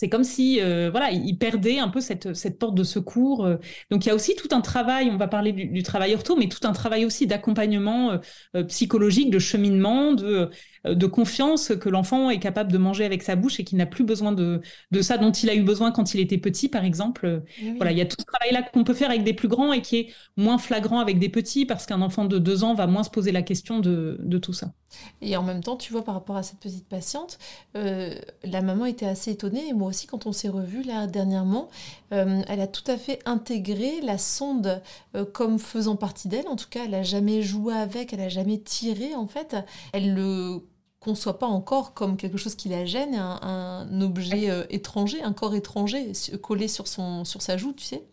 c'est 0.00 0.08
comme 0.08 0.24
si, 0.24 0.62
euh, 0.62 0.88
voilà, 0.90 1.10
il 1.10 1.36
perdait 1.36 1.78
un 1.78 1.88
peu 1.88 2.00
cette, 2.00 2.32
cette 2.32 2.58
porte 2.58 2.74
de 2.74 2.84
secours. 2.84 3.44
Euh. 3.44 3.56
Donc, 3.90 4.06
il 4.06 4.08
y 4.08 4.10
a 4.10 4.14
aussi 4.14 4.34
tout 4.34 4.48
un 4.52 4.62
travail, 4.62 5.10
on 5.12 5.18
va 5.18 5.28
parler 5.28 5.52
du, 5.52 5.82
travail 5.82 6.14
ortho, 6.14 6.36
mais 6.36 6.48
tout 6.48 6.66
un 6.66 6.72
travail 6.72 7.04
aussi 7.04 7.26
d'accompagnement 7.26 8.18
euh, 8.56 8.64
psychologique, 8.64 9.28
de 9.28 9.38
cheminement, 9.38 10.14
de, 10.14 10.48
de 10.86 11.06
confiance 11.06 11.74
que 11.78 11.90
l'enfant 11.90 12.30
est 12.30 12.38
capable 12.38 12.72
de 12.72 12.78
manger 12.78 13.04
avec 13.04 13.22
sa 13.22 13.36
bouche 13.36 13.60
et 13.60 13.64
qu'il 13.64 13.76
n'a 13.76 13.84
plus 13.84 14.04
besoin 14.04 14.32
de, 14.32 14.62
de 14.90 15.02
ça 15.02 15.18
dont 15.18 15.32
il 15.32 15.50
a 15.50 15.54
eu 15.54 15.64
besoin 15.64 15.92
quand 15.92 16.14
il 16.14 16.20
était 16.20 16.38
petit, 16.38 16.70
par 16.70 16.86
exemple. 16.86 17.42
Eh 17.60 17.72
voilà, 17.72 17.92
il 17.92 17.98
y 17.98 18.00
a 18.00 18.06
tout 18.06 18.16
ce 18.18 18.24
travail-là 18.24 18.62
qu'on 18.72 18.84
peut 18.84 18.94
faire 18.94 19.10
avec 19.10 19.22
des 19.22 19.34
plus 19.34 19.48
grands 19.48 19.74
et 19.74 19.82
qui 19.82 19.96
est 19.96 20.14
moins 20.38 20.56
flagrant 20.56 21.00
avec 21.00 21.18
des 21.18 21.28
petits 21.28 21.66
parce 21.66 21.84
qu'un 21.84 22.00
enfant 22.00 22.24
de 22.24 22.38
deux 22.38 22.64
ans 22.64 22.72
va 22.72 22.86
moins 22.86 23.02
se 23.02 23.10
poser 23.10 23.32
la 23.32 23.42
question 23.42 23.80
de, 23.80 24.16
de 24.18 24.38
tout 24.38 24.54
ça. 24.54 24.72
Et 25.20 25.36
en 25.36 25.42
même 25.42 25.62
temps, 25.62 25.76
tu 25.76 25.92
vois, 25.92 26.04
par 26.04 26.14
rapport 26.14 26.36
à 26.36 26.42
cette 26.42 26.58
petite 26.58 26.88
patiente, 26.88 27.38
la 27.74 28.62
maman 28.62 28.86
était 28.86 29.06
assez 29.06 29.30
étonnée, 29.32 29.68
et 29.68 29.72
moi 29.72 29.88
aussi 29.88 30.06
quand 30.06 30.26
on 30.26 30.32
s'est 30.32 30.48
revu 30.48 30.82
là 30.82 31.06
dernièrement, 31.06 31.68
euh, 32.12 32.42
elle 32.48 32.60
a 32.60 32.66
tout 32.66 32.88
à 32.90 32.96
fait 32.96 33.20
intégré 33.24 34.00
la 34.00 34.18
sonde 34.18 34.82
euh, 35.14 35.24
comme 35.24 35.58
faisant 35.58 35.96
partie 35.96 36.28
d'elle. 36.28 36.48
En 36.48 36.56
tout 36.56 36.68
cas, 36.68 36.84
elle 36.84 36.94
a 36.94 37.02
jamais 37.02 37.42
joué 37.42 37.74
avec, 37.74 38.12
elle 38.12 38.20
a 38.20 38.28
jamais 38.28 38.58
tiré 38.58 39.14
en 39.14 39.26
fait. 39.26 39.56
Elle 39.92 40.14
le 40.14 40.60
conçoit 40.98 41.38
pas 41.38 41.46
encore 41.46 41.94
comme 41.94 42.16
quelque 42.16 42.36
chose 42.36 42.54
qui 42.54 42.68
la 42.68 42.84
gêne, 42.84 43.14
un, 43.14 44.00
objet 44.00 44.50
euh, 44.50 44.64
étranger, 44.70 45.22
un 45.22 45.32
corps 45.32 45.54
étranger 45.54 46.12
collé 46.42 46.68
sur, 46.68 46.88
son, 46.88 47.24
sur 47.24 47.42
sa 47.42 47.56
joue, 47.56 47.72
tu 47.72 47.84
sais. 47.84 48.06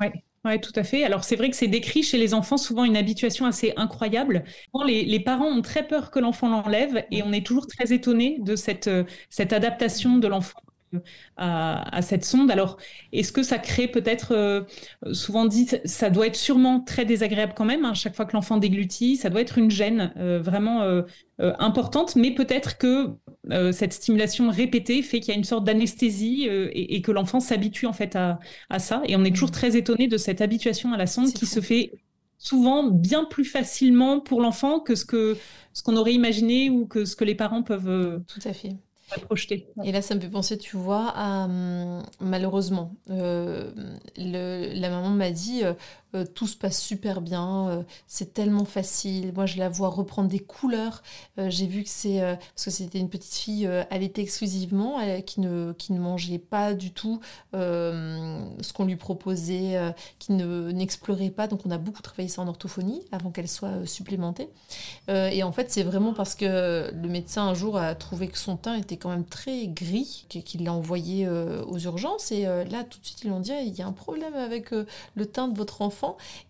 Oui. 0.00 0.08
Oui, 0.44 0.60
tout 0.60 0.72
à 0.74 0.82
fait. 0.82 1.04
Alors 1.04 1.22
c'est 1.22 1.36
vrai 1.36 1.50
que 1.50 1.56
c'est 1.56 1.68
décrit 1.68 2.02
chez 2.02 2.18
les 2.18 2.34
enfants 2.34 2.56
souvent 2.56 2.82
une 2.84 2.96
habituation 2.96 3.46
assez 3.46 3.72
incroyable. 3.76 4.42
Les, 4.86 5.04
les 5.04 5.20
parents 5.20 5.46
ont 5.46 5.62
très 5.62 5.86
peur 5.86 6.10
que 6.10 6.18
l'enfant 6.18 6.48
l'enlève 6.48 7.04
et 7.12 7.22
on 7.22 7.32
est 7.32 7.46
toujours 7.46 7.66
très 7.68 7.92
étonné 7.92 8.38
de 8.40 8.56
cette, 8.56 8.90
cette 9.30 9.52
adaptation 9.52 10.18
de 10.18 10.26
l'enfant 10.26 10.58
à, 11.36 12.02
cette 12.02 12.24
sonde. 12.24 12.50
Alors, 12.50 12.76
est-ce 13.12 13.32
que 13.32 13.42
ça 13.42 13.58
crée 13.58 13.88
peut-être, 13.88 14.32
euh, 14.32 14.62
souvent 15.12 15.46
dit, 15.46 15.68
ça 15.84 16.10
doit 16.10 16.26
être 16.26 16.36
sûrement 16.36 16.80
très 16.80 17.04
désagréable 17.04 17.54
quand 17.56 17.64
même, 17.64 17.84
à 17.84 17.88
hein, 17.88 17.94
chaque 17.94 18.14
fois 18.14 18.24
que 18.24 18.34
l'enfant 18.34 18.56
déglutit, 18.56 19.16
ça 19.16 19.30
doit 19.30 19.40
être 19.40 19.58
une 19.58 19.70
gêne 19.70 20.12
euh, 20.16 20.40
vraiment 20.40 20.82
euh, 20.82 21.02
importante, 21.38 22.14
mais 22.16 22.32
peut-être 22.32 22.78
que 22.78 23.10
cette 23.72 23.92
stimulation 23.92 24.48
répétée 24.50 25.02
fait 25.02 25.18
qu'il 25.18 25.32
y 25.32 25.34
a 25.34 25.38
une 25.38 25.42
sorte 25.42 25.64
d'anesthésie 25.64 26.44
et, 26.44 27.02
que 27.02 27.10
l'enfant 27.10 27.40
s'habitue 27.40 27.86
en 27.86 27.92
fait 27.92 28.14
à, 28.14 28.38
ça. 28.78 29.02
Et 29.06 29.16
on 29.16 29.24
est 29.24 29.32
toujours 29.32 29.48
mmh. 29.48 29.52
très 29.52 29.76
étonné 29.76 30.06
de 30.06 30.16
cette 30.16 30.40
habituation 30.40 30.92
à 30.92 30.96
la 30.96 31.08
sonde 31.08 31.32
qui 31.32 31.46
se 31.46 31.60
fait 31.60 31.90
souvent 32.38 32.84
bien 32.84 33.24
plus 33.24 33.44
facilement 33.44 34.20
pour 34.20 34.40
l'enfant 34.40 34.78
que 34.78 34.94
ce 34.94 35.04
que 35.04 35.36
ce 35.72 35.82
qu'on 35.82 35.96
aurait 35.96 36.14
imaginé 36.14 36.70
ou 36.70 36.86
que 36.86 37.04
ce 37.04 37.16
que 37.16 37.24
les 37.24 37.34
parents 37.34 37.64
peuvent 37.64 38.22
tout 38.28 38.40
à 38.44 38.52
fait 38.52 38.76
projeter. 39.20 39.66
Et 39.84 39.92
là, 39.92 40.02
ça 40.02 40.14
me 40.14 40.20
fait 40.20 40.28
penser, 40.28 40.58
tu 40.58 40.76
vois, 40.76 41.12
à 41.14 41.44
hum, 41.44 42.02
malheureusement, 42.20 42.94
euh, 43.10 43.70
la 44.16 44.90
maman 44.90 45.10
m'a 45.10 45.30
dit 45.30 45.62
euh, 46.14 46.26
tout 46.26 46.46
se 46.46 46.56
passe 46.56 46.80
super 46.80 47.22
bien, 47.22 47.68
euh, 47.68 47.82
c'est 48.06 48.34
tellement 48.34 48.66
facile. 48.66 49.32
Moi, 49.34 49.46
je 49.46 49.58
la 49.58 49.68
vois 49.70 49.88
reprendre 49.88 50.28
des 50.28 50.40
couleurs. 50.40 51.02
Euh, 51.38 51.48
j'ai 51.48 51.66
vu 51.66 51.82
que 51.84 51.88
c'est 51.88 52.20
parce 52.20 52.64
que 52.64 52.70
c'était 52.70 52.98
une 52.98 53.08
petite 53.08 53.34
fille 53.34 53.66
allaitée 53.90 54.22
exclusivement, 54.22 54.98
qui 55.26 55.40
ne 55.40 55.72
qui 55.72 55.92
ne 55.92 56.00
mangeait 56.00 56.38
pas 56.38 56.74
du 56.74 56.92
tout 56.92 57.20
ce 57.52 58.72
qu'on 58.72 58.84
lui 58.84 58.96
proposait, 58.96 59.94
qui 60.18 60.32
ne 60.32 60.70
n'explorait 60.72 61.30
pas. 61.30 61.46
Donc, 61.46 61.60
on 61.64 61.70
a 61.70 61.78
beaucoup 61.78 62.02
travaillé 62.02 62.28
ça 62.28 62.42
en 62.42 62.48
orthophonie 62.48 63.02
avant 63.12 63.30
qu'elle 63.30 63.48
soit 63.48 63.86
supplémentée. 63.86 64.48
et 65.08 65.42
en 65.42 65.52
fait, 65.52 65.70
c'est 65.70 65.82
vraiment 65.82 66.12
parce 66.12 66.34
que 66.34 66.92
le 66.92 67.08
médecin 67.08 67.46
un 67.46 67.54
jour 67.54 67.76
a 67.78 67.94
trouvé 67.94 68.28
que 68.28 68.38
son 68.38 68.56
teint 68.56 68.74
était 68.74 68.96
quand 68.96 69.10
même 69.10 69.24
très 69.24 69.66
gris, 69.68 70.26
qu'il 70.28 70.64
l'a 70.64 70.72
envoyé 70.72 71.28
aux 71.28 71.78
urgences. 71.78 72.32
Et 72.32 72.44
là, 72.44 72.84
tout 72.84 72.98
de 73.00 73.04
suite, 73.04 73.22
ils 73.22 73.28
lui 73.28 73.34
ont 73.34 73.40
dit 73.40 73.52
il 73.52 73.74
y 73.74 73.82
a 73.82 73.86
un 73.86 73.92
problème 73.92 74.34
avec 74.34 74.70
le 74.70 75.26
teint 75.26 75.48
de 75.48 75.56
votre 75.56 75.82
enfant 75.82 76.01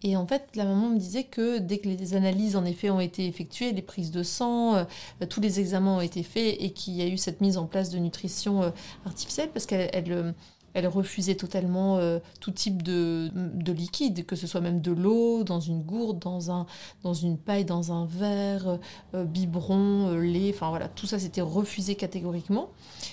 et 0.02 0.16
en 0.16 0.26
fait, 0.26 0.48
la 0.54 0.64
maman 0.64 0.88
me 0.88 0.98
disait 0.98 1.24
que 1.24 1.58
dès 1.58 1.78
que 1.78 1.88
les 1.88 2.14
analyses 2.14 2.56
en 2.56 2.64
effet 2.64 2.90
ont 2.90 3.00
été 3.00 3.26
effectuées, 3.26 3.72
les 3.72 3.82
prises 3.82 4.10
de 4.10 4.22
sang, 4.22 4.76
euh, 4.76 4.84
tous 5.28 5.40
les 5.40 5.60
examens 5.60 5.96
ont 5.96 6.00
été 6.00 6.22
faits 6.22 6.56
et 6.58 6.70
qu'il 6.72 6.94
y 6.94 7.02
a 7.02 7.06
eu 7.06 7.16
cette 7.16 7.40
mise 7.40 7.56
en 7.56 7.66
place 7.66 7.90
de 7.90 7.98
nutrition 7.98 8.62
euh, 8.62 8.70
artificielle 9.06 9.50
parce 9.52 9.66
qu'elle 9.66 9.90
Elle 9.92 10.34
refusait 10.74 11.34
totalement 11.34 11.98
euh, 11.98 12.18
tout 12.40 12.50
type 12.50 12.82
de, 12.82 13.30
de, 13.34 13.72
liquide, 13.72 14.24
que 14.26 14.36
ce 14.36 14.46
soit 14.46 14.60
même 14.60 14.80
de 14.80 14.92
l'eau, 14.92 15.44
dans 15.44 15.60
une 15.60 15.82
gourde, 15.82 16.18
dans, 16.18 16.50
un, 16.50 16.66
dans 17.02 17.14
une 17.14 17.38
paille, 17.38 17.64
dans 17.64 17.92
un 17.92 18.06
verre, 18.06 18.78
euh, 19.14 19.24
biberon, 19.24 20.12
lait, 20.12 20.52
enfin 20.54 20.70
voilà, 20.70 20.88
tout 20.88 21.06
ça 21.06 21.18
c'était 21.18 21.40
refusé 21.40 21.94
catégoriquement. 21.94 22.70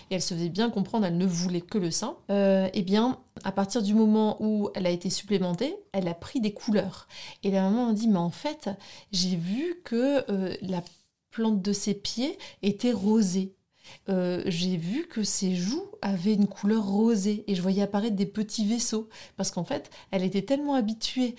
Et 0.09 0.15
elle 0.15 0.21
se 0.21 0.33
faisait 0.33 0.49
bien 0.49 0.69
comprendre, 0.69 1.05
elle 1.05 1.17
ne 1.17 1.25
voulait 1.25 1.61
que 1.61 1.77
le 1.77 1.91
sein. 1.91 2.15
eh 2.29 2.81
bien, 2.83 3.19
à 3.43 3.51
partir 3.51 3.81
du 3.81 3.93
moment 3.93 4.37
où 4.39 4.69
elle 4.75 4.85
a 4.85 4.89
été 4.89 5.09
supplémentée, 5.09 5.75
elle 5.91 6.07
a 6.07 6.13
pris 6.13 6.41
des 6.41 6.53
couleurs. 6.53 7.07
Et 7.43 7.51
la 7.51 7.63
maman 7.63 7.89
a 7.89 7.93
dit, 7.93 8.07
mais 8.07 8.17
en 8.17 8.31
fait, 8.31 8.69
j'ai 9.11 9.35
vu 9.35 9.81
que 9.83 10.23
la 10.61 10.83
plante 11.31 11.61
de 11.61 11.73
ses 11.73 11.93
pieds 11.93 12.37
était 12.61 12.91
rosée. 12.91 13.55
Euh, 14.09 14.41
j'ai 14.45 14.77
vu 14.77 15.07
que 15.07 15.23
ses 15.23 15.55
joues 15.55 15.85
avaient 16.01 16.33
une 16.33 16.47
couleur 16.47 16.85
rosée 16.85 17.43
et 17.47 17.55
je 17.55 17.61
voyais 17.61 17.83
apparaître 17.83 18.15
des 18.15 18.25
petits 18.25 18.65
vaisseaux 18.65 19.09
parce 19.37 19.51
qu'en 19.51 19.63
fait, 19.63 19.89
elle 20.11 20.23
était 20.23 20.41
tellement 20.41 20.75
habituée 20.75 21.35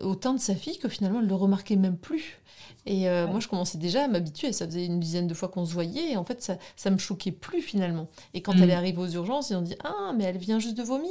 au 0.00 0.14
teint 0.14 0.34
de 0.34 0.40
sa 0.40 0.54
fille 0.54 0.78
que 0.78 0.88
finalement, 0.88 1.18
elle 1.18 1.24
ne 1.24 1.30
le 1.30 1.36
remarquait 1.36 1.76
même 1.76 1.96
plus. 1.96 2.40
Et 2.86 3.08
euh, 3.08 3.26
moi, 3.26 3.40
je 3.40 3.48
commençais 3.48 3.78
déjà 3.78 4.04
à 4.04 4.08
m'habituer. 4.08 4.52
Ça 4.52 4.66
faisait 4.66 4.86
une 4.86 5.00
dizaine 5.00 5.26
de 5.26 5.34
fois 5.34 5.48
qu'on 5.48 5.64
se 5.64 5.72
voyait. 5.72 6.12
Et 6.12 6.16
en 6.16 6.24
fait, 6.24 6.42
ça, 6.42 6.56
ça 6.76 6.90
me 6.90 6.98
choquait 6.98 7.32
plus 7.32 7.62
finalement. 7.62 8.08
Et 8.34 8.42
quand 8.42 8.52
elle 8.52 8.66
mm. 8.66 8.70
est 8.70 8.74
arrivée 8.74 8.98
aux 8.98 9.08
urgences, 9.08 9.50
ils 9.50 9.56
ont 9.56 9.62
dit 9.62 9.76
Ah, 9.84 10.12
mais 10.16 10.24
elle 10.24 10.38
vient 10.38 10.58
juste 10.58 10.76
de 10.76 10.82
vomir. 10.82 11.10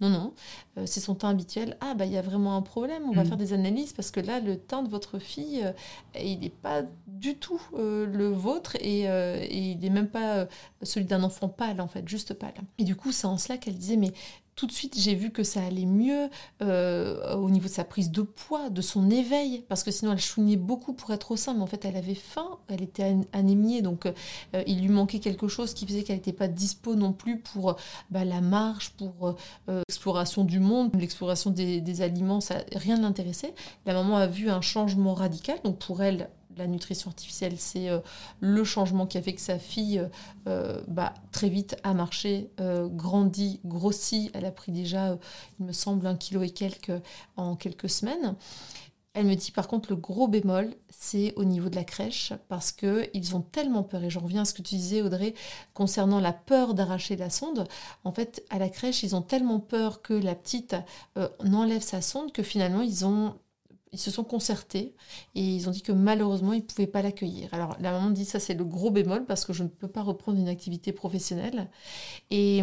Non, 0.00 0.08
non, 0.08 0.32
euh, 0.78 0.86
c'est 0.86 1.00
son 1.00 1.14
teint 1.14 1.30
habituel. 1.30 1.76
Ah, 1.80 1.94
bah, 1.94 2.06
il 2.06 2.12
y 2.12 2.16
a 2.16 2.22
vraiment 2.22 2.56
un 2.56 2.62
problème. 2.62 3.02
On 3.08 3.12
va 3.12 3.24
mm. 3.24 3.28
faire 3.28 3.36
des 3.36 3.52
analyses 3.52 3.92
parce 3.92 4.10
que 4.10 4.20
là, 4.20 4.40
le 4.40 4.58
teint 4.58 4.82
de 4.82 4.88
votre 4.88 5.18
fille, 5.18 5.62
euh, 5.64 5.72
il 6.20 6.40
n'est 6.40 6.50
pas 6.50 6.82
du 7.06 7.36
tout 7.36 7.60
le 7.76 8.28
vôtre. 8.28 8.76
Et, 8.80 9.02
et 9.02 9.70
il 9.70 9.78
n'est 9.78 9.90
même 9.90 10.08
pas 10.08 10.46
celui 10.82 11.06
d'un 11.06 11.22
enfant 11.22 11.48
pâle, 11.48 11.80
en 11.80 11.88
fait, 11.88 12.08
juste 12.08 12.34
pâle. 12.34 12.54
Et 12.78 12.84
du 12.84 12.96
coup, 12.96 13.12
c'est 13.12 13.26
en 13.26 13.38
cela 13.38 13.56
qu'elle 13.56 13.76
disait 13.76 13.96
Mais 13.96 14.12
tout 14.56 14.66
de 14.66 14.72
suite, 14.72 14.94
j'ai 14.98 15.14
vu 15.14 15.30
que 15.30 15.42
ça 15.42 15.64
allait 15.64 15.86
mieux 15.86 16.28
euh, 16.62 17.34
au 17.34 17.50
niveau 17.50 17.66
de 17.66 17.72
sa 17.72 17.84
prise 17.84 18.10
de 18.10 18.22
poids, 18.22 18.70
de 18.70 18.80
son 18.82 19.10
éveil, 19.10 19.64
parce 19.68 19.82
que 19.82 19.90
sinon 19.90 20.12
elle 20.12 20.20
chouinait 20.20 20.56
beaucoup 20.56 20.92
pour 20.92 21.10
être 21.12 21.32
au 21.32 21.36
sein, 21.36 21.54
mais 21.54 21.62
en 21.62 21.66
fait 21.66 21.84
elle 21.84 21.96
avait 21.96 22.14
faim, 22.14 22.58
elle 22.68 22.82
était 22.82 23.16
anémiée, 23.32 23.82
donc 23.82 24.06
euh, 24.06 24.62
il 24.66 24.80
lui 24.80 24.88
manquait 24.88 25.18
quelque 25.18 25.48
chose 25.48 25.74
qui 25.74 25.86
faisait 25.86 26.02
qu'elle 26.02 26.16
n'était 26.16 26.32
pas 26.32 26.48
dispo 26.48 26.94
non 26.94 27.12
plus 27.12 27.40
pour 27.40 27.76
bah, 28.10 28.24
la 28.24 28.40
marche, 28.40 28.90
pour 28.90 29.34
l'exploration 29.68 30.42
euh, 30.42 30.46
du 30.46 30.60
monde, 30.60 30.90
l'exploration 30.94 31.50
des, 31.50 31.80
des, 31.80 32.02
aliments, 32.02 32.40
ça, 32.40 32.62
rien 32.72 32.96
ne 32.96 33.02
l'intéressait. 33.02 33.54
La 33.86 33.94
maman 33.94 34.16
a 34.16 34.26
vu 34.26 34.50
un 34.50 34.60
changement 34.60 35.14
radical, 35.14 35.58
donc 35.64 35.78
pour 35.78 36.02
elle, 36.02 36.28
la 36.56 36.66
nutrition 36.66 37.10
artificielle, 37.10 37.54
c'est 37.58 37.88
euh, 37.88 38.00
le 38.40 38.64
changement 38.64 39.06
qui 39.06 39.18
a 39.18 39.22
fait 39.22 39.34
que 39.34 39.40
sa 39.40 39.58
fille, 39.58 39.98
euh, 39.98 40.08
euh, 40.48 40.82
bah, 40.88 41.14
très 41.32 41.48
vite, 41.48 41.76
a 41.82 41.94
marché, 41.94 42.50
grandi, 42.58 43.60
grossi. 43.64 44.30
Elle 44.34 44.44
a 44.44 44.50
pris 44.50 44.72
déjà, 44.72 45.18
il 45.58 45.66
me 45.66 45.72
semble, 45.72 46.06
un 46.06 46.16
kilo 46.16 46.42
et 46.42 46.50
quelques 46.50 46.92
en 47.36 47.56
quelques 47.56 47.90
semaines. 47.90 48.34
Elle 49.14 49.26
me 49.26 49.36
dit 49.36 49.52
par 49.52 49.68
contre 49.68 49.90
le 49.90 49.96
gros 49.96 50.26
bémol, 50.26 50.74
c'est 50.90 51.34
au 51.36 51.44
niveau 51.44 51.68
de 51.68 51.76
la 51.76 51.84
crèche 51.84 52.32
parce 52.48 52.72
que 52.72 53.08
ils 53.14 53.36
ont 53.36 53.42
tellement 53.42 53.84
peur 53.84 54.02
et 54.02 54.10
j'en 54.10 54.20
reviens 54.20 54.42
à 54.42 54.44
ce 54.44 54.54
que 54.54 54.62
tu 54.62 54.74
disais 54.74 55.02
Audrey 55.02 55.34
concernant 55.72 56.18
la 56.18 56.32
peur 56.32 56.74
d'arracher 56.74 57.14
la 57.14 57.30
sonde. 57.30 57.68
En 58.02 58.10
fait, 58.10 58.44
à 58.50 58.58
la 58.58 58.68
crèche, 58.68 59.04
ils 59.04 59.14
ont 59.14 59.22
tellement 59.22 59.60
peur 59.60 60.02
que 60.02 60.14
la 60.14 60.34
petite 60.34 60.74
n'enlève 61.44 61.82
sa 61.82 62.02
sonde 62.02 62.32
que 62.32 62.42
finalement 62.42 62.82
ils 62.82 63.06
ont 63.06 63.34
ils 63.94 63.98
se 64.00 64.10
sont 64.10 64.24
concertés 64.24 64.94
et 65.34 65.40
ils 65.40 65.68
ont 65.68 65.70
dit 65.70 65.82
que 65.82 65.92
malheureusement, 65.92 66.52
ils 66.52 66.58
ne 66.58 66.62
pouvaient 66.62 66.86
pas 66.86 67.00
l'accueillir. 67.02 67.48
Alors 67.52 67.76
la 67.80 67.92
maman 67.92 68.10
dit 68.10 68.24
ça, 68.24 68.40
c'est 68.40 68.54
le 68.54 68.64
gros 68.64 68.90
bémol 68.90 69.24
parce 69.24 69.44
que 69.44 69.52
je 69.52 69.62
ne 69.62 69.68
peux 69.68 69.88
pas 69.88 70.02
reprendre 70.02 70.38
une 70.38 70.48
activité 70.48 70.92
professionnelle. 70.92 71.70
Et, 72.30 72.62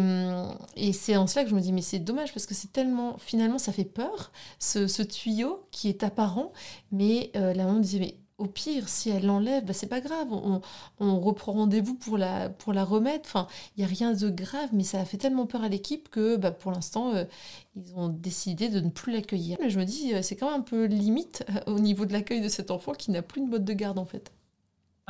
et 0.76 0.92
c'est 0.92 1.16
en 1.16 1.26
cela 1.26 1.44
que 1.44 1.50
je 1.50 1.54
me 1.54 1.60
dis, 1.60 1.72
mais 1.72 1.82
c'est 1.82 1.98
dommage 1.98 2.32
parce 2.32 2.46
que 2.46 2.54
c'est 2.54 2.72
tellement, 2.72 3.16
finalement, 3.18 3.58
ça 3.58 3.72
fait 3.72 3.84
peur, 3.84 4.32
ce, 4.58 5.02
tuyau 5.02 5.66
qui 5.70 5.88
est 5.88 6.04
apparent. 6.04 6.52
Mais 6.90 7.30
euh, 7.36 7.54
la 7.54 7.64
maman 7.64 7.80
disait, 7.80 7.98
mais 7.98 8.16
au 8.42 8.46
pire, 8.46 8.88
si 8.88 9.10
elle 9.10 9.26
l'enlève, 9.26 9.64
bah, 9.64 9.72
c'est 9.72 9.86
pas 9.86 10.00
grave. 10.00 10.28
On, 10.32 11.20
reprend 11.20 11.52
rendez-vous 11.52 11.94
pour 11.94 12.18
la, 12.18 12.48
pour 12.48 12.72
la 12.72 12.84
remettre. 12.84 13.28
Enfin, 13.28 13.46
il 13.76 13.80
n'y 13.80 13.84
a 13.84 13.88
rien 13.88 14.12
de 14.12 14.28
grave, 14.30 14.70
mais 14.72 14.82
ça 14.82 15.00
a 15.00 15.04
fait 15.04 15.16
tellement 15.16 15.46
peur 15.46 15.62
à 15.62 15.68
l'équipe 15.68 16.08
que 16.08 16.36
bah, 16.36 16.50
pour 16.50 16.72
l'instant, 16.72 17.14
euh, 17.14 17.24
ils 17.76 17.94
ont 17.94 18.08
décidé 18.08 18.68
de 18.68 18.80
ne 18.80 18.90
plus 18.90 19.12
l'accueillir. 19.12 19.58
Mais 19.60 19.70
je 19.70 19.78
me 19.78 19.84
dis, 19.84 20.14
euh, 20.14 20.22
c'est 20.22 20.36
quand 20.36 20.50
même 20.50 20.60
un 20.60 20.64
peu 20.64 20.84
limite 20.86 21.44
euh, 21.50 21.72
au 21.72 21.78
niveau 21.78 22.04
de 22.04 22.12
l'accueil 22.12 22.40
de 22.40 22.48
cet 22.48 22.70
enfant 22.70 22.92
qui 22.92 23.10
n'a 23.10 23.22
plus 23.22 23.40
de 23.42 23.46
mode 23.46 23.64
de 23.64 23.72
garde 23.72 23.98
en 23.98 24.04
fait. 24.04 24.32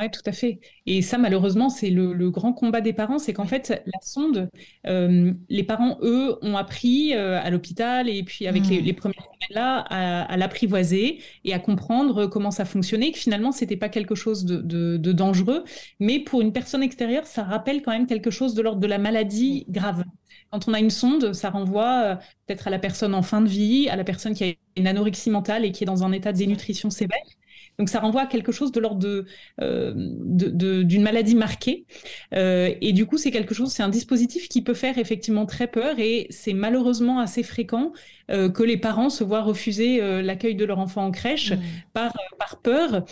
Oui, 0.02 0.10
tout 0.10 0.22
à 0.26 0.32
fait. 0.32 0.58
Et 0.86 1.00
ça, 1.00 1.16
malheureusement, 1.16 1.68
c'est 1.68 1.90
le, 1.90 2.30
grand 2.30 2.52
combat 2.52 2.80
des 2.80 2.92
parents, 2.92 3.20
c'est 3.20 3.32
qu'en 3.32 3.46
fait, 3.46 3.68
la 3.86 4.00
sonde, 4.02 4.48
euh, 4.88 5.32
les 5.48 5.62
parents, 5.62 5.98
eux, 6.02 6.38
ont 6.42 6.56
appris 6.56 7.14
euh, 7.14 7.40
à 7.40 7.50
l'hôpital 7.50 8.08
et 8.08 8.24
puis 8.24 8.48
avec 8.48 8.66
les, 8.66 8.80
mmh. 8.80 8.96
premiers 8.96 9.14
là 9.50 9.78
à, 9.78 10.36
l'apprivoiser 10.36 11.20
et 11.44 11.54
à 11.54 11.60
comprendre 11.60 12.26
comment 12.26 12.50
ça 12.50 12.64
fonctionnait, 12.64 13.12
que 13.12 13.18
finalement, 13.18 13.52
c'était 13.52 13.76
pas 13.76 13.88
quelque 13.88 14.16
chose 14.16 14.44
de, 14.44 15.12
dangereux, 15.12 15.62
mais 16.00 16.18
pour 16.18 16.40
une 16.40 16.52
personne 16.52 16.82
extérieure, 16.82 17.26
ça 17.26 17.44
rappelle 17.44 17.82
quand 17.82 17.92
même 17.92 18.08
quelque 18.08 18.30
chose 18.30 18.54
de 18.54 18.62
l'ordre 18.62 18.80
de 18.80 18.86
la 18.88 18.98
maladie 18.98 19.66
grave. 19.68 20.04
Quand 20.50 20.66
on 20.68 20.74
a 20.74 20.80
une 20.80 20.90
sonde, 20.90 21.32
ça 21.32 21.50
renvoie 21.50 22.02
euh, 22.02 22.16
peut-être 22.46 22.66
à 22.66 22.70
la 22.70 22.80
personne 22.80 23.14
en 23.14 23.22
fin 23.22 23.40
de 23.40 23.48
vie, 23.48 23.88
à 23.88 23.94
la 23.94 24.04
personne 24.04 24.34
qui 24.34 24.44
a 24.44 24.52
une 24.76 24.88
anorexie 24.88 25.30
mentale 25.30 25.64
et 25.64 25.70
qui 25.70 25.84
est 25.84 25.86
dans 25.86 26.02
un 26.02 26.10
état 26.10 26.32
de 26.32 26.38
dénutrition 26.38 26.90
sévère. 26.90 27.20
Donc 27.78 27.88
ça 27.88 28.00
renvoie 28.00 28.22
à 28.22 28.26
quelque 28.26 28.52
chose 28.52 28.70
de 28.72 28.80
l'ordre 28.80 29.24
euh, 29.60 29.92
de, 29.96 30.82
d'une 30.82 31.02
maladie 31.02 31.34
marquée. 31.34 31.86
Euh, 32.34 32.74
et 32.80 32.92
du 32.92 33.06
coup, 33.06 33.16
c'est 33.16 33.30
quelque 33.30 33.54
chose, 33.54 33.72
c'est 33.72 33.82
un 33.82 33.88
dispositif 33.88 34.48
qui 34.48 34.62
peut 34.62 34.74
faire 34.74 34.98
effectivement 34.98 35.46
très 35.46 35.66
peur 35.66 35.98
et 35.98 36.26
c'est 36.30 36.52
malheureusement 36.52 37.18
assez 37.18 37.42
fréquent 37.42 37.92
euh, 38.30 38.50
que 38.50 38.62
les 38.62 38.76
parents 38.76 39.10
se 39.10 39.24
voient 39.24 39.42
refuser 39.42 40.00
l'accueil 40.22 40.54
de 40.54 40.64
leur 40.64 40.78
enfant 40.78 41.04
en 41.06 41.10
crèche 41.10 41.52
mmh. 41.52 41.58
par, 41.92 42.12
par 42.38 42.60
peur 42.60 43.04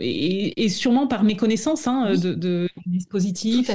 et, 0.00 0.68
sûrement 0.68 1.06
par 1.06 1.22
méconnaissance 1.24 1.86
hein, 1.86 2.14
de, 2.16 2.34
de, 2.34 2.68
dispositifs. 2.86 3.70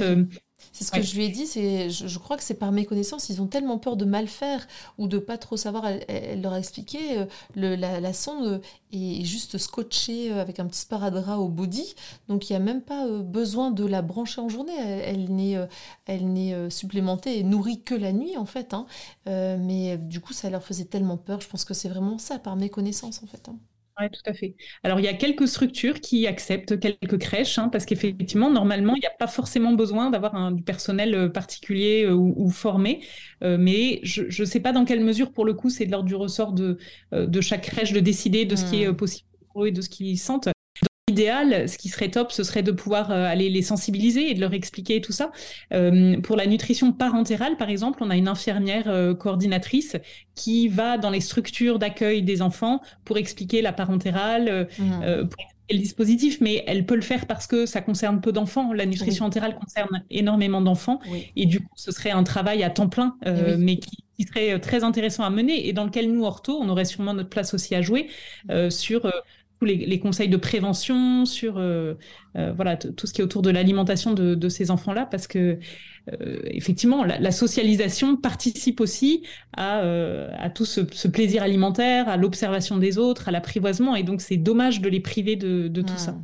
C'est 0.75 0.83
ce 0.83 0.91
que 0.91 1.01
je 1.01 1.15
lui 1.15 1.23
ai 1.23 1.29
dit, 1.29 1.47
c'est, 1.47 1.89
je, 1.89 2.19
crois 2.19 2.35
que 2.35 2.43
c'est 2.43 2.59
par 2.59 2.73
méconnaissance, 2.73 3.29
ils 3.29 3.41
ont 3.41 3.47
tellement 3.47 3.77
peur 3.77 3.95
de 3.95 4.03
mal 4.03 4.27
faire 4.27 4.67
ou 4.97 5.07
de 5.07 5.19
pas 5.19 5.38
trop 5.38 5.55
savoir. 5.55 5.85
Elle, 5.88 6.41
leur 6.41 6.51
a 6.51 6.59
expliqué, 6.59 7.17
euh, 7.17 7.25
le, 7.55 7.75
la, 7.77 8.11
sonde 8.11 8.61
est 8.91 9.23
juste 9.23 9.57
scotchée 9.57 10.33
euh, 10.33 10.41
avec 10.41 10.59
un 10.59 10.65
petit 10.65 10.81
sparadrap 10.81 11.39
au 11.39 11.47
body, 11.47 11.95
donc 12.27 12.49
il 12.49 12.51
n'y 12.51 12.57
a 12.57 12.59
même 12.59 12.81
pas 12.81 13.07
euh, 13.07 13.21
besoin 13.21 13.71
de 13.71 13.85
la 13.85 14.01
brancher 14.01 14.41
en 14.41 14.49
journée. 14.49 14.75
Elle, 14.77 15.33
n'est, 15.33 15.55
elle 16.07 16.33
n'est 16.33 16.69
supplémentée 16.69 17.39
et 17.39 17.43
nourrie 17.43 17.81
que 17.81 17.95
la 17.95 18.11
nuit 18.11 18.35
en 18.35 18.45
fait. 18.45 18.73
Hein. 18.73 18.85
mais 19.25 19.97
du 19.97 20.19
coup, 20.19 20.33
ça 20.33 20.49
leur 20.49 20.61
faisait 20.61 20.83
tellement 20.83 21.15
peur. 21.15 21.39
Je 21.39 21.47
pense 21.47 21.63
que 21.63 21.73
c'est 21.73 21.88
vraiment 21.88 22.17
ça, 22.17 22.38
par 22.38 22.57
méconnaissance 22.57 23.21
en 23.23 23.27
fait. 23.27 23.47
Hein. 23.47 23.55
Oui, 23.99 24.10
tout 24.12 24.29
à 24.29 24.34
fait. 24.34 24.55
Alors, 24.84 24.99
il 24.99 25.03
y 25.03 25.08
a 25.08 25.13
quelques 25.13 25.47
structures 25.47 26.01
qui 26.01 26.27
acceptent 26.27 26.77
quelques 26.79 27.17
crèches, 27.17 27.58
hein, 27.58 27.69
parce 27.69 27.86
qu'effectivement, 27.86 28.51
normalement, 28.51 28.93
il 28.95 28.99
n'y 28.99 29.05
a 29.05 29.15
pas 29.17 29.27
forcément 29.27 29.71
besoin 29.71 30.10
d'avoir 30.10 30.51
du 30.51 30.62
personnel 30.63 31.15
euh, 31.15 31.29
particulier 31.29 32.03
euh, 32.05 32.13
ou, 32.13 32.49
formé. 32.49 33.05
Euh, 33.41 33.58
mais 33.58 34.01
je 34.03 34.23
ne 34.23 34.45
sais 34.45 34.60
pas 34.60 34.73
dans 34.73 34.84
quelle 34.84 35.01
mesure, 35.01 35.31
pour 35.31 35.45
le 35.45 35.53
coup, 35.53 35.69
c'est 35.69 35.86
de 35.86 35.91
l'ordre 35.91 36.08
du 36.08 36.15
ressort 36.15 36.51
de, 36.51 36.77
de 37.13 37.41
chaque 37.41 37.63
crèche 37.63 37.93
de 37.93 38.01
décider 38.01 38.43
de 38.43 38.58
ce 38.58 38.65
qui 38.65 38.84
est 38.84 38.89
mmh. 38.89 38.97
possible 38.97 39.29
pour 39.53 39.63
eux 39.63 39.67
et 39.67 39.71
de 39.71 39.81
ce 39.81 39.88
qu'ils 39.88 40.19
sentent 40.19 40.49
idéal, 41.07 41.69
ce 41.69 41.77
qui 41.77 41.89
serait 41.89 42.09
top, 42.09 42.31
ce 42.31 42.43
serait 42.43 42.63
de 42.63 42.71
pouvoir 42.71 43.11
euh, 43.11 43.25
aller 43.25 43.49
les 43.49 43.61
sensibiliser 43.61 44.31
et 44.31 44.33
de 44.33 44.41
leur 44.41 44.53
expliquer 44.53 45.01
tout 45.01 45.11
ça. 45.11 45.31
Euh, 45.71 46.19
pour 46.21 46.35
la 46.35 46.47
nutrition 46.47 46.91
parentérale, 46.91 47.57
par 47.57 47.69
exemple, 47.69 47.99
on 48.01 48.09
a 48.09 48.15
une 48.15 48.27
infirmière 48.27 48.88
euh, 48.88 49.13
coordinatrice 49.13 49.97
qui 50.33 50.67
va 50.67 50.97
dans 50.97 51.11
les 51.11 51.21
structures 51.21 51.77
d'accueil 51.77 52.23
des 52.23 52.41
enfants 52.41 52.81
pour 53.05 53.19
expliquer 53.19 53.61
la 53.61 53.71
parentérale, 53.71 54.67
mmh. 54.79 55.27
pour 55.29 55.43
le 55.71 55.77
dispositif, 55.77 56.41
mais 56.41 56.63
elle 56.67 56.85
peut 56.85 56.95
le 56.95 57.01
faire 57.01 57.27
parce 57.27 57.47
que 57.47 57.65
ça 57.65 57.81
concerne 57.81 58.19
peu 58.19 58.31
d'enfants. 58.31 58.73
La 58.73 58.85
nutrition 58.85 59.25
entérale 59.25 59.55
concerne 59.55 60.03
énormément 60.09 60.61
d'enfants. 60.61 60.99
Et 61.35 61.45
du 61.45 61.59
coup, 61.59 61.73
ce 61.75 61.91
serait 61.91 62.11
un 62.11 62.23
travail 62.23 62.63
à 62.63 62.69
temps 62.69 62.89
plein, 62.89 63.15
eh 63.25 63.57
mais 63.57 63.77
qui, 63.77 63.97
serait 64.27 64.59
très 64.59 64.83
intéressant 64.83 65.23
à 65.23 65.29
mener 65.29 65.67
et 65.67 65.73
dans 65.73 65.83
lequel 65.83 66.11
nous, 66.11 66.23
ortho, 66.23 66.57
on 66.59 66.69
aurait 66.69 66.85
sûrement 66.85 67.13
notre 67.13 67.29
place 67.29 67.53
aussi 67.53 67.75
à 67.75 67.81
jouer 67.81 68.07
mmh. 68.49 68.69
sur 68.69 69.11
les, 69.65 69.99
conseils 69.99 70.30
de 70.30 70.38
prévention, 70.38 71.25
sur 71.25 71.58
euh, 71.58 71.95
euh, 72.38 72.54
voilà 72.54 72.78
tout 72.78 73.08
ce 73.08 73.13
qui 73.13 73.21
est 73.21 73.23
autour 73.23 73.41
de 73.41 73.49
l'alimentation 73.49 74.13
de, 74.13 74.49
ces 74.49 74.71
enfants-là, 74.71 75.06
parce 75.06 75.28
que 75.28 75.60
euh, 76.12 76.39
effectivement, 76.45 77.04
la, 77.04 77.32
socialisation 77.32 78.15
participe 78.15 78.80
aussi 78.80 79.23
à, 79.58 79.80
à 80.39 80.49
tout 80.49 80.65
ce, 80.65 81.08
plaisir 81.08 81.43
alimentaire, 81.43 82.08
à 82.08 82.17
l'observation 82.17 82.78
des 82.78 82.97
autres, 82.97 83.28
à 83.28 83.32
l'apprivoisement, 83.32 83.95
et 83.95 84.04
donc 84.04 84.21
c'est 84.21 84.38
dommage 84.38 84.82
de 84.82 84.89
les 84.89 84.99
priver 84.99 85.36
de, 85.36 85.82
tout 85.82 85.97
ça. 85.97 86.15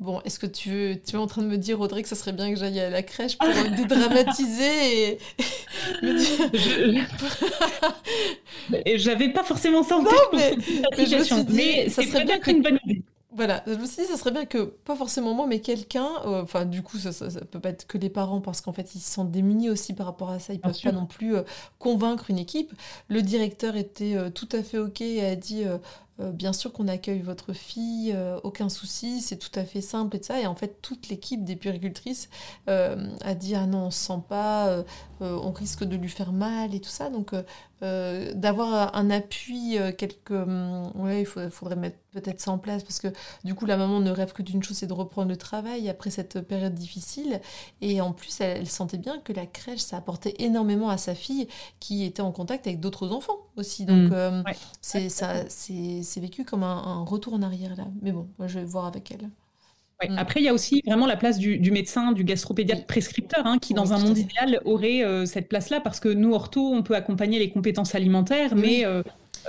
Bon, 0.00 0.20
est-ce 0.24 0.38
que 0.38 0.46
tu, 0.46 0.70
veux, 0.70 1.00
tu 1.00 1.16
es 1.16 1.18
en 1.18 1.26
train 1.26 1.42
de 1.42 1.46
me 1.46 1.58
dire, 1.58 1.80
Audrey, 1.80 2.02
que 2.02 2.08
ça 2.08 2.16
serait 2.16 2.32
bien 2.32 2.52
que 2.52 2.58
j'aille 2.58 2.80
à 2.80 2.90
la 2.90 3.02
crèche 3.02 3.38
pour 3.38 3.48
dédramatiser 3.76 5.12
et 5.12 5.18
dire... 6.02 6.48
J'avais 8.96 9.28
pas 9.32 9.44
forcément 9.44 9.82
ça 9.82 9.98
en 9.98 10.04
tête. 10.04 10.12
mais, 10.32 10.56
mais, 10.98 11.06
je 11.06 11.16
me 11.16 11.24
suis 11.24 11.44
dit, 11.44 11.90
ça 11.90 12.02
serait 12.02 12.24
bien 12.24 12.38
que... 12.38 12.50
une 12.50 12.62
bonne 12.62 12.78
idée. 12.84 13.02
Voilà, 13.34 13.62
je 13.66 13.72
me 13.72 13.86
suis 13.86 14.02
dit, 14.02 14.08
ça 14.08 14.18
serait 14.18 14.30
bien 14.30 14.44
que, 14.44 14.58
pas 14.58 14.94
forcément 14.94 15.32
moi, 15.32 15.46
mais 15.46 15.60
quelqu'un, 15.60 16.08
euh, 16.26 16.42
enfin, 16.42 16.66
du 16.66 16.82
coup, 16.82 16.98
ça, 16.98 17.12
ça, 17.12 17.28
peut 17.46 17.60
pas 17.60 17.70
être 17.70 17.86
que 17.86 17.96
les 17.96 18.10
parents, 18.10 18.42
parce 18.42 18.60
qu'en 18.60 18.72
fait, 18.72 18.94
ils 18.94 19.00
se 19.00 19.10
sentent 19.10 19.30
démunis 19.30 19.70
aussi 19.70 19.94
par 19.94 20.04
rapport 20.04 20.28
à 20.28 20.38
ça, 20.38 20.52
ils 20.52 20.60
peuvent 20.60 20.78
pas 20.82 20.92
non 20.92 21.06
plus 21.06 21.36
euh, 21.36 21.42
convaincre 21.78 22.28
une 22.28 22.38
équipe. 22.38 22.74
Le 23.08 23.22
directeur 23.22 23.76
était 23.76 24.16
euh, 24.16 24.28
tout 24.28 24.48
à 24.52 24.62
fait 24.62 24.76
OK 24.76 25.00
et 25.00 25.24
a 25.24 25.34
dit, 25.34 25.64
bien 26.18 26.52
sûr 26.52 26.72
qu'on 26.72 26.88
accueille 26.88 27.20
votre 27.20 27.52
fille, 27.52 28.16
aucun 28.42 28.68
souci, 28.68 29.20
c'est 29.20 29.38
tout 29.38 29.50
à 29.58 29.64
fait 29.64 29.80
simple 29.80 30.16
et 30.16 30.22
ça. 30.22 30.40
Et 30.40 30.46
en 30.46 30.54
fait, 30.54 30.80
toute 30.82 31.08
l'équipe 31.08 31.44
des 31.44 31.56
puéricultrices 31.56 32.28
a 32.66 33.34
dit, 33.34 33.54
ah 33.54 33.66
non, 33.66 33.86
on 33.86 33.90
se 33.90 34.06
sent 34.06 34.20
pas, 34.28 34.84
on 35.22 35.52
risque 35.52 35.84
de 35.84 35.96
lui 35.96 36.08
faire 36.08 36.32
mal 36.32 36.74
et 36.74 36.80
tout 36.80 36.90
ça. 36.90 37.10
Donc, 37.10 37.34
d'avoir 37.80 38.94
un 38.94 39.10
appui, 39.10 39.76
quelques... 39.96 40.30
Hum, 40.30 40.90
ouais, 40.96 41.22
il 41.22 41.50
faudrait 41.50 41.76
mettre 41.76 41.98
peut-être 42.12 42.40
ça 42.40 42.50
en 42.50 42.58
place, 42.58 42.82
parce 42.82 43.00
que 43.00 43.08
du 43.44 43.54
coup, 43.54 43.66
la 43.66 43.76
maman 43.76 44.00
ne 44.00 44.10
rêve 44.10 44.32
que 44.32 44.42
d'une 44.42 44.62
chose, 44.62 44.76
c'est 44.76 44.86
de 44.86 44.92
reprendre 44.92 45.28
le 45.28 45.36
travail 45.36 45.88
après 45.88 46.10
cette 46.10 46.40
période 46.40 46.74
difficile. 46.74 47.40
Et 47.80 48.00
en 48.00 48.12
plus, 48.12 48.40
elle, 48.40 48.68
sentait 48.68 48.98
bien 48.98 49.18
que 49.18 49.32
la 49.32 49.46
crèche, 49.46 49.80
ça 49.80 49.96
apportait 49.96 50.34
énormément 50.38 50.90
à 50.90 50.98
sa 50.98 51.14
fille 51.14 51.48
qui 51.80 52.04
était 52.04 52.22
en 52.22 52.32
contact 52.32 52.66
avec 52.66 52.80
d'autres 52.80 53.12
enfants 53.12 53.38
aussi. 53.56 53.84
Donc, 53.84 54.10
mmh. 54.10 54.14
euh, 54.14 54.42
c'est, 54.80 55.08
ça, 55.08 55.48
c'est, 55.48 56.20
vécu 56.20 56.44
comme 56.44 56.62
un, 56.62 57.04
retour 57.04 57.34
en 57.34 57.42
arrière 57.42 57.74
là. 57.76 57.86
Mais 58.02 58.12
bon, 58.12 58.28
moi, 58.38 58.46
je 58.46 58.58
vais 58.58 58.64
voir 58.64 58.86
avec 58.86 59.10
elle. 59.10 59.30
Mmh. 60.08 60.18
Après, 60.18 60.40
il 60.40 60.44
y 60.44 60.48
a 60.48 60.54
aussi 60.54 60.82
vraiment 60.86 61.06
la 61.06 61.16
place 61.16 61.38
du, 61.38 61.70
médecin, 61.70 62.12
du 62.12 62.24
gastropédiatre 62.24 62.86
prescripteur, 62.86 63.46
hein, 63.46 63.58
qui, 63.58 63.74
dans 63.74 63.92
un 63.92 63.98
monde 63.98 64.18
idéal, 64.18 64.60
aurait 64.64 65.04
euh, 65.04 65.26
cette 65.26 65.48
place-là, 65.48 65.80
parce 65.80 66.00
que 66.00 66.08
nous, 66.08 66.32
ortho, 66.32 66.72
on 66.72 66.82
peut 66.82 66.94
accompagner 66.94 67.38
les 67.38 67.50
compétences 67.50 67.94
alimentaires, 67.94 68.54
mais 68.54 68.84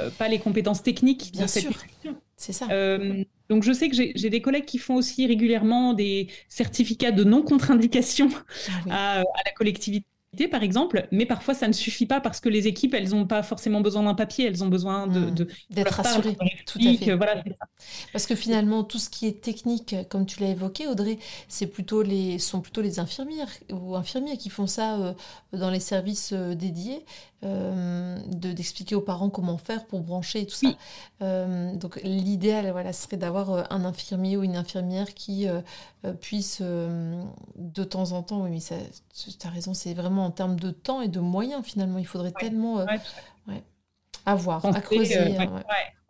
euh, 0.01 0.09
pas 0.17 0.27
les 0.27 0.39
compétences 0.39 0.83
techniques 0.83 1.31
Bien 1.33 1.43
de 1.43 1.47
cette 1.47 1.63
sûr. 1.63 1.73
C'est 2.35 2.53
ça. 2.53 2.67
Euh, 2.71 3.23
donc 3.49 3.63
je 3.63 3.71
sais 3.71 3.89
que 3.89 3.95
j'ai 3.95 4.29
des 4.29 4.41
collègues 4.41 4.65
qui 4.65 4.77
font 4.77 4.95
aussi 4.95 5.27
régulièrement 5.27 5.93
des 5.93 6.27
certificats 6.49 7.11
de 7.11 7.23
non-contre-indication 7.23 8.29
ah 8.89 9.19
à, 9.19 9.23
la 9.45 9.51
collectivité 9.55 10.05
par 10.49 10.63
exemple, 10.63 11.07
mais 11.11 11.25
parfois 11.25 11.53
ça 11.53 11.67
ne 11.67 11.73
suffit 11.73 12.05
pas 12.05 12.19
parce 12.19 12.39
que 12.39 12.49
les 12.49 12.67
équipes, 12.67 12.93
elles 12.93 13.09
n'ont 13.09 13.27
pas 13.27 13.43
forcément 13.43 13.81
besoin 13.81 14.03
d'un 14.03 14.15
papier, 14.15 14.47
elles 14.47 14.63
ont 14.63 14.67
besoin 14.67 15.07
de, 15.07 15.19
mmh. 15.19 15.47
d'être 15.69 15.93
rassurées. 15.93 16.37
Tout 16.65 16.79
à 16.79 16.93
fait. 16.93 17.15
Voilà, 17.15 17.43
parce 18.11 18.25
que 18.25 18.35
finalement, 18.35 18.83
tout 18.83 18.99
ce 18.99 19.09
qui 19.09 19.27
est 19.27 19.41
technique, 19.41 19.95
comme 20.09 20.25
tu 20.25 20.39
l'as 20.41 20.49
évoqué, 20.49 20.87
Audrey, 20.87 21.19
c'est 21.47 21.67
plutôt 21.67 22.01
les, 22.01 22.39
sont 22.39 22.61
plutôt 22.61 22.81
les 22.81 22.99
infirmières 22.99 23.49
ou 23.71 23.95
infirmiers 23.95 24.37
qui 24.37 24.49
font 24.49 24.67
ça 24.67 24.99
euh, 24.99 25.13
dans 25.51 25.69
les 25.69 25.79
services 25.79 26.31
euh, 26.33 26.55
dédiés. 26.55 27.05
Euh, 27.43 28.19
d'expliquer 28.27 28.95
aux 28.95 29.01
parents 29.01 29.29
comment 29.29 29.57
faire 29.57 29.85
pour 29.85 30.01
brancher 30.01 30.41
et 30.41 30.45
tout 30.45 30.55
ça. 30.55 30.69
Euh, 31.21 31.75
donc 31.75 31.99
l'idéal, 32.03 32.71
voilà, 32.71 32.93
serait 32.93 33.17
d'avoir 33.17 33.51
euh, 33.51 33.63
un 33.69 33.83
infirmier 33.83 34.37
ou 34.37 34.43
une 34.43 34.55
infirmière 34.55 35.13
qui 35.13 35.47
puisse 36.21 36.61
de 36.61 37.83
temps 37.83 38.11
en 38.11 38.23
temps, 38.23 38.43
oui, 38.43 38.49
mais 38.51 38.59
tu 38.59 39.47
as 39.47 39.49
raison, 39.49 39.73
c'est 39.73 39.93
vraiment 39.93 40.25
en 40.25 40.31
termes 40.31 40.59
de 40.59 40.71
temps 40.71 41.01
et 41.01 41.07
de 41.07 41.19
moyens 41.19 41.65
finalement. 41.65 41.97
Il 41.97 42.07
faudrait 42.07 42.31
tellement 42.31 42.85
ouais, 43.47 43.63
avoir, 44.25 44.65
à 44.65 44.79
creuser. 44.79 45.37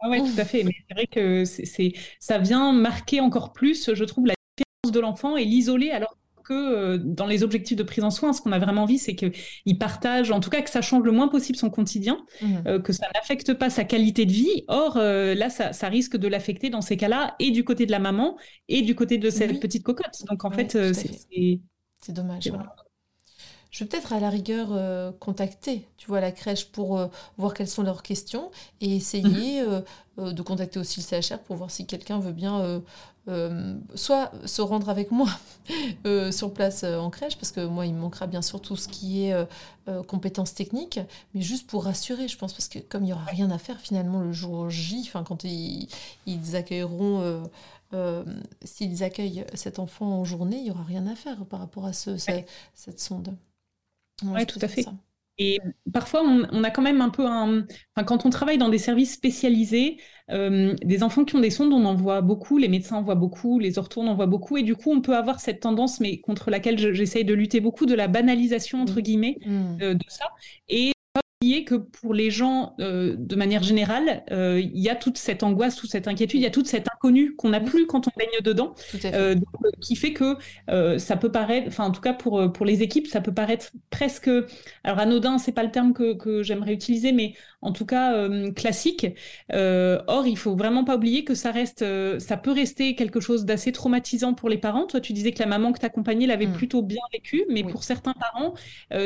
Oui, 0.05 0.19
tout 0.19 0.39
à 0.39 0.45
fait. 0.45 0.63
Mais 0.63 0.73
c'est 0.87 0.93
vrai 0.93 1.07
que 1.07 1.45
c'est, 1.45 1.93
ça 2.19 2.37
vient 2.37 2.73
marquer 2.73 3.21
encore 3.21 3.53
plus, 3.53 3.93
je 3.93 4.03
trouve, 4.03 4.27
la 4.27 4.35
différence 4.57 4.93
de 4.93 4.99
l'enfant 4.99 5.37
et 5.37 5.45
l'isoler 5.45 5.91
alors 5.91 6.15
que 6.43 6.53
euh, 6.53 6.97
dans 6.97 7.25
les 7.25 7.43
objectifs 7.43 7.77
de 7.77 7.83
prise 7.83 8.03
en 8.03 8.11
soin, 8.11 8.33
ce 8.33 8.41
qu'on 8.41 8.51
a 8.51 8.59
vraiment 8.59 8.83
envie, 8.83 8.99
c'est 8.99 9.15
qu'il 9.15 9.77
partage, 9.79 10.31
en 10.31 10.39
tout 10.39 10.49
cas 10.49 10.61
que 10.61 10.69
ça 10.69 10.81
change 10.81 11.03
le 11.03 11.11
moins 11.11 11.27
possible 11.27 11.57
son 11.57 11.69
quotidien, 11.69 12.17
mmh. 12.41 12.55
euh, 12.67 12.79
que 12.79 12.93
ça 12.93 13.07
n'affecte 13.13 13.53
pas 13.53 13.69
sa 13.69 13.83
qualité 13.83 14.25
de 14.25 14.31
vie. 14.31 14.63
Or, 14.67 14.97
euh, 14.97 15.33
là, 15.33 15.49
ça, 15.49 15.87
risque 15.87 16.17
de 16.17 16.27
l'affecter 16.27 16.69
dans 16.69 16.81
ces 16.81 16.97
cas-là, 16.97 17.35
et 17.39 17.51
du 17.51 17.63
côté 17.63 17.85
de 17.85 17.91
la 17.91 17.99
maman, 17.99 18.37
et 18.67 18.81
du 18.81 18.95
côté 18.95 19.17
de 19.17 19.29
cette 19.29 19.59
petite 19.59 19.83
cocotte. 19.83 20.23
Donc, 20.29 20.45
en 20.45 20.51
fait, 20.51 20.71
c'est... 20.93 21.59
C'est 22.05 22.11
dommage. 22.11 22.51
Je 23.73 23.83
vais 23.83 23.89
peut-être 23.89 24.13
à 24.13 24.19
la 24.19 24.29
rigueur 24.29 24.69
contacter, 25.19 25.87
tu 25.97 26.07
vois, 26.07 26.21
la 26.21 26.31
crèche 26.31 26.67
pour 26.67 27.09
voir 27.37 27.53
quelles 27.55 27.67
sont 27.67 27.81
leurs 27.81 28.03
questions 28.03 28.51
et 28.81 28.95
essayer 28.95 29.63
mmh. 29.63 30.31
de 30.31 30.41
contacter 30.43 30.77
aussi 30.77 31.01
le 31.01 31.21
CHR 31.21 31.39
pour 31.39 31.55
voir 31.55 31.71
si 31.71 31.87
quelqu'un 31.87 32.19
veut 32.19 32.33
bien 32.33 32.81
euh, 33.29 33.79
soit 33.95 34.33
se 34.45 34.61
rendre 34.61 34.89
avec 34.89 35.09
moi 35.09 35.29
euh, 36.05 36.29
sur 36.33 36.53
place 36.53 36.83
euh, 36.83 36.97
en 36.97 37.09
crèche, 37.09 37.37
parce 37.37 37.53
que 37.53 37.65
moi, 37.65 37.85
il 37.85 37.93
me 37.93 38.01
manquera 38.01 38.27
bien 38.27 38.41
sûr 38.41 38.61
tout 38.61 38.75
ce 38.75 38.89
qui 38.89 39.25
est 39.25 39.33
compétences 40.07 40.53
techniques, 40.53 40.99
mais 41.33 41.41
juste 41.41 41.67
pour 41.67 41.85
rassurer, 41.85 42.27
je 42.27 42.37
pense, 42.37 42.53
parce 42.53 42.67
que 42.67 42.79
comme 42.79 43.03
il 43.03 43.07
n'y 43.07 43.13
aura 43.13 43.25
rien 43.25 43.51
à 43.51 43.57
faire 43.57 43.79
finalement 43.79 44.19
le 44.19 44.31
jour 44.31 44.69
J, 44.69 45.09
quand 45.25 45.43
ils, 45.43 45.87
ils 46.25 46.55
accueilleront, 46.55 47.43
s'ils 48.63 49.03
accueillent 49.03 49.45
cet 49.53 49.79
enfant 49.79 50.19
en 50.19 50.23
journée, 50.23 50.57
il 50.57 50.63
n'y 50.63 50.71
aura 50.71 50.83
rien 50.83 51.05
à 51.07 51.15
faire 51.15 51.45
par 51.45 51.59
rapport 51.59 51.85
à 51.85 51.93
ce, 51.93 52.17
cette, 52.17 52.99
sonde. 52.99 53.35
Oui, 54.23 54.45
tout 54.45 54.59
à 54.61 54.67
fait. 54.67 54.85
Et 55.39 55.59
parfois, 55.91 56.21
on, 56.21 56.63
a 56.63 56.69
quand 56.69 56.83
même 56.83 57.01
un 57.01 57.09
peu 57.09 57.25
un. 57.25 57.65
Enfin, 57.95 58.05
quand 58.05 58.25
on 58.25 58.29
travaille 58.29 58.59
dans 58.59 58.69
des 58.69 58.77
services 58.77 59.13
spécialisés, 59.13 59.97
euh, 60.29 60.75
des 60.83 61.01
enfants 61.01 61.25
qui 61.25 61.35
ont 61.35 61.39
des 61.39 61.49
sondes, 61.49 61.73
on 61.73 61.85
en 61.85 61.95
voit 61.95 62.21
beaucoup, 62.21 62.59
les 62.59 62.67
médecins 62.67 62.97
en 62.97 63.01
voient 63.01 63.15
beaucoup, 63.15 63.57
les 63.57 63.79
orthos 63.79 64.01
en 64.01 64.13
voient 64.13 64.27
beaucoup, 64.27 64.57
et 64.57 64.63
du 64.63 64.75
coup, 64.75 64.91
on 64.91 65.01
peut 65.01 65.15
avoir 65.15 65.39
cette 65.39 65.61
tendance, 65.61 65.99
mais 65.99 66.21
contre 66.21 66.51
laquelle 66.51 66.93
j'essaye 66.93 67.25
de 67.25 67.33
lutter 67.33 67.61
beaucoup, 67.61 67.87
de 67.87 67.95
la 67.95 68.07
banalisation, 68.07 68.81
entre 68.83 68.99
mmh. 68.99 69.01
guillemets, 69.01 69.37
mmh. 69.43 69.77
Euh, 69.81 69.93
de 69.95 70.05
ça. 70.07 70.25
Et 70.69 70.91
que 71.65 71.75
pour 71.75 72.13
les 72.13 72.31
gens, 72.31 72.75
euh, 72.79 73.15
de 73.17 73.35
manière 73.35 73.63
générale, 73.63 74.23
euh, 74.31 74.59
il 74.59 74.79
y 74.79 74.89
a 74.89 74.95
toute 74.95 75.17
cette 75.17 75.43
angoisse, 75.43 75.75
toute 75.75 75.91
cette 75.91 76.07
inquiétude, 76.07 76.39
il 76.39 76.43
y 76.43 76.47
a 76.47 76.51
toute 76.51 76.67
cette 76.67 76.87
inconnue 76.93 77.35
qu'on 77.35 77.49
n'a 77.49 77.59
plus 77.59 77.85
quand 77.85 78.07
on 78.07 78.11
baigne 78.17 78.41
dedans, 78.43 78.73
euh, 79.05 79.35
qui 79.81 79.95
fait 79.95 80.13
que 80.13 80.37
ça 80.97 81.17
peut 81.17 81.31
paraître, 81.31 81.67
enfin 81.67 81.85
en 81.85 81.91
tout 81.91 82.01
cas 82.01 82.13
pour, 82.13 82.51
pour 82.51 82.65
les 82.65 82.81
équipes, 82.81 83.07
ça 83.07 83.21
peut 83.21 83.33
paraître 83.33 83.71
presque, 83.89 84.29
alors 84.83 84.99
anodin, 84.99 85.37
c'est 85.37 85.51
pas 85.51 85.63
le 85.63 85.71
terme 85.71 85.93
que, 85.93 86.13
que 86.13 86.43
j'aimerais 86.43 86.73
utiliser, 86.73 87.11
mais 87.11 87.33
en 87.61 87.71
tout 87.71 87.85
cas 87.85 88.27
classique. 88.55 89.07
or, 89.51 90.27
il 90.27 90.37
faut 90.37 90.55
vraiment 90.55 90.83
pas 90.83 90.95
oublier 90.95 91.23
que 91.23 91.35
ça 91.35 91.51
reste, 91.51 91.85
ça 92.19 92.37
peut 92.37 92.51
rester 92.51 92.95
quelque 92.95 93.19
chose 93.19 93.45
d'assez 93.45 93.71
traumatisant 93.71 94.33
pour 94.33 94.49
les 94.49 94.57
parents. 94.57 94.85
Toi, 94.85 94.99
tu 94.99 95.13
disais 95.13 95.31
que 95.31 95.39
la 95.39 95.47
maman 95.47 95.71
que 95.71 95.79
tu 95.79 95.85
accompagnais 95.85 96.27
l'avait 96.27 96.47
mmh. 96.47 96.53
plutôt 96.53 96.81
bien 96.81 97.01
vécu, 97.11 97.45
mais 97.49 97.63
pour 97.63 97.83
certains 97.83 98.13
parents, 98.13 98.53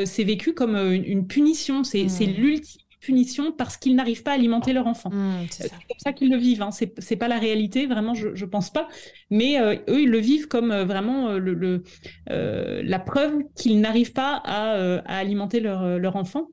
c'est 0.04 0.24
vécu 0.24 0.54
comme 0.54 0.76
une, 0.76 1.26
punition. 1.26 1.84
C'est 1.84 2.04
mmh 2.04 2.27
l'ultime 2.32 2.82
punition 3.00 3.52
parce 3.52 3.76
qu'ils 3.76 3.94
n'arrivent 3.94 4.22
pas 4.22 4.32
à 4.32 4.34
alimenter 4.34 4.72
leur 4.72 4.86
enfant. 4.86 5.10
Mmh, 5.10 5.46
c'est 5.50 5.70
comme 5.70 5.98
ça 5.98 6.12
qu'ils 6.12 6.30
le 6.30 6.36
vivent. 6.36 6.62
Hein. 6.62 6.70
C'est 6.70 7.16
pas 7.16 7.28
la 7.28 7.38
réalité, 7.38 7.86
vraiment, 7.86 8.14
je, 8.14 8.28
ne 8.28 8.50
pense 8.50 8.70
pas. 8.70 8.88
Mais 9.30 9.60
euh, 9.60 9.76
eux, 9.88 10.02
ils 10.02 10.10
le 10.10 10.18
vivent 10.18 10.48
comme 10.48 10.70
euh, 10.70 10.84
vraiment 10.84 11.28
euh, 11.28 11.38
le, 11.38 11.82
la 12.28 12.98
preuve 12.98 13.38
qu'ils 13.54 13.80
n'arrivent 13.80 14.12
pas 14.12 14.42
à, 14.44 14.98
alimenter 15.06 15.60
leur, 15.60 15.98
leur 15.98 16.16
enfant. 16.16 16.48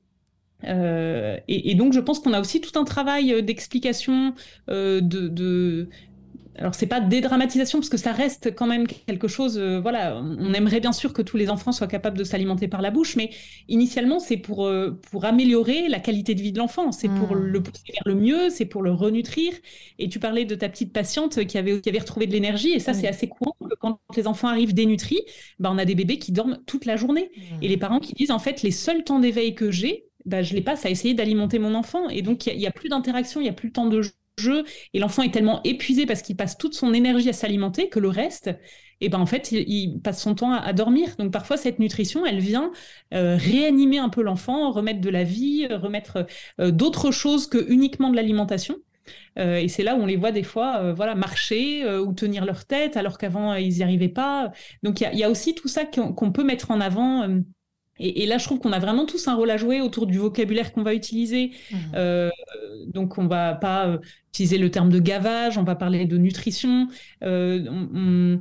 Et, 0.62 1.74
donc, 1.74 1.92
je 1.92 2.00
pense 2.00 2.20
qu'on 2.20 2.32
a 2.32 2.40
aussi 2.40 2.60
tout 2.60 2.78
un 2.78 2.84
travail 2.84 3.42
d'explication, 3.42 4.34
de, 4.68 5.88
alors 6.58 6.74
c'est 6.74 6.86
pas 6.86 7.00
dédramatisation 7.00 7.78
parce 7.78 7.88
que 7.88 7.96
ça 7.96 8.12
reste 8.12 8.54
quand 8.54 8.66
même 8.66 8.86
quelque 8.86 9.28
chose. 9.28 9.58
Euh, 9.58 9.80
voilà, 9.80 10.16
on 10.16 10.52
aimerait 10.54 10.80
bien 10.80 10.92
sûr 10.92 11.12
que 11.12 11.22
tous 11.22 11.36
les 11.36 11.50
enfants 11.50 11.72
soient 11.72 11.86
capables 11.86 12.16
de 12.16 12.24
s'alimenter 12.24 12.68
par 12.68 12.82
la 12.82 12.90
bouche, 12.90 13.16
mais 13.16 13.30
initialement 13.68 14.18
c'est 14.18 14.36
pour 14.36 14.66
euh, 14.66 14.98
pour 15.10 15.24
améliorer 15.24 15.88
la 15.88 16.00
qualité 16.00 16.34
de 16.34 16.40
vie 16.40 16.52
de 16.52 16.58
l'enfant, 16.58 16.92
c'est 16.92 17.08
pour 17.08 17.32
hmm. 17.32 17.40
le 17.40 17.62
pousser 17.62 17.92
vers 17.92 18.02
le 18.06 18.14
mieux, 18.14 18.50
c'est 18.50 18.64
pour 18.64 18.82
le 18.82 18.92
renutrir. 18.92 19.52
Et 19.98 20.08
tu 20.08 20.18
parlais 20.18 20.44
de 20.44 20.54
ta 20.54 20.68
petite 20.68 20.92
patiente 20.92 21.44
qui 21.46 21.58
avait 21.58 21.80
qui 21.80 21.88
avait 21.88 21.98
retrouvé 21.98 22.26
de 22.26 22.32
l'énergie, 22.32 22.72
et 22.72 22.78
ça 22.78 22.94
c'est 22.94 23.08
assez 23.08 23.28
courant 23.28 23.54
que 23.60 23.74
quand 23.78 24.00
les 24.16 24.26
enfants 24.26 24.48
arrivent 24.48 24.74
dénutris, 24.74 25.20
ben 25.58 25.70
on 25.70 25.78
a 25.78 25.84
des 25.84 25.94
bébés 25.94 26.18
qui 26.18 26.32
dorment 26.32 26.58
toute 26.66 26.86
la 26.86 26.96
journée, 26.96 27.30
hmm. 27.36 27.62
et 27.62 27.68
les 27.68 27.76
parents 27.76 28.00
qui 28.00 28.14
disent 28.14 28.30
en 28.30 28.38
fait 28.38 28.62
les 28.62 28.70
seuls 28.70 29.04
temps 29.04 29.18
d'éveil 29.18 29.54
que 29.54 29.70
j'ai, 29.70 30.06
ben, 30.24 30.42
je 30.42 30.54
les 30.54 30.60
passe 30.62 30.84
à 30.86 30.90
essayer 30.90 31.14
d'alimenter 31.14 31.58
mon 31.58 31.74
enfant, 31.74 32.08
et 32.08 32.22
donc 32.22 32.46
il 32.46 32.58
y, 32.58 32.66
a 32.66 32.72
plus 32.72 32.88
d'interaction, 32.88 33.40
il 33.40 33.46
y 33.46 33.48
a 33.50 33.52
plus 33.52 33.68
de 33.68 33.74
temps 33.74 33.86
de 33.86 34.02
jeu 34.02 34.10
jeu 34.38 34.64
et 34.92 34.98
l'enfant 34.98 35.22
est 35.22 35.30
tellement 35.30 35.60
épuisé 35.64 36.06
parce 36.06 36.22
qu'il 36.22 36.36
passe 36.36 36.58
toute 36.58 36.74
son 36.74 36.92
énergie 36.92 37.28
à 37.28 37.32
s'alimenter 37.32 37.88
que 37.88 37.98
le 37.98 38.08
reste, 38.08 38.50
et 39.02 39.06
eh 39.06 39.08
ben 39.10 39.18
en 39.18 39.26
fait, 39.26 39.52
il, 39.52 40.00
passe 40.00 40.22
son 40.22 40.34
temps 40.34 40.52
à, 40.52 40.72
dormir. 40.72 41.16
Donc 41.18 41.30
parfois, 41.30 41.58
cette 41.58 41.78
nutrition, 41.78 42.24
elle 42.24 42.38
vient 42.38 42.72
euh, 43.12 43.36
réanimer 43.36 43.98
un 43.98 44.08
peu 44.08 44.22
l'enfant, 44.22 44.70
remettre 44.70 45.02
de 45.02 45.10
la 45.10 45.22
vie, 45.22 45.66
remettre 45.66 46.26
euh, 46.60 46.70
d'autres 46.70 47.10
choses 47.10 47.46
que 47.46 47.58
uniquement 47.70 48.08
de 48.08 48.16
l'alimentation. 48.16 48.76
Euh, 49.38 49.56
et 49.56 49.68
c'est 49.68 49.82
là 49.82 49.96
où 49.96 49.98
on 49.98 50.06
les 50.06 50.16
voit 50.16 50.32
des 50.32 50.42
fois 50.42 50.94
voilà, 50.94 51.14
marcher 51.14 51.86
ou 51.98 52.14
tenir 52.14 52.46
leur 52.46 52.64
tête 52.64 52.96
alors 52.96 53.18
qu'avant, 53.18 53.54
ils 53.54 53.74
n'y 53.76 53.82
arrivaient 53.82 54.08
pas. 54.08 54.50
Donc 54.82 55.02
il 55.02 55.18
y, 55.18 55.24
a 55.24 55.30
aussi 55.30 55.54
tout 55.54 55.68
ça 55.68 55.84
qu'on 55.84 56.32
peut 56.32 56.44
mettre 56.44 56.70
en 56.70 56.80
avant 56.80 57.28
et, 57.98 58.26
là, 58.26 58.38
je 58.38 58.44
trouve 58.44 58.58
qu'on 58.58 58.72
a 58.72 58.78
vraiment 58.78 59.06
tous 59.06 59.26
un 59.28 59.34
rôle 59.34 59.50
à 59.50 59.56
jouer 59.56 59.80
autour 59.80 60.06
du 60.06 60.18
vocabulaire 60.18 60.72
qu'on 60.72 60.82
va 60.82 60.94
utiliser. 60.94 61.52
Mmh. 61.70 61.76
Euh, 61.94 62.30
donc, 62.88 63.16
on 63.18 63.26
va 63.26 63.54
pas 63.54 63.86
euh, 63.86 63.98
utiliser 64.28 64.58
le 64.58 64.70
terme 64.70 64.90
de 64.90 64.98
gavage, 64.98 65.56
on 65.56 65.62
va 65.62 65.76
parler 65.76 66.04
de 66.04 66.18
nutrition. 66.18 66.88
Euh, 67.24 68.36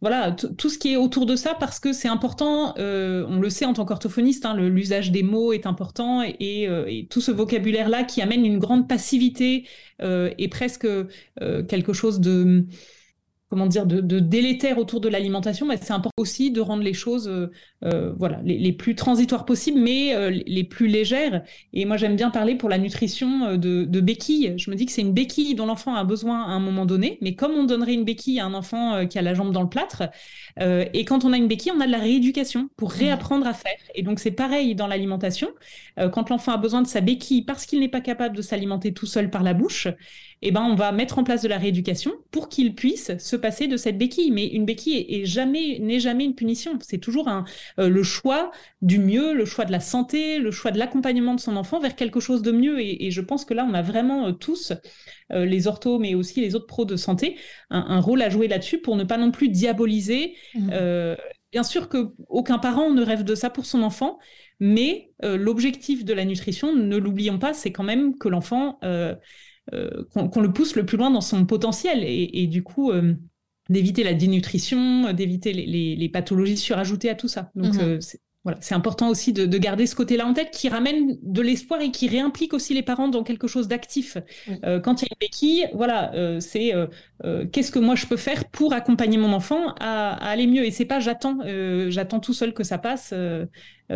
voilà, 0.00 0.30
tout 0.32 0.68
ce 0.68 0.78
qui 0.78 0.92
est 0.92 0.96
autour 0.96 1.26
de 1.26 1.36
ça, 1.36 1.56
parce 1.58 1.80
que 1.80 1.92
c'est 1.92 2.06
important, 2.06 2.72
on 2.78 3.40
le 3.40 3.50
sait 3.50 3.64
en 3.64 3.72
tant 3.72 3.84
qu'orthophoniste, 3.84 4.46
hein, 4.46 4.54
l'usage 4.54 5.10
des 5.10 5.24
mots 5.24 5.52
est 5.52 5.66
important, 5.66 6.22
et, 6.22 7.08
tout 7.10 7.20
ce 7.20 7.32
vocabulaire-là 7.32 8.04
qui 8.04 8.22
amène 8.22 8.46
une 8.46 8.60
grande 8.60 8.88
passivité 8.88 9.66
et 10.00 10.48
presque 10.48 10.86
quelque 11.40 11.92
chose 11.92 12.20
de 12.20 12.64
comment 13.50 13.66
dire, 13.66 13.86
de, 13.86 14.20
délétère 14.20 14.78
autour 14.78 15.00
de 15.00 15.08
l'alimentation, 15.08 15.66
mais 15.66 15.78
c'est 15.78 15.92
important 15.92 16.12
aussi 16.16 16.52
de 16.52 16.60
rendre 16.60 16.84
les 16.84 16.92
choses, 16.92 17.28
euh, 17.84 17.98
euh, 17.98 18.12
voilà, 18.16 18.40
les, 18.44 18.72
plus 18.72 18.94
transitoires 18.94 19.44
possibles, 19.44 19.80
mais 19.80 20.14
euh, 20.14 20.30
les 20.30 20.64
plus 20.64 20.88
légères. 20.88 21.42
Et 21.72 21.84
moi, 21.84 21.96
j'aime 21.96 22.16
bien 22.16 22.30
parler 22.30 22.54
pour 22.54 22.68
la 22.68 22.78
nutrition 22.78 23.56
de, 23.56 23.84
de 23.84 24.00
béquilles. 24.00 24.54
Je 24.56 24.70
me 24.70 24.76
dis 24.76 24.86
que 24.86 24.92
c'est 24.92 25.02
une 25.02 25.12
béquille 25.12 25.54
dont 25.54 25.66
l'enfant 25.66 25.94
a 25.94 26.04
besoin 26.04 26.42
à 26.42 26.48
un 26.48 26.60
moment 26.60 26.86
donné, 26.86 27.18
mais 27.20 27.34
comme 27.34 27.52
on 27.52 27.64
donnerait 27.64 27.94
une 27.94 28.04
béquille 28.04 28.40
à 28.40 28.46
un 28.46 28.54
enfant 28.54 29.06
qui 29.06 29.18
a 29.18 29.22
la 29.22 29.34
jambe 29.34 29.52
dans 29.52 29.62
le 29.62 29.68
plâtre, 29.68 30.04
et 30.60 31.04
quand 31.04 31.24
on 31.24 31.32
a 31.32 31.36
une 31.36 31.46
béquille, 31.46 31.72
on 31.74 31.80
a 31.80 31.86
de 31.86 31.92
la 31.92 31.98
rééducation 31.98 32.68
pour 32.76 32.90
mmh. 32.90 32.98
réapprendre 32.98 33.46
à 33.46 33.54
faire. 33.54 33.78
Et 33.94 34.02
donc, 34.02 34.18
c'est 34.18 34.32
pareil 34.32 34.74
dans 34.74 34.86
l'alimentation. 34.86 35.48
quand 36.12 36.30
l'enfant 36.30 36.52
a 36.52 36.56
besoin 36.58 36.82
de 36.82 36.86
sa 36.86 37.00
béquille 37.00 37.42
parce 37.42 37.66
qu'il 37.66 37.80
n'est 37.80 37.88
pas 37.88 38.00
capable 38.00 38.36
de 38.36 38.42
s'alimenter 38.42 38.92
tout 38.92 39.06
seul 39.06 39.30
par 39.30 39.42
la 39.42 39.54
bouche, 39.54 39.88
eh 40.42 40.52
ben, 40.52 40.62
on 40.62 40.74
va 40.74 40.92
mettre 40.92 41.18
en 41.18 41.24
place 41.24 41.42
de 41.42 41.48
la 41.48 41.58
rééducation 41.58 42.12
pour 42.30 42.48
qu'il 42.48 42.74
puisse 42.74 43.16
se 43.18 43.36
passer 43.36 43.66
de 43.66 43.76
cette 43.76 43.98
béquille. 43.98 44.30
Mais 44.30 44.46
une 44.46 44.64
béquille 44.64 45.04
est, 45.08 45.24
jamais, 45.24 45.78
n'est 45.80 46.00
jamais 46.00 46.24
une 46.24 46.34
punition. 46.34 46.78
C'est 46.80 46.98
toujours 46.98 47.28
un, 47.28 47.44
euh, 47.78 47.88
le 47.88 48.02
choix 48.02 48.50
du 48.82 48.98
mieux, 48.98 49.34
le 49.34 49.44
choix 49.44 49.64
de 49.64 49.72
la 49.72 49.80
santé, 49.80 50.38
le 50.38 50.50
choix 50.50 50.70
de 50.70 50.78
l'accompagnement 50.78 51.34
de 51.34 51.40
son 51.40 51.56
enfant 51.56 51.80
vers 51.80 51.96
quelque 51.96 52.20
chose 52.20 52.42
de 52.42 52.52
mieux. 52.52 52.80
Et, 52.80 53.10
je 53.10 53.20
pense 53.20 53.44
que 53.44 53.54
là, 53.54 53.66
on 53.68 53.74
a 53.74 53.82
vraiment 53.82 54.28
euh, 54.28 54.32
tous, 54.32 54.72
euh, 55.32 55.44
les 55.44 55.66
orthos, 55.66 55.98
mais 55.98 56.14
aussi 56.14 56.40
les 56.40 56.54
autres 56.54 56.66
pros 56.66 56.84
de 56.84 56.96
santé, 56.96 57.36
un, 57.70 58.00
rôle 58.00 58.22
à 58.22 58.30
jouer 58.30 58.48
là-dessus 58.48 58.78
pour 58.78 58.96
ne 58.96 59.04
pas 59.04 59.18
non 59.18 59.30
plus 59.30 59.48
diaboliser. 59.48 60.34
Mmh. 60.54 60.70
bien 61.52 61.62
sûr 61.62 61.88
qu'aucun 61.88 62.58
parent 62.58 62.90
ne 62.90 63.02
rêve 63.02 63.24
de 63.24 63.34
ça 63.34 63.50
pour 63.50 63.66
son 63.66 63.82
enfant, 63.82 64.18
mais 64.60 65.10
l'objectif 65.22 66.04
de 66.04 66.14
la 66.14 66.24
nutrition, 66.24 66.74
ne 66.74 66.96
l'oublions 66.96 67.38
pas, 67.38 67.52
c'est 67.52 67.72
quand 67.72 67.84
même 67.84 68.16
que 68.18 68.28
l'enfant 68.28 68.78
qu'on 69.70 70.40
le 70.40 70.52
pousse 70.52 70.76
le 70.76 70.86
plus 70.86 70.96
loin 70.96 71.10
dans 71.10 71.20
son 71.20 71.44
potentiel 71.44 72.02
et, 72.04 72.46
du 72.46 72.62
coup 72.62 72.90
euh, 72.90 73.14
d'éviter 73.68 74.02
la 74.02 74.14
dénutrition, 74.14 75.12
d'éviter 75.12 75.52
les, 75.52 76.08
pathologies 76.08 76.56
surajoutées 76.56 77.10
à 77.10 77.14
tout 77.14 77.28
ça. 77.28 77.50
Donc 77.54 77.74
mhm. 77.74 77.80
euh, 77.80 77.98
voilà, 78.48 78.58
c'est 78.62 78.74
important 78.74 79.10
aussi 79.10 79.34
de, 79.34 79.58
garder 79.58 79.86
ce 79.86 79.94
côté-là 79.94 80.26
en 80.26 80.32
tête 80.32 80.50
qui 80.50 80.70
ramène 80.70 81.18
de 81.22 81.42
l'espoir 81.42 81.82
et 81.82 81.90
qui 81.90 82.08
réimplique 82.08 82.54
aussi 82.54 82.72
les 82.72 82.82
parents 82.82 83.08
dans 83.08 83.22
quelque 83.22 83.46
chose 83.46 83.68
d'actif. 83.68 84.16
quand 84.46 85.02
il 85.02 85.04
y 85.04 85.08
a 85.08 85.12
une 85.12 85.18
béquille, 85.20 85.68
voilà, 85.74 86.12
c'est 86.40 86.72
qu'est-ce 87.52 87.70
que 87.70 87.78
moi 87.78 87.94
je 87.94 88.06
peux 88.06 88.16
faire 88.16 88.46
pour 88.46 88.72
accompagner 88.72 89.18
mon 89.18 89.34
enfant 89.34 89.74
à, 89.80 90.14
aller 90.30 90.46
mieux? 90.46 90.64
Et 90.64 90.70
c'est 90.70 90.86
pas 90.86 90.98
j'attends, 90.98 91.38
j'attends 91.88 92.20
tout 92.20 92.32
seul 92.32 92.54
que 92.54 92.64
ça 92.64 92.78
passe. 92.78 93.12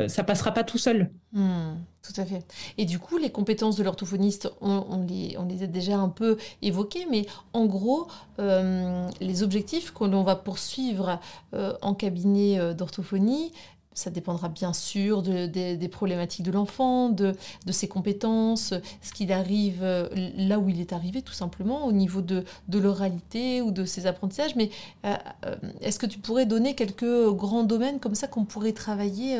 ça 0.06 0.24
passera 0.24 0.52
pas 0.52 0.64
tout 0.64 0.78
seul. 0.78 1.10
Hmm. 1.32 1.76
Tout 2.02 2.20
à 2.20 2.24
fait. 2.24 2.44
Et 2.78 2.84
du 2.84 2.98
coup, 2.98 3.16
les 3.16 3.30
compétences 3.30 3.76
de 3.76 3.84
l'orthophoniste, 3.84 4.50
on, 4.60 5.06
les, 5.08 5.36
on, 5.38 5.46
les, 5.46 5.62
a 5.62 5.68
déjà 5.68 5.98
un 5.98 6.08
peu 6.08 6.36
évoquées, 6.60 7.06
mais 7.08 7.26
en 7.52 7.66
gros, 7.66 8.08
euh, 8.40 9.08
les 9.20 9.44
objectifs 9.44 9.94
que 9.94 10.02
l'on 10.02 10.24
va 10.24 10.34
poursuivre 10.34 11.20
euh, 11.54 11.74
en 11.80 11.94
cabinet 11.94 12.58
euh, 12.58 12.74
d'orthophonie, 12.74 13.52
ça 13.94 14.10
dépendra 14.10 14.48
bien 14.48 14.72
sûr 14.72 15.22
des 15.22 15.88
problématiques 15.90 16.44
de 16.44 16.50
l'enfant, 16.50 17.08
de, 17.08 17.34
ses 17.70 17.88
compétences, 17.88 18.74
ce 19.00 19.12
qu'il 19.12 19.32
arrive 19.32 19.80
euh, 19.82 20.08
là 20.36 20.58
où 20.58 20.68
il 20.68 20.80
est 20.80 20.92
arrivé 20.92 21.22
tout 21.22 21.32
simplement, 21.32 21.86
au 21.86 21.92
niveau 21.92 22.20
de, 22.20 22.44
l'oralité 22.72 23.62
ou 23.62 23.70
de 23.70 23.84
ses 23.84 24.06
apprentissages. 24.06 24.56
Mais 24.56 24.70
euh, 25.04 25.14
euh, 25.46 25.56
est-ce 25.80 25.98
que 25.98 26.06
tu 26.06 26.18
pourrais 26.18 26.46
donner 26.46 26.74
quelques 26.74 27.30
grands 27.30 27.64
domaines 27.64 28.00
comme 28.00 28.14
ça 28.14 28.26
qu'on 28.26 28.44
pourrait 28.44 28.72
travailler, 28.72 29.38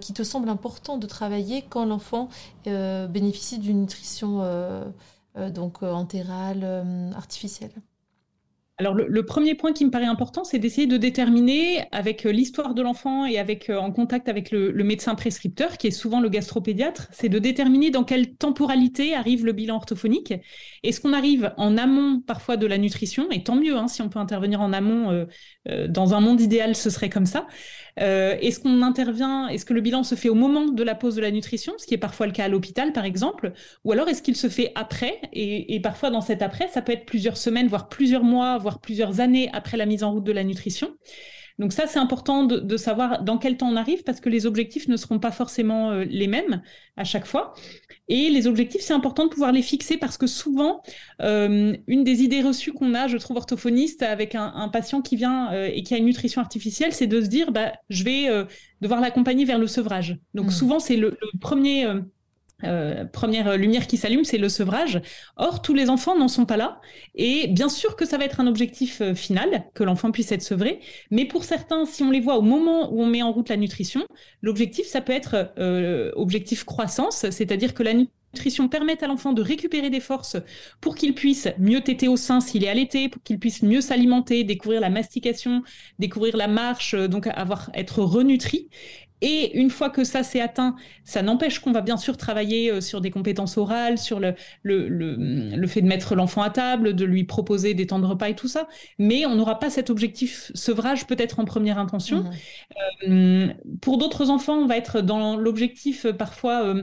qui 0.00 0.12
te 0.12 0.22
semblent 0.22 0.48
importants 0.48 0.98
de 0.98 1.06
travailler 1.06 1.62
quand 1.68 1.84
l'enfant 1.84 2.28
bénéficie 2.64 3.58
d'une 3.58 3.80
nutrition 3.80 4.42
donc 5.36 5.82
entérale, 5.82 7.12
artificielle? 7.16 7.72
Alors 8.78 8.94
le, 8.94 9.26
premier 9.26 9.54
point 9.54 9.72
qui 9.72 9.84
me 9.84 9.90
paraît 9.90 10.06
important, 10.06 10.44
c'est 10.44 10.58
d'essayer 10.58 10.86
de 10.86 10.96
déterminer 10.96 11.84
avec 11.92 12.24
euh, 12.24 12.32
l'histoire 12.32 12.74
de 12.74 12.82
l'enfant 12.82 13.26
et 13.26 13.38
avec 13.38 13.68
euh, 13.68 13.76
en 13.76 13.92
contact 13.92 14.28
avec 14.28 14.50
le, 14.50 14.72
médecin 14.82 15.14
prescripteur, 15.14 15.76
qui 15.76 15.88
est 15.88 15.92
souvent 15.92 16.20
le 16.20 16.30
gastropédiatre, 16.30 17.08
c'est 17.12 17.28
de 17.28 17.38
déterminer 17.38 17.90
dans 17.90 18.02
quelle 18.02 18.34
temporalité 18.34 19.14
arrive 19.14 19.44
le 19.44 19.52
bilan 19.52 19.76
orthophonique. 19.76 20.32
Est-ce 20.82 21.00
qu'on 21.00 21.12
arrive 21.12 21.52
en 21.58 21.76
amont 21.76 22.20
parfois 22.20 22.56
de 22.56 22.66
la 22.66 22.78
nutrition, 22.78 23.30
et 23.30 23.44
tant 23.44 23.56
mieux 23.56 23.76
hein, 23.76 23.88
si 23.88 24.00
on 24.00 24.08
peut 24.08 24.18
intervenir 24.18 24.62
en 24.62 24.72
amont, 24.72 25.26
euh, 25.68 25.86
dans 25.86 26.14
un 26.14 26.20
monde 26.20 26.40
idéal, 26.40 26.74
ce 26.74 26.90
serait 26.90 27.10
comme 27.10 27.26
ça. 27.26 27.46
Est-ce 27.96 28.60
qu'on 28.60 28.82
intervient, 28.82 29.48
est-ce 29.48 29.64
que 29.64 29.74
le 29.74 29.80
bilan 29.80 30.02
se 30.02 30.14
fait 30.14 30.28
au 30.28 30.34
moment 30.34 30.66
de 30.66 30.82
la 30.82 30.94
pause 30.94 31.14
de 31.16 31.20
la 31.20 31.30
nutrition, 31.30 31.74
ce 31.78 31.86
qui 31.86 31.94
est 31.94 31.98
parfois 31.98 32.26
le 32.26 32.32
cas 32.32 32.44
à 32.44 32.48
l'hôpital 32.48 32.92
par 32.92 33.04
exemple, 33.04 33.52
ou 33.84 33.92
alors 33.92 34.08
est-ce 34.08 34.22
qu'il 34.22 34.36
se 34.36 34.48
fait 34.48 34.72
après, 34.74 35.20
et, 35.32 35.74
et 35.74 35.80
parfois 35.80 36.10
dans 36.10 36.20
cet 36.20 36.42
après, 36.42 36.68
ça 36.68 36.82
peut 36.82 36.92
être 36.92 37.06
plusieurs 37.06 37.36
semaines, 37.36 37.68
voire 37.68 37.88
plusieurs 37.88 38.24
mois, 38.24 38.58
voire 38.58 38.80
plusieurs 38.80 39.20
années 39.20 39.50
après 39.52 39.76
la 39.76 39.86
mise 39.86 40.02
en 40.02 40.12
route 40.12 40.24
de 40.24 40.32
la 40.32 40.44
nutrition. 40.44 40.96
Donc 41.58 41.72
ça, 41.72 41.86
c'est 41.86 41.98
important 41.98 42.44
de, 42.44 42.76
savoir 42.76 43.22
dans 43.22 43.38
quel 43.38 43.56
temps 43.56 43.68
on 43.68 43.76
arrive 43.76 44.02
parce 44.02 44.20
que 44.20 44.28
les 44.28 44.46
objectifs 44.46 44.88
ne 44.88 44.96
seront 44.96 45.18
pas 45.18 45.30
forcément 45.30 45.90
euh, 45.90 46.04
les 46.04 46.26
mêmes 46.26 46.62
à 46.96 47.04
chaque 47.04 47.26
fois. 47.26 47.54
Et 48.08 48.30
les 48.30 48.46
objectifs, 48.46 48.80
c'est 48.82 48.94
important 48.94 49.24
de 49.24 49.30
pouvoir 49.30 49.52
les 49.52 49.62
fixer 49.62 49.96
parce 49.96 50.18
que 50.18 50.26
souvent, 50.26 50.82
euh, 51.20 51.76
une 51.86 52.04
des 52.04 52.22
idées 52.22 52.42
reçues 52.42 52.72
qu'on 52.72 52.94
a, 52.94 53.06
je 53.06 53.16
trouve 53.16 53.36
orthophoniste, 53.36 54.02
avec 54.02 54.34
un, 54.34 54.68
patient 54.72 55.02
qui 55.02 55.16
vient 55.16 55.52
euh, 55.52 55.70
et 55.72 55.82
qui 55.82 55.94
a 55.94 55.98
une 55.98 56.06
nutrition 56.06 56.40
artificielle, 56.40 56.92
c'est 56.92 57.06
de 57.06 57.20
se 57.20 57.26
dire, 57.26 57.52
bah, 57.52 57.72
je 57.90 58.04
vais 58.04 58.28
devoir 58.80 59.00
l'accompagner 59.00 59.44
vers 59.44 59.58
le 59.58 59.66
sevrage. 59.66 60.18
Donc 60.34 60.46
mmh. 60.46 60.50
souvent, 60.50 60.80
c'est 60.80 60.96
le, 60.96 61.18
premier 61.40 61.86
euh, 62.64 63.04
première 63.04 63.56
lumière 63.56 63.86
qui 63.86 63.96
s'allume, 63.96 64.24
c'est 64.24 64.38
le 64.38 64.48
sevrage. 64.48 65.00
Or, 65.36 65.62
tous 65.62 65.74
les 65.74 65.90
enfants 65.90 66.16
n'en 66.16 66.28
sont 66.28 66.46
pas 66.46 66.56
là. 66.56 66.80
Et 67.14 67.48
bien 67.48 67.68
sûr 67.68 67.96
que 67.96 68.04
ça 68.04 68.18
va 68.18 68.24
être 68.24 68.40
un 68.40 68.46
objectif 68.46 69.00
euh, 69.00 69.14
final, 69.14 69.64
que 69.74 69.84
l'enfant 69.84 70.10
puisse 70.10 70.32
être 70.32 70.42
sevré. 70.42 70.80
Mais 71.10 71.24
pour 71.24 71.44
certains, 71.44 71.84
si 71.84 72.02
on 72.02 72.10
les 72.10 72.20
voit 72.20 72.36
au 72.36 72.42
moment 72.42 72.92
où 72.92 73.02
on 73.02 73.06
met 73.06 73.22
en 73.22 73.32
route 73.32 73.48
la 73.48 73.56
nutrition, 73.56 74.06
l'objectif, 74.42 74.86
ça 74.86 75.00
peut 75.00 75.12
être 75.12 75.52
euh, 75.58 76.10
objectif 76.14 76.64
croissance, 76.64 77.26
c'est-à-dire 77.30 77.74
que 77.74 77.82
la 77.82 77.94
nutrition 77.94 78.68
permette 78.68 79.02
à 79.02 79.06
l'enfant 79.06 79.32
de 79.32 79.42
récupérer 79.42 79.90
des 79.90 80.00
forces 80.00 80.36
pour 80.80 80.94
qu'il 80.94 81.14
puisse 81.14 81.48
mieux 81.58 81.82
téter 81.82 82.08
au 82.08 82.16
sein 82.16 82.40
s'il 82.40 82.64
est 82.64 82.68
allaité, 82.68 83.08
pour 83.08 83.22
qu'il 83.22 83.38
puisse 83.38 83.62
mieux 83.62 83.80
s'alimenter, 83.80 84.44
découvrir 84.44 84.80
la 84.80 84.90
mastication, 84.90 85.62
découvrir 85.98 86.36
la 86.36 86.48
marche, 86.48 86.94
donc 86.94 87.26
avoir 87.26 87.70
être 87.74 88.00
renutri. 88.00 88.68
Et 89.22 89.56
une 89.56 89.70
fois 89.70 89.88
que 89.88 90.02
ça 90.02 90.24
s'est 90.24 90.40
atteint, 90.40 90.74
ça 91.04 91.22
n'empêche 91.22 91.60
qu'on 91.60 91.70
va 91.70 91.80
bien 91.80 91.96
sûr 91.96 92.16
travailler 92.16 92.72
euh, 92.72 92.80
sur 92.80 93.00
des 93.00 93.12
compétences 93.12 93.56
orales, 93.56 93.96
sur 93.96 94.18
le, 94.18 94.34
le, 94.64 94.88
le, 94.88 95.66
fait 95.68 95.80
de 95.80 95.86
mettre 95.86 96.16
l'enfant 96.16 96.42
à 96.42 96.50
table, 96.50 96.94
de 96.94 97.04
lui 97.04 97.22
proposer 97.22 97.72
des 97.74 97.86
temps 97.86 98.00
de 98.00 98.06
repas 98.06 98.28
et 98.28 98.34
tout 98.34 98.48
ça. 98.48 98.68
Mais 98.98 99.24
on 99.24 99.36
n'aura 99.36 99.60
pas 99.60 99.70
cet 99.70 99.90
objectif 99.90 100.50
sevrage 100.54 101.06
peut-être 101.06 101.38
en 101.38 101.44
première 101.44 101.78
intention. 101.78 102.24
Mmh. 103.06 103.12
Euh, 103.12 103.48
pour 103.80 103.96
d'autres 103.96 104.28
enfants, 104.28 104.56
on 104.56 104.66
va 104.66 104.76
être 104.76 105.00
dans 105.00 105.36
l'objectif 105.36 106.04
euh, 106.04 106.12
parfois 106.12 106.74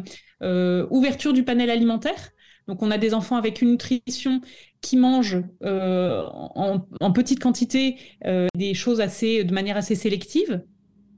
ouverture 0.90 1.34
du 1.34 1.44
panel 1.44 1.70
alimentaire. 1.70 2.32
Donc 2.70 2.82
on 2.82 2.92
a 2.92 2.98
des 2.98 3.14
enfants 3.14 3.36
avec 3.36 3.62
une 3.62 3.72
nutrition 3.72 4.40
qui 4.80 4.96
mangent 4.96 5.44
en, 5.62 6.86
en, 7.02 7.12
petite 7.12 7.42
quantité 7.42 7.98
des 8.56 8.74
choses 8.74 9.02
assez 9.02 9.44
de 9.44 9.54
manière 9.54 9.76
assez 9.76 9.96
sélective 9.96 10.62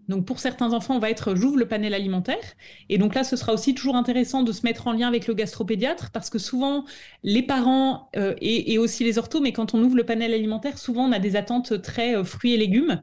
donc 0.07 0.25
pour 0.25 0.39
certains 0.39 0.73
enfants, 0.73 0.95
on 0.95 0.99
va 0.99 1.09
être 1.09 1.35
j'ouvre 1.35 1.57
le 1.57 1.67
panel 1.67 1.93
alimentaire. 1.93 2.43
Et 2.89 2.97
donc 2.97 3.15
là, 3.15 3.23
ce 3.23 3.35
sera 3.35 3.53
aussi 3.53 3.73
toujours 3.75 3.95
intéressant 3.95 4.43
de 4.43 4.51
se 4.51 4.63
mettre 4.63 4.87
en 4.87 4.93
lien 4.93 5.07
avec 5.07 5.27
le 5.27 5.33
gastropédiatre 5.33 6.11
parce 6.11 6.29
que 6.29 6.39
souvent, 6.39 6.85
les 7.23 7.43
parents 7.43 8.09
euh, 8.15 8.35
et, 8.41 8.77
aussi 8.77 9.03
les 9.03 9.17
orthos, 9.17 9.41
mais 9.41 9.53
quand 9.53 9.73
on 9.73 9.81
ouvre 9.81 9.95
le 9.95 10.05
panel 10.05 10.33
alimentaire, 10.33 10.77
souvent 10.77 11.05
on 11.07 11.11
a 11.11 11.19
des 11.19 11.35
attentes 11.35 11.81
très 11.81 12.15
euh, 12.15 12.23
fruits 12.23 12.53
et 12.53 12.57
légumes. 12.57 13.01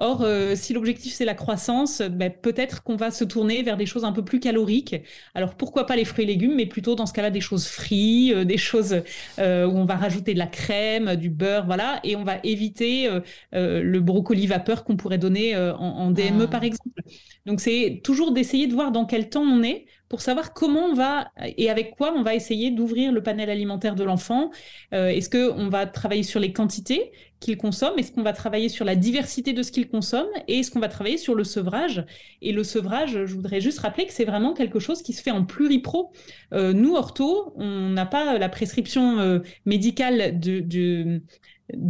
Or, 0.00 0.22
euh, 0.22 0.54
si 0.54 0.72
l'objectif 0.72 1.12
c'est 1.12 1.24
la 1.24 1.34
croissance, 1.34 2.02
ben, 2.02 2.30
peut-être 2.32 2.84
qu'on 2.84 2.94
va 2.94 3.10
se 3.10 3.24
tourner 3.24 3.62
vers 3.64 3.76
des 3.76 3.84
choses 3.84 4.04
un 4.04 4.12
peu 4.12 4.24
plus 4.24 4.38
caloriques. 4.38 4.94
Alors 5.34 5.56
pourquoi 5.56 5.86
pas 5.86 5.96
les 5.96 6.04
fruits 6.04 6.22
et 6.24 6.26
légumes, 6.26 6.54
mais 6.54 6.66
plutôt 6.66 6.94
dans 6.94 7.06
ce 7.06 7.12
cas-là 7.12 7.30
des 7.30 7.40
choses 7.40 7.66
frites, 7.66 8.32
euh, 8.32 8.44
des 8.44 8.58
choses 8.58 9.02
euh, 9.40 9.66
où 9.66 9.76
on 9.76 9.84
va 9.84 9.96
rajouter 9.96 10.34
de 10.34 10.38
la 10.38 10.46
crème, 10.46 11.16
du 11.16 11.30
beurre, 11.30 11.66
voilà, 11.66 11.98
et 12.04 12.14
on 12.14 12.22
va 12.22 12.36
éviter 12.44 13.08
le 13.52 13.98
brocoli 13.98 14.46
vapeur 14.46 14.84
qu'on 14.84 14.96
pourrait 14.96 15.18
donner 15.18 15.56
en, 15.56 16.10
DME 16.10 16.44
ah. 16.44 16.46
par 16.46 16.64
exemple. 16.64 17.02
Donc 17.46 17.60
c'est 17.60 18.00
toujours 18.04 18.32
d'essayer 18.32 18.66
de 18.66 18.74
voir 18.74 18.92
dans 18.92 19.04
quel 19.04 19.28
temps 19.28 19.42
on 19.42 19.62
est 19.62 19.86
pour 20.08 20.20
savoir 20.22 20.54
comment 20.54 20.86
on 20.86 20.94
va 20.94 21.30
et 21.56 21.70
avec 21.70 21.94
quoi 21.96 22.12
on 22.16 22.22
va 22.22 22.34
essayer 22.34 22.70
d'ouvrir 22.70 23.12
le 23.12 23.22
panel 23.22 23.50
alimentaire 23.50 23.94
de 23.94 24.04
l'enfant. 24.04 24.50
Euh, 24.94 25.08
est-ce 25.08 25.28
qu'on 25.28 25.68
va 25.68 25.86
travailler 25.86 26.22
sur 26.22 26.40
les 26.40 26.52
quantités 26.52 27.12
qu'il 27.40 27.56
consomme? 27.58 27.98
Est-ce 27.98 28.12
qu'on 28.12 28.22
va 28.22 28.32
travailler 28.32 28.68
sur 28.68 28.84
la 28.84 28.96
diversité 28.96 29.52
de 29.52 29.62
ce 29.62 29.70
qu'il 29.70 29.88
consomme? 29.88 30.28
Et 30.48 30.60
est-ce 30.60 30.70
qu'on 30.70 30.80
va 30.80 30.88
travailler 30.88 31.18
sur 31.18 31.34
le 31.34 31.44
sevrage? 31.44 32.04
Et 32.40 32.52
le 32.52 32.64
sevrage, 32.64 33.26
je 33.26 33.34
voudrais 33.34 33.60
juste 33.60 33.80
rappeler 33.80 34.06
que 34.06 34.12
c'est 34.12 34.24
vraiment 34.24 34.54
quelque 34.54 34.78
chose 34.78 35.02
qui 35.02 35.12
se 35.12 35.22
fait 35.22 35.30
en 35.30 35.44
pluripro. 35.44 36.12
Euh, 36.54 36.72
nous, 36.72 36.94
ortho, 36.94 37.52
on 37.56 37.90
n'a 37.90 38.06
pas 38.06 38.38
la 38.38 38.48
prescription 38.48 39.18
euh, 39.18 39.40
médicale 39.66 40.38
du 40.38 41.22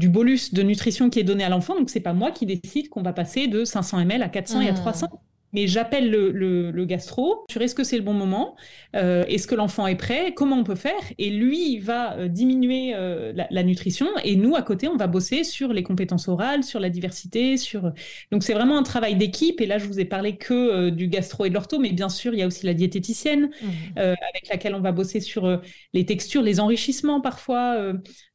bolus 0.09 0.53
de 0.53 0.63
nutrition 0.63 1.09
qui 1.09 1.21
est 1.21 1.25
donné 1.25 1.45
à 1.45 1.49
l'enfant. 1.49 1.77
Donc, 1.77 1.89
c'est 1.89 2.01
pas 2.01 2.15
moi 2.15 2.33
qui 2.33 2.47
décide 2.47 2.89
qu'on 2.89 3.03
va 3.03 3.13
passer 3.13 3.47
de 3.47 3.65
500 3.65 4.01
ml 4.01 4.23
à 4.23 4.29
400 4.29 4.63
et 4.63 4.69
à 4.69 4.75
300. 4.75 5.07
Mais 5.53 5.67
j'appelle 5.67 6.11
le, 6.11 6.85
gastro, 6.85 7.45
sur 7.51 7.63
est-ce 7.63 7.75
que 7.75 7.85
c'est 7.85 7.97
le 7.97 8.03
bon 8.03 8.13
moment, 8.13 8.57
euh, 8.97 9.25
est-ce 9.29 9.47
que 9.47 9.55
l'enfant 9.55 9.87
est 9.87 9.97
prêt, 9.97 10.33
comment 10.35 10.57
on 10.57 10.65
peut 10.65 10.75
faire, 10.75 11.01
et 11.19 11.31
lui 11.31 11.73
il 11.73 11.81
va 11.81 12.17
euh, 12.17 12.29
diminuer 12.29 12.93
euh, 12.95 13.33
la, 13.51 13.63
nutrition, 13.63 14.07
et 14.25 14.37
nous 14.37 14.57
à 14.57 14.63
côté 14.63 14.89
on 14.89 14.97
va 14.97 15.07
bosser 15.07 15.45
sur 15.45 15.73
les 15.73 15.83
compétences 15.83 16.29
orales, 16.29 16.65
sur 16.65 16.81
la 16.81 16.91
diversité, 16.91 17.57
sur 17.57 17.93
donc 18.31 18.43
c'est 18.43 18.55
vraiment 18.55 18.79
un 18.79 18.83
travail 18.83 19.17
d'équipe. 19.17 19.61
Et 19.61 19.67
là 19.67 19.79
je 19.79 19.87
vous 19.87 20.01
ai 20.01 20.05
parlé 20.05 20.37
que 20.37 20.91
du 20.91 21.09
gastro 21.09 21.45
et 21.45 21.49
de 21.49 21.55
l'ortho, 21.55 21.79
mais 21.79 21.93
bien 21.93 22.09
sûr 22.09 22.35
il 22.35 22.41
y 22.41 22.43
a 22.43 22.47
aussi 22.47 22.67
la 22.67 22.75
diététicienne 22.75 23.51
mmh. 23.63 23.99
avec 23.99 24.49
laquelle 24.51 24.75
on 24.75 24.81
va 24.81 24.93
bosser 24.93 25.21
sur 25.21 25.61
les 25.93 26.05
textures, 26.07 26.43
les 26.43 26.61
enrichissements 26.61 27.21
parfois. 27.21 27.93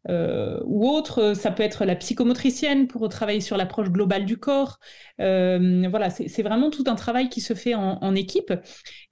Ou 0.10 0.90
autre, 0.90 1.34
ça 1.34 1.52
peut 1.52 1.64
être 1.64 1.86
la 1.86 1.96
psychomotricienne 1.96 2.88
pour 2.88 3.08
travailler 3.10 3.42
sur 3.42 3.58
l'approche 3.58 3.90
globale 3.90 4.26
du 4.26 4.38
corps. 4.38 4.80
voilà, 5.18 6.10
c'est 6.10 6.44
vraiment 6.44 6.70
tout 6.70 6.84
un 6.88 6.96
travail 6.96 7.30
qui 7.30 7.42
se 7.42 7.54
fait 7.54 7.74
en, 7.74 8.16
équipe. 8.16 8.54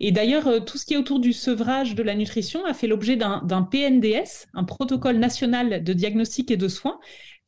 Et 0.03 0.11
d'ailleurs, 0.11 0.47
euh, 0.47 0.59
tout 0.59 0.79
ce 0.79 0.85
qui 0.85 0.95
est 0.95 0.97
autour 0.97 1.19
du 1.19 1.31
sevrage 1.31 1.93
de 1.93 2.01
la 2.01 2.15
nutrition 2.15 2.65
a 2.65 2.73
fait 2.73 2.87
l'objet 2.87 3.15
d'un 3.15 3.61
PNDS, 3.71 4.47
un 4.55 4.63
protocole 4.63 5.17
national 5.17 5.83
de 5.83 5.93
diagnostic 5.93 6.49
et 6.49 6.57
de 6.57 6.67
soins, 6.67 6.99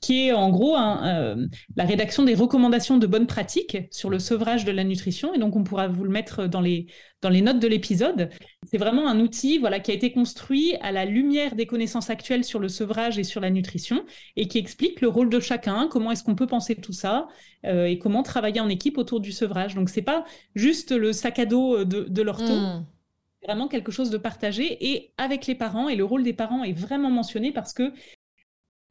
qui 0.04 0.28
est 0.28 0.34
en 0.34 0.50
gros 0.50 0.76
euh, 0.76 1.48
la 1.78 1.86
rédaction 1.86 2.24
des 2.24 2.36
recommandations 2.36 2.98
de 2.98 3.08
bonnes 3.08 3.26
pratiques 3.26 3.78
sur 3.90 4.10
le 4.10 4.20
sevrage 4.20 4.66
de 4.66 4.72
la 4.72 4.84
nutrition. 4.84 5.34
Et 5.34 5.40
donc, 5.40 5.56
on 5.56 5.64
pourra 5.64 5.88
vous 5.88 6.04
le 6.04 6.10
mettre 6.10 6.46
dans 6.46 6.60
les, 6.60 6.88
dans 7.22 7.30
les 7.30 7.42
notes 7.42 7.60
de 7.60 7.70
l'épisode. 7.70 8.30
C'est 8.70 8.78
vraiment 8.78 9.08
un 9.08 9.22
outil 9.22 9.60
voilà, 9.60 9.80
qui 9.80 9.92
a 9.92 9.94
été 9.94 10.12
construit 10.12 10.76
à 10.82 10.92
la 10.92 11.06
lumière 11.06 11.56
des 11.56 11.66
connaissances 11.66 12.10
actuelles 12.10 12.44
sur 12.44 12.60
le 12.60 12.68
sevrage 12.68 13.18
et 13.18 13.24
sur 13.24 13.40
la 13.40 13.50
nutrition 13.50 14.04
et 14.36 14.50
qui 14.50 14.58
explique 14.58 15.00
le 15.00 15.08
rôle 15.08 15.30
de 15.30 15.40
chacun, 15.40 15.88
comment 15.90 16.12
est-ce 16.12 16.26
qu'on 16.26 16.36
peut 16.36 16.48
penser 16.48 16.76
tout 16.76 16.92
ça 16.92 17.30
euh, 17.66 17.86
et 17.86 17.98
comment 17.98 18.24
travailler 18.24 18.60
en 18.60 18.68
équipe 18.68 18.98
autour 18.98 19.22
du 19.22 19.32
sevrage. 19.32 19.74
Donc, 19.74 19.90
c'est 19.90 20.02
pas 20.02 20.26
juste 20.54 20.92
le 20.92 21.14
sac 21.14 21.40
à 21.40 21.46
dos 21.46 21.86
de, 21.86 22.02
de 22.10 22.22
l'ortho. 22.48 22.60
Mmh. 22.60 22.86
C'est 23.42 23.48
vraiment 23.48 23.68
quelque 23.68 23.92
chose 23.92 24.10
de 24.10 24.18
partagé 24.18 24.94
et 24.94 25.14
avec 25.18 25.48
les 25.48 25.56
parents. 25.56 25.90
Et 25.90 25.96
le 25.96 26.06
rôle 26.06 26.24
des 26.24 26.34
parents 26.34 26.64
est 26.64 26.74
vraiment 26.74 27.10
mentionné 27.10 27.52
parce 27.52 27.74
que 27.74 27.94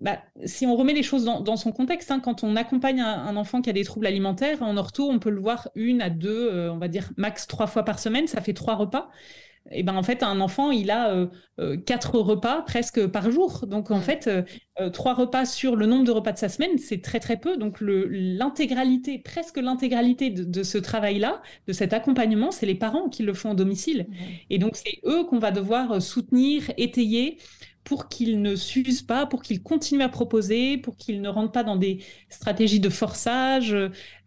bah, 0.01 0.19
si 0.45 0.67
on 0.67 0.75
remet 0.75 0.95
les 0.95 1.05
choses 1.05 1.25
dans, 1.25 1.57
son 1.57 1.71
contexte, 1.71 2.11
hein, 2.11 2.19
quand 2.19 2.43
on 2.43 2.57
accompagne 2.57 3.01
un, 3.01 3.37
enfant 3.37 3.63
qui 3.63 3.71
a 3.71 3.73
des 3.73 3.85
troubles 3.85 4.07
alimentaires, 4.07 4.61
en 4.61 4.77
ortho, 4.77 5.09
on 5.09 5.21
peut 5.21 5.31
le 5.31 5.41
voir 5.41 5.71
une 5.77 6.03
à 6.03 6.11
deux, 6.11 6.51
euh, 6.51 6.73
on 6.73 6.79
va 6.79 6.89
dire 6.89 7.13
max 7.17 7.47
trois 7.47 7.69
fois 7.69 7.85
par 7.85 8.01
semaine, 8.01 8.27
ça 8.27 8.41
fait 8.41 8.53
trois 8.53 8.75
repas. 8.75 9.11
Et 9.71 9.83
ben 9.83 9.95
en 9.95 10.03
fait, 10.03 10.23
un 10.23 10.41
enfant, 10.41 10.71
il 10.71 10.91
a 10.91 11.13
euh, 11.13 11.27
euh, 11.61 11.77
quatre 11.77 12.19
repas 12.19 12.63
presque 12.63 13.07
par 13.07 13.31
jour. 13.31 13.67
Donc 13.67 13.91
en 13.91 14.01
fait, 14.01 14.29
trois 14.93 15.15
repas 15.15 15.45
sur 15.45 15.77
le 15.77 15.87
nombre 15.87 16.05
de 16.05 16.11
repas 16.11 16.33
de 16.33 16.39
sa 16.39 16.49
semaine, 16.49 16.79
c'est 16.79 17.01
très 17.01 17.21
très 17.21 17.37
peu. 17.37 17.57
Donc 17.57 17.79
l'intégralité, 17.81 19.19
presque 19.19 19.59
l'intégralité 19.59 20.31
de, 20.31 20.63
ce 20.63 20.79
travail-là, 20.79 21.43
de 21.67 21.73
cet 21.73 21.93
accompagnement, 21.93 22.51
c'est 22.51 22.67
les 22.67 22.75
parents 22.75 23.09
qui 23.09 23.23
le 23.23 23.35
font 23.35 23.53
au 23.53 23.55
domicile. 23.55 24.07
Et 24.51 24.59
donc 24.59 24.77
c'est 24.77 24.99
eux 25.05 25.25
qu'on 25.25 25.39
va 25.39 25.51
devoir 25.51 26.03
soutenir, 26.03 26.71
étayer 26.77 27.39
pour 27.85 28.09
qu'ils 28.09 28.41
ne 28.43 28.55
s'usent 28.55 29.03
pas, 29.03 29.27
pour 29.27 29.43
qu'ils 29.43 29.63
continuent 29.63 30.03
à 30.03 30.09
proposer, 30.09 30.79
pour 30.79 30.97
qu'ils 30.97 31.21
ne 31.21 31.29
rentrent 31.29 31.53
pas 31.53 31.65
dans 31.65 31.77
des 31.77 31.99
stratégies 32.29 32.81
de 32.81 32.89
forçage, 32.89 33.77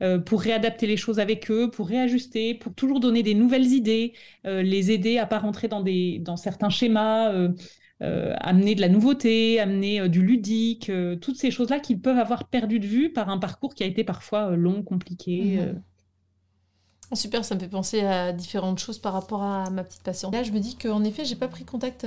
euh, 0.01 0.19
pour 0.19 0.41
réadapter 0.41 0.87
les 0.87 0.97
choses 0.97 1.19
avec 1.19 1.49
eux, 1.49 1.69
pour 1.71 1.87
réajuster, 1.87 2.53
pour 2.53 2.73
toujours 2.73 2.99
donner 2.99 3.23
des 3.23 3.33
nouvelles 3.33 3.67
idées, 3.67 4.13
euh, 4.45 4.61
les 4.61 4.91
aider 4.91 5.17
à 5.17 5.25
pas 5.25 5.39
rentrer 5.39 5.67
dans, 5.67 5.81
des, 5.81 6.19
dans 6.19 6.35
certains 6.35 6.69
schémas, 6.69 7.31
euh, 7.31 7.53
amener 8.01 8.75
de 8.75 8.81
la 8.81 8.89
nouveauté, 8.89 9.59
amener 9.59 10.09
du 10.09 10.21
ludique, 10.21 10.91
toutes 11.21 11.37
ces 11.37 11.49
choses-là 11.49 11.79
qu'ils 11.79 12.01
peuvent 12.01 12.19
avoir 12.19 12.49
perdu 12.49 12.79
de 12.79 12.85
vue 12.85 13.13
par 13.13 13.29
un 13.29 13.37
parcours 13.37 13.73
qui 13.73 13.83
a 13.83 13.85
été 13.85 14.03
parfois 14.03 14.55
long, 14.57 14.83
compliqué. 14.83 15.59
Mhm. 15.61 15.81
Super, 17.13 17.45
ça 17.45 17.55
me 17.55 17.59
fait 17.59 17.69
penser 17.69 18.01
à 18.01 18.33
différentes 18.33 18.79
choses 18.79 18.99
par 18.99 19.13
rapport 19.13 19.43
à 19.43 19.69
ma 19.69 19.83
petite 19.83 20.03
patiente. 20.03 20.33
Là, 20.33 20.43
je 20.43 20.51
me 20.51 20.59
dis 20.59 20.75
qu'en 20.75 21.03
effet, 21.03 21.23
j'ai 21.23 21.35
pas 21.35 21.47
pris 21.47 21.63
contact 21.63 22.03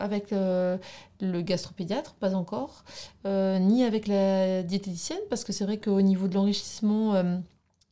avec 0.00 0.32
euh, 0.32 0.78
le 1.20 1.42
gastropédiatre, 1.42 2.14
pas 2.14 2.34
encore, 2.34 2.84
euh, 3.26 3.58
ni 3.58 3.84
avec 3.84 4.06
la 4.06 4.62
diététicienne, 4.62 5.20
parce 5.28 5.44
que 5.44 5.52
c'est 5.52 5.64
vrai 5.64 5.78
qu'au 5.78 6.00
niveau 6.00 6.26
de 6.26 6.34
l'enrichissement 6.34 7.14
euh, 7.14 7.36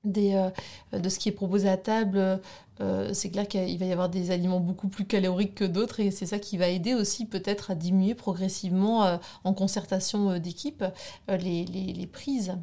des, 0.04 0.50
de 0.92 1.08
ce 1.08 1.18
qui 1.18 1.28
est 1.28 1.32
proposé 1.32 1.68
à 1.68 1.76
table, 1.76 2.40
c'est 3.12 3.30
clair 3.30 3.48
qu'il 3.48 3.76
va 3.78 3.86
y 3.86 3.92
avoir 3.92 4.08
des 4.08 4.30
aliments 4.30 4.60
beaucoup 4.60 4.88
plus 4.88 5.04
caloriques 5.04 5.56
que 5.56 5.64
d'autres, 5.64 6.00
et 6.00 6.10
c'est 6.10 6.26
ça 6.26 6.38
qui 6.38 6.56
va 6.56 6.68
aider 6.68 6.94
aussi 6.94 7.26
peut-être 7.26 7.72
à 7.72 7.74
diminuer 7.74 8.14
progressivement, 8.14 9.18
en 9.44 9.52
concertation 9.52 10.38
d'équipe, 10.38 10.84
les, 11.28 11.64
les 11.64 12.06
prises. 12.06 12.56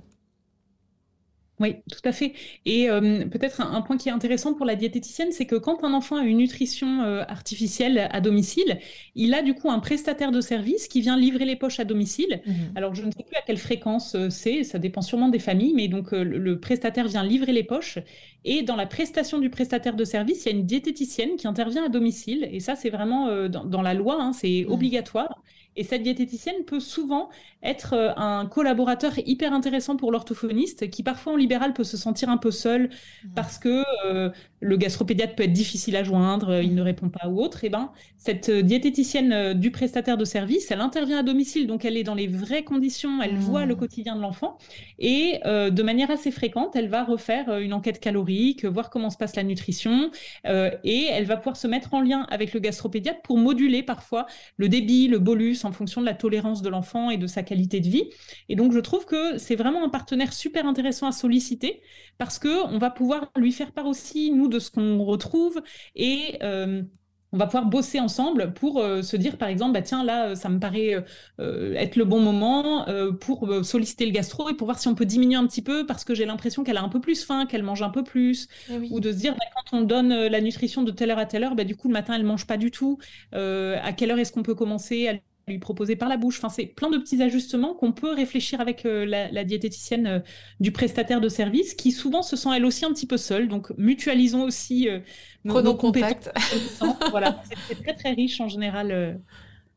Oui, 1.59 1.75
tout 1.89 2.01
à 2.03 2.11
fait. 2.11 2.33
Et 2.65 2.89
euh, 2.89 3.25
peut-être 3.25 3.61
un, 3.61 3.81
point 3.81 3.97
qui 3.97 4.09
est 4.09 4.11
intéressant 4.11 4.53
pour 4.53 4.65
la 4.65 4.75
diététicienne, 4.75 5.31
c'est 5.31 5.45
que 5.45 5.55
quand 5.55 5.85
un 5.85 5.93
enfant 5.93 6.17
a 6.17 6.23
une 6.23 6.37
nutrition 6.37 7.01
euh, 7.03 7.23
artificielle 7.29 8.09
à 8.11 8.19
domicile, 8.19 8.79
il 9.15 9.33
a 9.33 9.41
du 9.41 9.53
coup 9.53 9.69
un 9.69 9.79
prestataire 9.79 10.31
de 10.31 10.41
service 10.41 10.89
qui 10.89 10.99
vient 10.99 11.17
livrer 11.17 11.45
les 11.45 11.55
poches 11.55 11.79
à 11.79 11.85
domicile. 11.85 12.41
Mmh 12.45 12.51
Alors 12.75 12.93
je 12.93 13.03
ne 13.03 13.11
sais 13.11 13.23
plus 13.23 13.37
à 13.37 13.41
quelle 13.41 13.57
fréquence 13.57 14.15
euh, 14.15 14.29
c'est, 14.29 14.63
ça 14.63 14.79
dépend 14.79 15.01
sûrement 15.01 15.29
des 15.29 15.39
familles, 15.39 15.73
mais 15.73 15.87
donc 15.87 16.11
le, 16.11 16.59
prestataire 16.59 17.07
vient 17.07 17.23
livrer 17.23 17.53
les 17.53 17.63
poches. 17.63 17.99
Et 18.43 18.61
dans 18.61 18.75
la 18.75 18.85
prestation 18.85 19.39
du 19.39 19.49
prestataire 19.49 19.95
de 19.95 20.03
service, 20.03 20.45
il 20.45 20.51
y 20.51 20.55
a 20.55 20.57
une 20.57 20.65
diététicienne 20.65 21.37
qui 21.37 21.47
intervient 21.47 21.85
à 21.85 21.89
domicile. 21.89 22.47
Et 22.51 22.59
ça, 22.59 22.75
c'est 22.75 22.89
vraiment 22.89 23.47
dans, 23.47 23.81
la 23.81 23.93
loi, 23.93 24.17
hein, 24.19 24.33
c'est 24.33 24.65
mmh. 24.67 24.71
obligatoire. 24.71 25.41
Et 25.75 25.83
cette 25.83 26.03
diététicienne 26.03 26.63
peut 26.65 26.79
souvent 26.79 27.29
être 27.63 27.93
euh, 27.93 28.13
un 28.15 28.45
collaborateur 28.45 29.13
hyper 29.25 29.53
intéressant 29.53 29.97
pour 29.97 30.11
l'orthophoniste 30.11 30.89
qui 30.89 31.03
parfois 31.03 31.33
en 31.33 31.35
libéral 31.35 31.73
peut 31.73 31.83
se 31.83 31.97
sentir 31.97 32.29
un 32.29 32.37
peu 32.37 32.51
seul 32.51 32.83
mmh. 32.83 33.27
parce 33.35 33.57
que 33.57 33.83
euh, 34.05 34.29
le 34.61 34.77
gastropédiatre 34.77 35.35
peut 35.35 35.43
être 35.43 35.53
difficile 35.53 35.95
à 35.95 36.03
joindre, 36.03 36.61
il 36.61 36.73
ne 36.75 36.81
mmh. 36.81 36.85
répond 36.85 37.09
pas 37.09 37.27
ou 37.27 37.41
autre. 37.41 37.63
Et 37.63 37.69
ben 37.69 37.91
cette 38.17 38.49
euh, 38.49 38.61
diététicienne 38.61 39.53
du 39.53 39.71
prestataire 39.71 40.17
de 40.17 40.25
service, 40.25 40.71
elle 40.71 40.81
intervient 40.81 41.19
à 41.19 41.23
domicile, 41.23 41.67
donc 41.67 41.85
elle 41.85 41.97
est 41.97 42.03
dans 42.03 42.15
les 42.15 42.27
vraies 42.27 42.63
conditions, 42.63 43.21
elle 43.21 43.35
voit 43.35 43.65
le 43.65 43.75
mmh. 43.75 43.77
quotidien 43.77 44.15
de 44.15 44.21
l'enfant 44.21 44.57
et 44.99 45.39
de 45.45 45.83
manière 45.83 46.09
assez 46.11 46.31
fréquente, 46.31 46.75
elle 46.75 46.87
va 46.87 47.03
refaire 47.03 47.57
une 47.57 47.73
enquête 47.73 47.99
calorique, 47.99 48.65
voir 48.65 48.89
comment 48.89 49.09
se 49.09 49.17
passe 49.17 49.35
la 49.35 49.43
nutrition 49.43 50.09
et 50.45 51.05
elle 51.11 51.25
va 51.25 51.37
pouvoir 51.37 51.57
se 51.57 51.67
mettre 51.67 51.93
en 51.93 52.01
lien 52.01 52.25
avec 52.29 52.53
le 52.53 52.59
gastropédiatre 52.59 53.21
pour 53.21 53.37
moduler 53.37 53.83
parfois 53.83 54.25
le 54.57 54.69
débit, 54.69 55.07
le 55.07 55.19
bolus 55.19 55.64
en 55.65 55.71
fonction 55.71 56.01
de 56.01 56.05
la 56.05 56.13
tolérance 56.13 56.61
de 56.61 56.69
l'enfant 56.69 57.09
et 57.09 57.17
de 57.17 57.27
sa 57.27 57.43
qualité 57.43 57.79
de 57.79 57.89
vie. 57.89 58.09
Et 58.49 58.55
donc, 58.55 58.71
je 58.71 58.79
trouve 58.79 59.05
que 59.05 59.37
c'est 59.37 59.55
vraiment 59.55 59.83
un 59.83 59.89
partenaire 59.89 60.33
super 60.33 60.65
intéressant 60.65 61.07
à 61.07 61.11
solliciter 61.11 61.81
parce 62.17 62.39
que 62.39 62.65
on 62.67 62.77
va 62.77 62.89
pouvoir 62.89 63.31
lui 63.35 63.51
faire 63.51 63.71
part 63.71 63.87
aussi, 63.87 64.31
nous, 64.31 64.47
de 64.47 64.59
ce 64.59 64.71
qu'on 64.71 65.03
retrouve 65.03 65.61
et 65.95 66.37
euh, 66.43 66.83
on 67.31 67.37
va 67.37 67.47
pouvoir 67.47 67.65
bosser 67.65 67.99
ensemble 67.99 68.53
pour 68.53 68.79
euh, 68.79 69.01
se 69.01 69.17
dire, 69.17 69.37
par 69.37 69.49
exemple, 69.49 69.73
bah, 69.73 69.81
tiens, 69.81 70.05
là, 70.05 70.35
ça 70.35 70.47
me 70.47 70.59
paraît 70.59 71.03
euh, 71.39 71.73
être 71.73 71.97
le 71.97 72.05
bon 72.05 72.21
moment 72.21 72.85
pour 73.19 73.49
solliciter 73.65 74.05
le 74.05 74.11
gastro 74.11 74.49
et 74.49 74.53
pour 74.53 74.67
voir 74.67 74.79
si 74.79 74.87
on 74.87 74.95
peut 74.95 75.05
diminuer 75.05 75.35
un 75.35 75.45
petit 75.45 75.61
peu 75.61 75.85
parce 75.85 76.05
que 76.05 76.15
j'ai 76.15 76.25
l'impression 76.25 76.63
qu'elle 76.63 76.77
a 76.77 76.83
un 76.83 76.89
peu 76.89 77.01
plus 77.01 77.25
faim, 77.25 77.45
qu'elle 77.45 77.63
mange 77.63 77.81
un 77.81 77.89
peu 77.89 78.03
plus. 78.03 78.47
Eh 78.69 78.77
Ou 78.91 78.99
de 78.99 79.11
se 79.11 79.17
dire, 79.17 79.33
bah, 79.33 79.45
quand 79.55 79.77
on 79.77 79.81
donne 79.81 80.13
la 80.27 80.41
nutrition 80.41 80.83
de 80.83 80.91
telle 80.91 81.11
heure 81.11 81.19
à 81.19 81.25
telle 81.25 81.43
heure, 81.43 81.55
bah, 81.55 81.65
du 81.65 81.75
coup, 81.75 81.89
le 81.89 81.93
matin, 81.93 82.13
elle 82.13 82.23
mange 82.23 82.47
pas 82.47 82.57
du 82.57 82.71
tout. 82.71 82.99
à 83.33 83.93
quelle 83.93 84.11
heure 84.11 84.19
est-ce 84.19 84.31
qu'on 84.31 84.43
peut 84.43 84.55
commencer? 84.55 85.07
À 85.09 85.13
lui 85.47 85.59
proposer 85.59 85.95
par 85.95 86.09
la 86.09 86.17
bouche. 86.17 86.37
Enfin, 86.37 86.49
c'est 86.49 86.65
plein 86.65 86.89
de 86.89 86.97
petits 86.97 87.21
ajustements 87.21 87.73
qu'on 87.73 87.91
peut 87.91 88.13
réfléchir 88.13 88.61
avec 88.61 88.85
euh, 88.85 89.05
la, 89.05 89.43
diététicienne 89.43 90.07
euh, 90.07 90.19
du 90.59 90.71
prestataire 90.71 91.21
de 91.21 91.29
service, 91.29 91.73
qui 91.73 91.91
souvent 91.91 92.23
se 92.23 92.35
sent 92.35 92.49
elle 92.55 92.65
aussi 92.65 92.85
un 92.85 92.91
petit 92.91 93.05
peu 93.05 93.17
seule. 93.17 93.47
Donc, 93.47 93.71
mutualisons 93.77 94.43
aussi 94.43 94.89
euh, 94.89 94.99
nos, 95.43 95.75
contact. 95.75 96.31
voilà, 97.11 97.41
c'est 97.67 97.81
très 97.81 97.93
très 97.93 98.11
riche 98.11 98.41
en 98.41 98.47
général. 98.47 99.19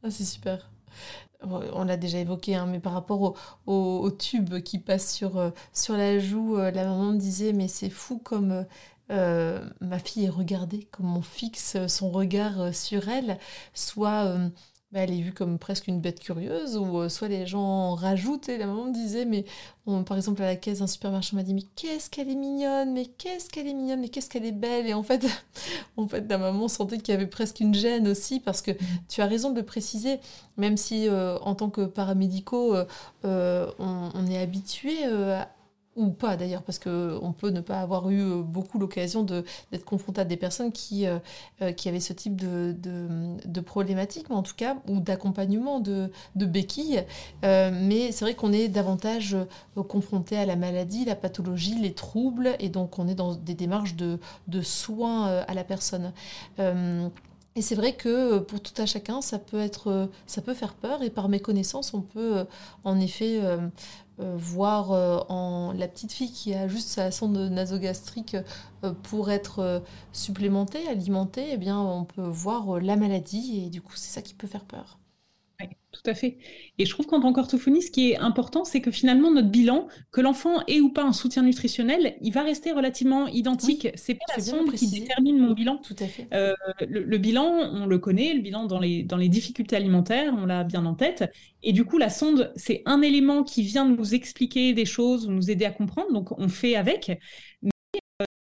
Ah, 0.03 0.11
c'est 0.11 0.25
super. 0.25 0.71
On 1.41 1.85
l'a 1.85 1.97
déjà 1.97 2.19
évoqué, 2.19 2.57
hein, 2.57 2.67
mais 2.67 2.81
par 2.81 2.95
rapport 2.95 3.37
au, 3.67 4.11
tube 4.11 4.59
qui 4.61 4.81
passe 4.81 5.15
sur, 5.15 5.53
sur 5.73 5.97
la 5.97 6.19
joue, 6.19 6.57
la 6.57 6.85
maman 6.85 7.13
me 7.13 7.19
disait, 7.19 7.53
mais 7.53 7.69
c'est 7.69 7.91
fou 7.91 8.19
comme 8.19 8.67
ma 9.09 9.99
fille 10.03 10.25
est 10.25 10.31
regardée, 10.31 10.89
comme 10.91 11.17
on 11.17 11.23
fixe 11.23 11.77
son 11.87 12.11
regard 12.11 12.75
sur 12.75 13.09
elle, 13.09 13.39
soit 13.73 14.37
bah, 14.91 15.01
elle 15.01 15.13
est 15.13 15.21
vue 15.21 15.35
comme 15.35 15.59
presque 15.59 15.87
une 15.87 16.01
bête 16.01 16.19
curieuse, 16.19 16.79
ou 16.79 16.99
euh, 16.99 17.09
soit 17.11 17.29
les 17.29 17.47
gens 17.47 17.95
rajoutent, 17.95 18.49
et 18.49 18.57
la 18.57 18.67
maman 18.67 18.87
me 18.87 18.93
disait, 18.93 19.27
mais 19.27 19.45
par 20.07 20.17
exemple 20.17 20.43
à 20.43 20.47
la 20.47 20.57
caisse 20.57 20.79
d'un 20.79 20.87
supermarché, 20.87 21.31
on 21.35 21.37
m'a 21.37 21.43
dit, 21.43 21.53
mais 21.53 21.65
qu'est-ce 21.77 22.09
qu'elle 22.09 22.31
est 22.31 22.35
mignonne, 22.35 22.95
mais 22.95 23.05
qu'est-ce 23.05 23.51
qu'elle 23.51 23.67
est 23.67 23.75
mignonne, 23.75 24.01
mais 24.01 24.09
qu'est-ce 24.09 24.31
qu'elle 24.31 24.47
est 24.47 24.53
belle, 24.53 24.87
et 24.87 24.95
en 24.95 25.03
fait, 25.03 25.27
en 25.99 26.09
fait 26.09 26.25
la 26.29 26.39
maman 26.39 26.69
sentait 26.69 26.97
qu'il 26.97 27.13
y 27.13 27.17
avait 27.17 27.27
presque 27.27 27.61
une 27.61 27.75
gêne 27.75 28.09
aussi, 28.09 28.41
parce 28.41 28.63
que 28.63 28.71
tu 29.11 29.21
as 29.21 29.27
raison 29.27 29.51
de 29.51 29.61
le 29.61 29.67
préciser, 29.67 30.21
même 30.57 30.79
si 30.79 31.07
euh, 31.07 31.39
en 31.41 31.55
tant 31.55 31.69
que 31.69 31.83
paramédicaux, 31.83 32.75
euh, 33.27 33.71
on, 33.79 34.27
est 34.27 34.39
habitué 34.39 35.05
ou 35.99 36.11
pas 36.11 36.37
d'ailleurs, 36.37 36.63
parce 36.63 36.79
qu'on 36.79 37.35
peut 37.37 37.51
ne 37.51 37.61
pas 37.61 37.81
avoir 37.81 38.09
eu 38.09 38.21
euh, 38.21 38.43
beaucoup 38.43 38.79
l'occasion 38.79 39.25
d'être 39.25 39.85
confronté 39.85 40.21
à 40.21 40.25
des 40.25 40.37
personnes 40.37 40.73
qui, 40.73 41.07
euh, 41.07 41.19
euh, 41.61 41.73
qui 41.73 41.89
avaient 41.89 42.01
ce 42.01 42.13
type 42.13 42.37
de, 42.37 42.75
de, 43.45 43.61
problématique, 43.61 44.31
mais 44.31 44.37
en 44.37 44.43
tout 44.43 44.55
cas, 44.57 44.77
ou 44.89 45.01
d'accompagnement 45.01 45.81
de, 45.81 46.11
de 46.37 46.47
béquilles. 46.47 47.05
mais 47.43 48.13
c'est 48.13 48.25
vrai 48.25 48.35
qu'on 48.35 48.53
est 48.53 48.69
davantage 48.69 49.37
confronté 49.89 50.37
à 50.37 50.47
la 50.47 50.55
maladie, 50.55 51.05
la 51.05 51.17
pathologie, 51.17 51.75
les 51.75 51.93
troubles, 51.93 52.55
et 52.61 52.69
donc 52.69 52.99
on 52.99 53.09
est 53.09 53.17
dans 53.17 53.35
des 53.35 53.55
démarches 53.55 53.97
de, 53.97 54.21
de 54.47 54.63
soins 54.63 55.27
à 55.27 55.55
la 55.55 55.65
personne. 55.65 56.13
Et 57.57 57.63
c'est 57.63 57.75
vrai 57.75 57.95
que 57.95 58.39
pour 58.39 58.61
tout 58.61 58.81
à 58.81 58.87
chacun, 58.87 59.21
ça 59.21 59.41
peut 59.41 59.59
être, 59.59 60.09
ça 60.27 60.41
peut 60.41 60.55
faire 60.55 60.75
peur. 60.75 61.03
Et 61.03 61.11
par 61.11 61.29
mes 61.29 61.41
connaissances, 61.41 61.93
on 61.93 62.03
peut 62.03 62.47
en 62.85 63.01
effet 63.01 63.41
euh, 64.21 64.35
voir 64.37 64.91
euh, 64.91 65.21
en 65.29 65.73
la 65.73 65.87
petite 65.87 66.13
fille 66.13 66.33
qui 66.33 66.53
a 66.53 66.67
juste 66.67 66.89
sa 66.89 67.13
sonde 67.13 67.37
nasogastrique 67.37 68.37
euh, 68.83 68.93
pour 69.05 69.31
être 69.31 69.83
supplémentée, 70.13 70.89
alimentée, 70.89 71.51
eh 71.53 71.57
bien, 71.57 71.79
on 71.79 72.05
peut 72.05 72.23
voir 72.23 72.81
la 72.81 72.97
maladie 72.97 73.63
et 73.65 73.71
du 73.71 73.81
coup, 73.81 73.93
c'est 73.95 74.11
ça 74.11 74.23
qui 74.23 74.35
peut 74.35 74.49
faire 74.49 74.65
peur. 74.65 74.99
Tout 75.91 76.11
à 76.11 76.15
fait. 76.15 76.37
Et 76.79 76.85
je 76.85 76.91
trouve 76.91 77.07
qu'en 77.07 77.19
tant 77.19 77.33
qu'orthophoniste, 77.33 77.89
ce 77.89 77.93
qui 77.93 78.13
est 78.13 78.19
important, 78.19 78.65
c'est 78.65 78.81
que 78.81 78.91
finalement, 78.91 79.33
notre 79.33 79.49
bilan, 79.49 79.89
que 80.13 80.21
l'enfant 80.21 80.63
ait 80.69 80.81
ou 80.81 80.91
pas 80.91 81.03
un 81.03 81.13
soutien 81.13 81.43
nutritionnel, 81.43 82.17
il 82.21 82.33
va 82.33 82.43
rester 82.43 82.73
relativement 82.73 83.27
identique. 83.27 83.89
c'est 83.97 84.15
pas 84.15 84.37
la 84.37 84.43
sonde 84.43 84.73
qui 84.73 84.87
détermine 84.89 85.39
mon 85.39 85.55
bilan. 85.55 85.79
Tout 85.79 85.97
à 85.99 86.07
fait. 86.07 86.29
Euh, 86.33 86.55
le, 86.87 87.19
bilan, 87.19 87.47
on 87.73 87.87
le 87.87 87.99
connaît, 87.99 88.35
le 88.35 88.41
bilan 88.41 88.67
dans 88.67 88.79
les, 88.79 89.03
dans 89.03 89.17
les 89.17 89.29
difficultés 89.29 89.77
alimentaires, 89.77 90.35
on 90.37 90.47
l'a 90.47 90.63
bien 90.63 90.85
en 90.87 90.95
tête. 90.95 91.25
Et 91.63 91.73
du 91.73 91.85
coup, 91.85 91.99
la 91.99 92.11
sonde, 92.11 92.53
c'est 92.55 92.83
un 92.85 93.03
élément 93.03 93.43
qui 93.43 93.63
vient 93.63 93.89
nous 93.89 94.15
expliquer 94.15 94.75
des 94.75 94.85
choses, 94.85 95.27
nous 95.27 95.51
aider 95.51 95.65
à 95.65 95.71
comprendre. 95.71 96.13
Donc, 96.13 96.39
on 96.39 96.49
fait 96.49 96.77
avec 96.77 97.19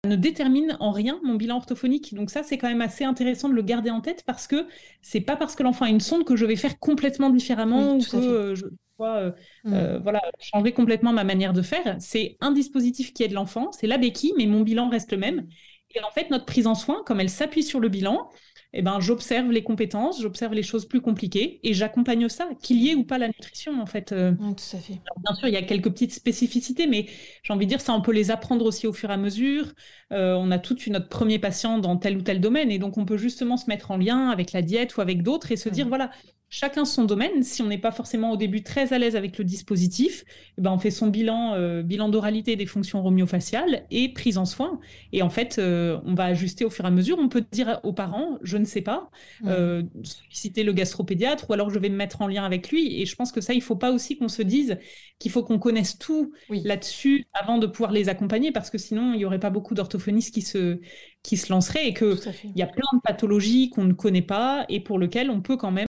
ne 0.06 0.16
détermine 0.16 0.76
en 0.80 0.90
rien 0.90 1.20
mon 1.22 1.34
bilan 1.34 1.56
orthophonique. 1.56 2.14
Donc 2.14 2.30
ça, 2.30 2.42
c'est 2.42 2.58
quand 2.58 2.68
même 2.68 2.80
assez 2.80 3.04
intéressant 3.04 3.48
de 3.48 3.54
le 3.54 3.62
garder 3.62 3.90
en 3.90 4.00
tête 4.00 4.22
parce 4.26 4.46
que 4.46 4.66
c'est 5.02 5.20
pas 5.20 5.36
parce 5.36 5.54
que 5.54 5.62
l'enfant 5.62 5.84
a 5.84 5.88
une 5.88 6.00
sonde 6.00 6.24
que 6.24 6.36
je 6.36 6.44
vais 6.44 6.56
faire 6.56 6.78
complètement 6.78 7.30
différemment 7.30 7.96
ou 7.96 8.00
que 8.00 8.16
euh, 8.16 8.54
je 8.54 8.66
dois 8.98 9.16
euh, 9.16 9.32
mm. 9.64 9.74
euh, 9.74 9.98
voilà, 9.98 10.22
changer 10.40 10.72
complètement 10.72 11.12
ma 11.12 11.24
manière 11.24 11.52
de 11.52 11.62
faire. 11.62 11.96
C'est 11.98 12.36
un 12.40 12.52
dispositif 12.52 13.12
qui 13.12 13.22
est 13.22 13.28
de 13.28 13.34
l'enfant, 13.34 13.72
c'est 13.72 13.86
la 13.86 13.98
béquille, 13.98 14.32
mais 14.36 14.46
mon 14.46 14.62
bilan 14.62 14.88
reste 14.88 15.12
le 15.12 15.18
même. 15.18 15.46
Et 15.94 16.00
en 16.02 16.10
fait, 16.10 16.30
notre 16.30 16.44
prise 16.44 16.66
en 16.66 16.74
soin, 16.74 17.02
comme 17.06 17.20
elle 17.20 17.30
s'appuie 17.30 17.62
sur 17.62 17.80
le 17.80 17.88
bilan, 17.88 18.30
eh 18.72 18.82
ben, 18.82 19.00
j'observe 19.00 19.50
les 19.50 19.62
compétences, 19.62 20.20
j'observe 20.20 20.52
les 20.52 20.62
choses 20.62 20.86
plus 20.86 21.00
compliquées 21.00 21.60
et 21.62 21.72
j'accompagne 21.72 22.28
ça, 22.28 22.48
qu'il 22.62 22.82
y 22.82 22.90
ait 22.90 22.94
ou 22.94 23.04
pas 23.04 23.18
la 23.18 23.28
nutrition, 23.28 23.80
en 23.80 23.86
fait. 23.86 24.12
Euh. 24.12 24.32
tout 24.32 24.76
à 24.76 24.80
fait. 24.80 25.00
bien 25.24 25.34
sûr, 25.34 25.48
il 25.48 25.54
y 25.54 25.56
a 25.56 25.62
quelques 25.62 25.90
petites 25.90 26.12
spécificités, 26.12 26.86
mais 26.86 27.06
j'ai 27.42 27.52
envie 27.52 27.66
de 27.66 27.70
dire, 27.70 27.80
ça, 27.80 27.92
on 27.94 28.02
peut 28.02 28.12
les 28.12 28.30
apprendre 28.30 28.64
aussi 28.64 28.86
au 28.86 28.92
fur 28.92 29.10
et 29.10 29.14
à 29.14 29.16
mesure. 29.16 29.72
Euh, 30.12 30.34
on 30.34 30.50
a 30.50 30.58
toute 30.58 30.86
notre 30.88 31.08
premier 31.08 31.38
patient 31.38 31.78
dans 31.78 31.96
tel 31.96 32.16
ou 32.16 32.22
tel 32.22 32.40
domaine 32.40 32.70
et 32.70 32.78
donc 32.78 32.96
on 32.98 33.04
peut 33.04 33.16
justement 33.16 33.56
se 33.56 33.66
mettre 33.68 33.90
en 33.90 33.96
lien 33.96 34.28
avec 34.30 34.52
la 34.52 34.62
diète 34.62 34.96
ou 34.96 35.00
avec 35.00 35.22
d'autres 35.22 35.52
et 35.52 35.56
se 35.56 35.68
dire, 35.68 35.88
voilà, 35.88 36.10
chacun 36.48 36.84
son 36.84 37.04
domaine. 37.04 37.42
Si 37.42 37.62
on 37.62 37.66
n'est 37.66 37.78
pas 37.78 37.90
forcément 37.90 38.32
au 38.32 38.36
début 38.36 38.62
très 38.62 38.92
à 38.92 38.98
l'aise 38.98 39.16
avec 39.16 39.36
le 39.38 39.44
dispositif, 39.44 40.24
eh 40.58 40.62
ben 40.62 40.72
on 40.72 40.78
fait 40.78 40.90
son 40.90 41.08
bilan, 41.08 41.54
euh, 41.54 41.82
bilan 41.82 42.08
d'oralité 42.08 42.56
des 42.56 42.66
fonctions 42.66 43.02
romiofaciales 43.02 43.84
et 43.90 44.12
prise 44.12 44.38
en 44.38 44.44
soin. 44.44 44.80
Et 45.12 45.22
en 45.22 45.30
fait, 45.30 45.58
euh, 45.58 45.98
on 46.04 46.14
va 46.14 46.24
ajuster 46.24 46.64
au 46.64 46.70
fur 46.70 46.84
et 46.84 46.88
à 46.88 46.90
mesure. 46.90 47.18
On 47.18 47.28
peut 47.28 47.44
dire 47.50 47.80
aux 47.82 47.92
parents, 47.92 48.38
je 48.42 48.56
ne 48.56 48.64
sais 48.64 48.80
pas, 48.80 49.10
euh, 49.44 49.82
solliciter 50.02 50.62
le 50.62 50.72
gastropédiatre 50.72 51.50
ou 51.50 51.52
alors 51.52 51.70
je 51.70 51.78
vais 51.78 51.88
me 51.88 51.96
mettre 51.96 52.22
en 52.22 52.28
lien 52.28 52.44
avec 52.44 52.70
lui. 52.70 53.00
Et 53.00 53.06
je 53.06 53.16
pense 53.16 53.32
que 53.32 53.40
ça, 53.40 53.52
il 53.52 53.58
ne 53.58 53.62
faut 53.62 53.76
pas 53.76 53.90
aussi 53.92 54.16
qu'on 54.16 54.28
se 54.28 54.42
dise 54.42 54.78
qu'il 55.18 55.30
faut 55.30 55.42
qu'on 55.42 55.58
connaisse 55.58 55.98
tout 55.98 56.32
là-dessus 56.50 57.26
avant 57.32 57.58
de 57.58 57.66
pouvoir 57.66 57.90
les 57.90 58.08
accompagner 58.08 58.52
parce 58.52 58.70
que 58.70 58.78
sinon, 58.78 59.14
il 59.14 59.18
n'y 59.18 59.24
aurait 59.24 59.40
pas 59.40 59.50
beaucoup 59.50 59.74
d'orthophonistes 59.74 60.32
qui 60.32 60.42
se, 60.42 60.78
qui 61.22 61.36
se 61.36 61.52
lanceraient 61.52 61.88
et 61.88 61.94
qu'il 61.94 62.16
y 62.54 62.62
a 62.62 62.66
plein 62.66 62.88
de 62.92 63.00
pathologies 63.02 63.70
qu'on 63.70 63.84
ne 63.84 63.92
connaît 63.92 64.22
pas 64.22 64.64
et 64.68 64.80
pour 64.80 64.98
lesquelles 64.98 65.30
on 65.30 65.40
peut 65.40 65.56
quand 65.56 65.70
même 65.70 65.85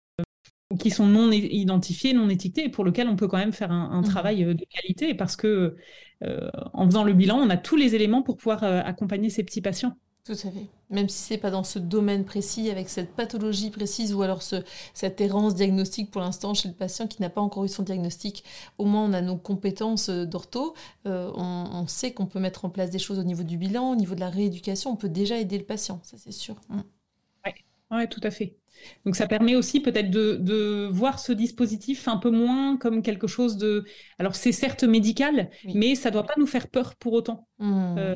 qui 0.79 0.89
sont 0.89 1.05
non 1.05 1.31
identifiés, 1.31 2.13
non 2.13 2.29
étiquetés, 2.29 2.65
et 2.65 2.69
pour 2.69 2.85
lesquels 2.85 3.07
on 3.07 3.15
peut 3.15 3.27
quand 3.27 3.37
même 3.37 3.53
faire 3.53 3.71
un, 3.71 4.01
mmh. 4.01 4.05
travail 4.05 4.43
euh, 4.43 4.53
de 4.53 4.65
qualité, 4.65 5.13
parce 5.13 5.35
que 5.35 5.75
euh, 6.23 6.49
en 6.73 6.85
faisant 6.85 7.03
le 7.03 7.13
bilan, 7.13 7.37
on 7.37 7.49
a 7.49 7.57
tous 7.57 7.75
les 7.75 7.95
éléments 7.95 8.21
pour 8.21 8.37
pouvoir 8.37 8.63
euh, 8.63 8.81
accompagner 8.83 9.29
ces 9.29 9.43
petits 9.43 9.61
patients. 9.61 9.97
Tout 10.25 10.33
à 10.33 10.35
fait. 10.35 10.65
Même 10.89 11.07
si 11.07 11.19
c'est 11.19 11.37
pas 11.37 11.51
dans 11.51 11.63
ce 11.63 11.77
domaine 11.77 12.25
précis, 12.25 12.71
avec 12.71 12.89
cette 12.89 13.15
pathologie 13.15 13.69
précise, 13.69 14.13
ou 14.13 14.23
alors 14.23 14.41
ce, 14.41 14.55
cette 14.95 15.21
errance 15.21 15.53
diagnostique 15.53 16.09
pour 16.09 16.21
l'instant 16.21 16.55
chez 16.55 16.67
le 16.67 16.73
patient 16.73 17.05
qui 17.05 17.21
n'a 17.21 17.29
pas 17.29 17.41
encore 17.41 17.63
eu 17.63 17.67
son 17.67 17.83
diagnostic, 17.83 18.43
au 18.79 18.85
moins 18.85 19.03
on 19.03 19.13
a 19.13 19.21
nos 19.21 19.37
compétences 19.37 20.09
d'ortho, 20.09 20.73
on, 21.05 21.85
sait 21.87 22.11
qu'on 22.11 22.25
peut 22.25 22.39
mettre 22.39 22.65
en 22.65 22.71
place 22.71 22.89
des 22.89 22.97
choses 22.97 23.19
au 23.19 23.23
niveau 23.23 23.43
du 23.43 23.57
bilan, 23.57 23.91
au 23.91 23.95
niveau 23.95 24.15
de 24.15 24.19
la 24.19 24.31
rééducation, 24.31 24.89
on 24.91 24.95
peut 24.95 25.09
déjà 25.09 25.37
aider 25.37 25.59
le 25.59 25.63
patient, 25.63 25.99
ça 26.01 26.17
c'est 26.17 26.31
sûr. 26.31 26.55
Oui, 26.71 26.77
mmh. 26.77 27.95
ouais, 27.95 28.07
tout 28.07 28.21
à 28.23 28.31
fait. 28.31 28.57
Donc 29.05 29.15
ça 29.15 29.27
permet 29.27 29.55
aussi 29.55 29.79
peut-être 29.79 30.09
de, 30.09 30.87
voir 30.91 31.19
ce 31.19 31.31
dispositif 31.31 32.07
un 32.07 32.17
peu 32.17 32.29
moins 32.29 32.77
comme 32.77 33.01
quelque 33.01 33.27
chose 33.27 33.57
de... 33.57 33.85
Alors 34.19 34.35
c'est 34.35 34.51
certes 34.51 34.83
médical, 34.83 35.49
mais 35.73 35.95
ça 35.95 36.09
ne 36.09 36.13
doit 36.13 36.25
pas 36.25 36.33
nous 36.37 36.47
faire 36.47 36.67
peur 36.67 36.95
pour 36.95 37.13
autant. 37.13 37.47
Mmh. 37.59 37.95
Euh, 37.97 38.15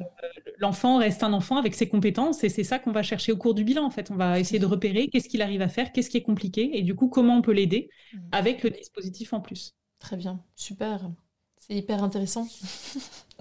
l'enfant 0.57 0.97
reste 0.97 1.23
un 1.23 1.33
enfant 1.33 1.57
avec 1.57 1.75
ses 1.75 1.87
compétences 1.87 2.43
et 2.43 2.49
c'est 2.49 2.63
ça 2.63 2.79
qu'on 2.79 2.91
va 2.91 3.03
chercher 3.03 3.31
au 3.31 3.37
cours 3.37 3.53
du 3.53 3.63
bilan 3.63 3.85
en 3.85 3.89
fait. 3.89 4.11
On 4.11 4.15
va 4.15 4.39
essayer 4.39 4.59
de 4.59 4.65
repérer 4.65 5.07
qu'est-ce 5.07 5.29
qu'il 5.29 5.41
arrive 5.41 5.61
à 5.61 5.69
faire, 5.69 5.91
qu'est-ce 5.91 6.09
qui 6.09 6.17
est 6.17 6.23
compliqué 6.23 6.77
et 6.77 6.81
du 6.81 6.95
coup 6.95 7.07
comment 7.07 7.37
on 7.37 7.41
peut 7.41 7.53
l'aider 7.53 7.89
mmh. 8.13 8.17
avec 8.31 8.63
le 8.63 8.69
dispositif 8.69 9.33
en 9.33 9.41
plus. 9.41 9.75
Très 9.99 10.17
bien, 10.17 10.41
super. 10.55 11.11
C'est 11.57 11.75
hyper 11.75 12.03
intéressant. 12.03 12.47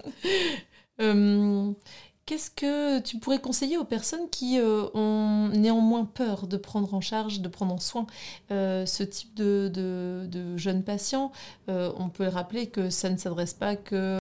euh, 1.01 1.73
Qu'est-ce 2.29 2.51
que 2.51 2.99
tu 2.99 3.17
pourrais 3.17 3.39
conseiller 3.39 3.79
aux 3.79 3.85
personnes 3.85 4.29
qui 4.29 4.59
euh, 4.59 4.85
ont 4.93 5.49
néanmoins 5.49 6.05
peur 6.05 6.45
de 6.45 6.57
prendre 6.57 6.93
en 6.93 7.01
charge, 7.01 7.41
de 7.41 7.47
prendre 7.47 7.73
en 7.73 7.79
soin 7.79 8.05
euh, 8.51 8.85
ce 8.85 9.01
type 9.01 9.33
de, 9.33 10.55
jeunes 10.55 10.83
patients? 10.83 11.31
Euh, 11.69 11.91
On 11.97 12.09
peut 12.09 12.27
rappeler 12.27 12.67
que 12.67 12.91
ça 12.91 13.09
ne 13.09 13.17
s'adresse 13.17 13.55
pas 13.55 13.75
que 13.75 14.18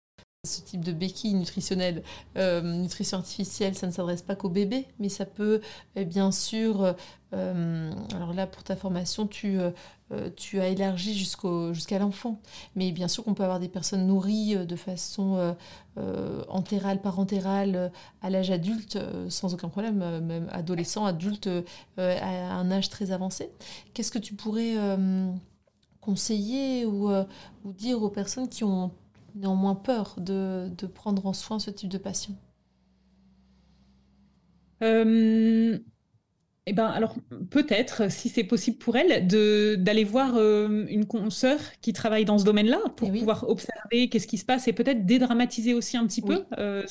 ce 0.45 0.61
type 0.61 0.83
de 0.83 0.91
béquille 0.91 1.33
nutritionnelle, 1.33 2.03
nutrition 2.35 3.17
artificielle, 3.17 3.75
ça 3.75 3.87
ne 3.87 3.91
s'adresse 3.91 4.21
pas 4.21 4.35
qu'aux 4.35 4.49
bébés, 4.49 4.85
mais 4.99 5.09
ça 5.09 5.25
peut 5.25 5.61
bien 5.95 6.31
sûr, 6.31 6.95
alors 7.31 8.33
là 8.33 8.47
pour 8.47 8.63
ta 8.63 8.75
formation, 8.75 9.27
tu 9.27 9.59
euh, 10.11 10.29
tu 10.35 10.59
as 10.59 10.67
élargi 10.67 11.15
jusqu'à 11.15 11.99
l'enfant. 11.99 12.39
Mais 12.75 12.91
bien 12.91 13.07
sûr 13.07 13.23
qu'on 13.23 13.33
peut 13.33 13.43
avoir 13.43 13.59
des 13.59 13.69
personnes 13.69 14.05
nourries 14.05 14.55
euh, 14.55 14.65
de 14.65 14.75
façon 14.75 15.55
euh, 15.97 16.43
entérale, 16.47 17.01
parentérale, 17.01 17.91
à 18.21 18.29
l'âge 18.29 18.51
adulte, 18.51 18.99
sans 19.29 19.53
aucun 19.53 19.69
problème, 19.69 20.19
même 20.19 20.47
adolescent, 20.51 21.05
adulte, 21.05 21.49
à 21.97 22.55
un 22.55 22.71
âge 22.71 22.89
très 22.89 23.11
avancé. 23.11 23.49
Qu'est-ce 23.93 24.11
que 24.11 24.19
tu 24.19 24.33
pourrais 24.33 24.75
conseiller 26.01 26.85
ou, 26.85 27.09
dire 27.63 28.03
aux 28.03 28.09
personnes 28.09 28.49
qui 28.49 28.65
ont 28.65 28.91
néanmoins 29.35 29.75
peur 29.75 30.15
de, 30.17 30.69
de 30.77 30.87
prendre 30.87 31.25
en 31.25 31.33
soin 31.33 31.59
ce 31.59 31.69
type 31.69 31.89
de 31.89 31.97
patient. 31.97 32.35
Eh 36.67 36.73
ben, 36.73 36.87
alors 36.87 37.15
peut-être, 37.51 38.11
si 38.11 38.27
c'est 38.27 38.43
possible 38.43 38.79
pour 38.79 38.95
elle, 38.95 39.27
d'aller 39.27 40.03
voir 40.03 40.35
euh, 40.35 40.85
une 40.89 41.05
consoeur 41.05 41.59
qui 41.81 41.93
travaille 41.93 42.25
dans 42.25 42.39
ce 42.39 42.43
domaine-là 42.43 42.79
pour 42.97 43.09
eh 43.13 43.19
pouvoir 43.19 43.47
observer 43.47 44.09
qu'est-ce 44.09 44.25
qui 44.25 44.39
se 44.39 44.45
passe 44.45 44.67
et 44.67 44.73
peut-être 44.73 45.05
dédramatiser 45.05 45.75
aussi 45.75 45.95
un 45.95 46.07
petit 46.07 46.23
peu 46.23 46.43
euh, 46.57 46.83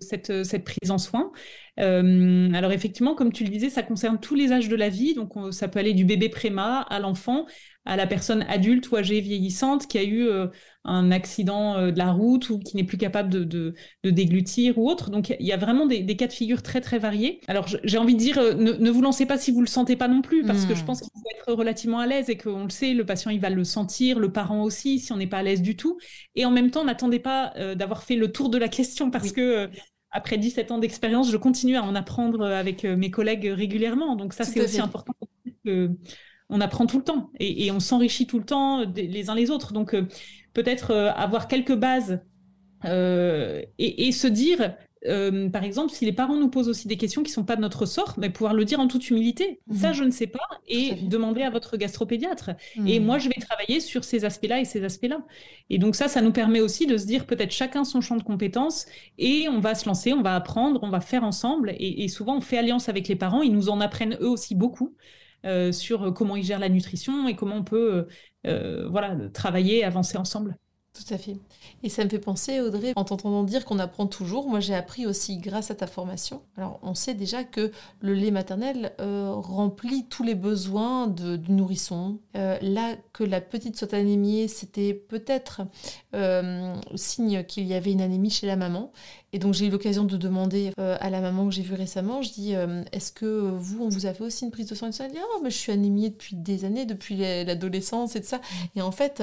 cette, 0.00 0.44
cette 0.44 0.64
prise 0.64 0.90
en 0.90 0.98
soin. 0.98 1.32
Euh, 1.80 2.52
alors 2.52 2.72
effectivement, 2.72 3.14
comme 3.14 3.32
tu 3.32 3.44
le 3.44 3.48
disais, 3.48 3.70
ça 3.70 3.82
concerne 3.82 4.20
tous 4.20 4.34
les 4.34 4.52
âges 4.52 4.68
de 4.68 4.76
la 4.76 4.90
vie, 4.90 5.14
donc 5.14 5.32
ça 5.50 5.66
peut 5.66 5.78
aller 5.78 5.94
du 5.94 6.04
bébé 6.04 6.28
préma 6.28 6.82
à 6.82 7.00
l'enfant, 7.00 7.46
à 7.86 7.96
la 7.96 8.06
personne 8.06 8.42
adulte 8.50 8.90
ou 8.90 8.96
âgée 8.96 9.22
vieillissante 9.22 9.86
qui 9.86 9.96
a 9.96 10.04
eu 10.04 10.28
euh, 10.28 10.48
un 10.84 11.10
accident 11.10 11.76
euh, 11.76 11.90
de 11.92 11.98
la 11.98 12.12
route 12.12 12.50
ou 12.50 12.58
qui 12.58 12.76
n'est 12.76 12.84
plus 12.84 12.98
capable 12.98 13.30
de, 13.30 13.44
de, 13.44 14.10
déglutir 14.10 14.78
ou 14.78 14.88
autre. 14.88 15.10
Donc 15.10 15.34
il 15.38 15.46
y 15.46 15.52
a 15.52 15.56
vraiment 15.56 15.86
des, 15.86 16.04
cas 16.16 16.26
de 16.26 16.32
figure 16.32 16.62
très 16.62 16.80
très 16.80 16.98
variés. 16.98 17.40
Alors 17.48 17.66
j'ai 17.84 17.98
envie 17.98 18.14
de 18.14 18.18
dire, 18.18 18.56
ne, 18.56 18.90
vous 18.90 19.02
lancez 19.02 19.26
pas 19.26 19.38
si 19.38 19.50
vous 19.50 19.60
le 19.60 19.66
sentez 19.66 19.96
pas 19.96 20.08
non 20.08 20.22
plus, 20.22 20.44
parce 20.44 20.66
que 20.66 20.74
je 20.74 20.82
hmm. 20.82 20.86
pense 20.86 21.00
qu'il 21.00 21.10
faut 21.14 21.52
être 21.52 21.58
relativement 21.58 21.98
à 21.98 22.06
l'aise 22.06 22.28
et 22.30 22.36
qu'on 22.36 22.64
le 22.64 22.70
sait, 22.70 22.94
le 22.94 23.04
patient 23.04 23.30
il 23.30 23.40
va 23.40 23.50
le 23.50 23.64
sentir, 23.64 24.18
le 24.18 24.32
parent 24.32 24.62
aussi, 24.62 24.98
si 24.98 25.12
on 25.12 25.16
n'est 25.16 25.26
pas 25.26 25.38
à 25.38 25.42
l'aise 25.42 25.62
du 25.62 25.76
tout. 25.76 25.98
Et 26.34 26.44
en 26.44 26.50
même 26.50 26.70
temps, 26.70 26.84
n'attendez 26.84 27.18
pas 27.18 27.52
d'avoir 27.76 28.02
fait 28.02 28.16
le 28.16 28.30
tour 28.32 28.50
de 28.50 28.58
la 28.58 28.68
question 28.68 29.10
parce 29.10 29.32
que 29.32 29.70
après 30.12 30.36
17 30.36 30.70
ans 30.70 30.78
d'expérience, 30.78 31.30
je 31.30 31.36
continue 31.38 31.76
à 31.76 31.82
en 31.82 31.94
apprendre 31.94 32.44
avec 32.44 32.84
euh, 32.84 32.96
mes 32.96 33.10
collègues 33.10 33.46
régulièrement. 33.46 34.14
Donc 34.14 34.34
ça, 34.34 34.44
c'est 34.44 34.60
aussi 34.62 34.80
important. 34.80 35.14
on 36.50 36.60
apprend 36.60 36.86
tout 36.86 36.98
le 36.98 37.04
temps 37.04 37.30
et, 37.40 37.70
on 37.70 37.80
s'enrichit 37.80 38.26
tout 38.26 38.38
le 38.38 38.44
temps 38.44 38.84
les 38.94 39.30
uns 39.30 39.34
les 39.34 39.50
autres. 39.50 39.72
Donc 39.72 39.94
euh, 39.94 40.06
peut-être 40.54 40.90
euh, 40.90 41.10
avoir 41.12 41.48
quelques 41.48 41.74
bases 41.74 42.20
et, 42.84 44.12
se 44.12 44.26
dire, 44.26 44.74
euh, 45.06 45.48
par 45.48 45.64
exemple, 45.64 45.92
si 45.92 46.04
les 46.04 46.12
parents 46.12 46.36
nous 46.36 46.48
posent 46.48 46.68
aussi 46.68 46.86
des 46.86 46.96
questions 46.96 47.22
qui 47.22 47.30
ne 47.30 47.34
sont 47.34 47.44
pas 47.44 47.56
de 47.56 47.60
notre 47.60 47.86
sort, 47.86 48.14
mais 48.18 48.30
pouvoir 48.30 48.54
le 48.54 48.64
dire 48.64 48.78
en 48.78 48.86
toute 48.86 49.08
humilité. 49.10 49.60
Ça, 49.72 49.88
mhm. 49.88 49.94
je 49.94 50.04
ne 50.04 50.10
sais 50.10 50.26
pas, 50.26 50.46
et 50.68 50.94
demander 50.94 51.42
à 51.42 51.50
votre 51.50 51.76
gastropédiatre. 51.76 52.50
Et 52.86 53.00
mhm. 53.00 53.06
moi, 53.06 53.18
je 53.18 53.28
vais 53.28 53.40
travailler 53.40 53.80
sur 53.80 54.04
ces 54.04 54.24
aspects-là 54.24 54.60
et 54.60 54.64
ces 54.64 54.84
aspects-là. 54.84 55.24
Et 55.70 55.78
donc 55.78 55.96
ça, 55.96 56.08
ça 56.08 56.20
nous 56.20 56.32
permet 56.32 56.60
aussi 56.60 56.86
de 56.86 56.96
se 56.96 57.06
dire 57.06 57.26
peut-être 57.26 57.52
chacun 57.52 57.84
son 57.84 58.00
champ 58.00 58.16
de 58.16 58.22
compétences, 58.22 58.86
et 59.18 59.48
on 59.48 59.58
va 59.58 59.74
se 59.74 59.86
lancer, 59.86 60.12
on 60.12 60.22
va 60.22 60.36
apprendre, 60.36 60.80
on 60.82 60.90
va 60.90 61.00
faire 61.00 61.24
ensemble. 61.24 61.74
Et, 61.78 62.08
souvent, 62.08 62.36
on 62.36 62.40
fait 62.40 62.58
alliance 62.58 62.88
avec 62.88 63.08
les 63.08 63.16
parents, 63.16 63.42
ils 63.42 63.52
nous 63.52 63.68
en 63.68 63.80
apprennent 63.80 64.16
eux 64.20 64.28
aussi 64.28 64.54
beaucoup. 64.54 64.94
Euh, 65.44 65.72
sur 65.72 66.14
comment 66.14 66.36
ils 66.36 66.44
gèrent 66.44 66.60
la 66.60 66.68
nutrition 66.68 67.26
et 67.26 67.34
comment 67.34 67.56
on 67.56 67.64
peut 67.64 68.06
euh, 68.46 68.88
voilà, 68.88 69.16
travailler, 69.30 69.84
avancer 69.84 70.16
ensemble. 70.16 70.56
Tout 70.94 71.14
à 71.14 71.16
fait. 71.16 71.36
Et 71.82 71.88
ça 71.88 72.04
me 72.04 72.10
fait 72.10 72.18
penser, 72.18 72.60
Audrey, 72.60 72.92
en 72.96 73.04
t'entendant 73.04 73.44
dire 73.44 73.64
qu'on 73.64 73.78
apprend 73.78 74.06
toujours, 74.06 74.46
moi 74.46 74.60
j'ai 74.60 74.74
appris 74.74 75.06
aussi 75.06 75.38
grâce 75.38 75.70
à 75.70 75.74
ta 75.74 75.86
formation. 75.86 76.42
Alors 76.58 76.78
on 76.82 76.94
sait 76.94 77.14
déjà 77.14 77.44
que 77.44 77.72
le 78.00 78.12
lait 78.12 78.30
maternel 78.30 78.92
euh, 79.00 79.32
remplit 79.32 80.04
tous 80.04 80.22
les 80.22 80.34
besoins 80.34 81.06
de, 81.06 81.36
du 81.36 81.52
nourrisson. 81.52 82.18
Euh, 82.36 82.58
là, 82.60 82.94
que 83.14 83.24
la 83.24 83.40
petite 83.40 83.78
soit 83.78 83.94
anémiée, 83.94 84.48
c'était 84.48 84.92
peut-être 84.92 85.62
euh, 86.14 86.74
signe 86.94 87.42
qu'il 87.44 87.66
y 87.66 87.72
avait 87.72 87.92
une 87.92 88.02
anémie 88.02 88.30
chez 88.30 88.46
la 88.46 88.56
maman. 88.56 88.92
Et 89.32 89.38
donc 89.38 89.54
j'ai 89.54 89.68
eu 89.68 89.70
l'occasion 89.70 90.04
de 90.04 90.18
demander 90.18 90.72
à 90.76 91.08
la 91.08 91.22
maman 91.22 91.46
que 91.46 91.54
j'ai 91.54 91.62
vue 91.62 91.74
récemment, 91.74 92.20
je 92.20 92.32
dis, 92.32 92.52
est-ce 92.92 93.12
que 93.12 93.24
vous, 93.24 93.82
on 93.82 93.88
vous 93.88 94.04
a 94.04 94.12
fait 94.12 94.24
aussi 94.24 94.44
une 94.44 94.50
prise 94.50 94.66
de 94.66 94.74
sang? 94.74 94.90
Elle 95.00 95.10
dit, 95.10 95.16
oh, 95.18 95.40
mais 95.42 95.48
je 95.48 95.56
suis 95.56 95.72
anémiée 95.72 96.10
depuis 96.10 96.36
des 96.36 96.66
années, 96.66 96.84
depuis 96.84 97.16
l'adolescence 97.16 98.14
et 98.14 98.20
tout 98.20 98.28
ça. 98.28 98.42
Et 98.76 98.82
en 98.82 98.92
fait, 98.92 99.22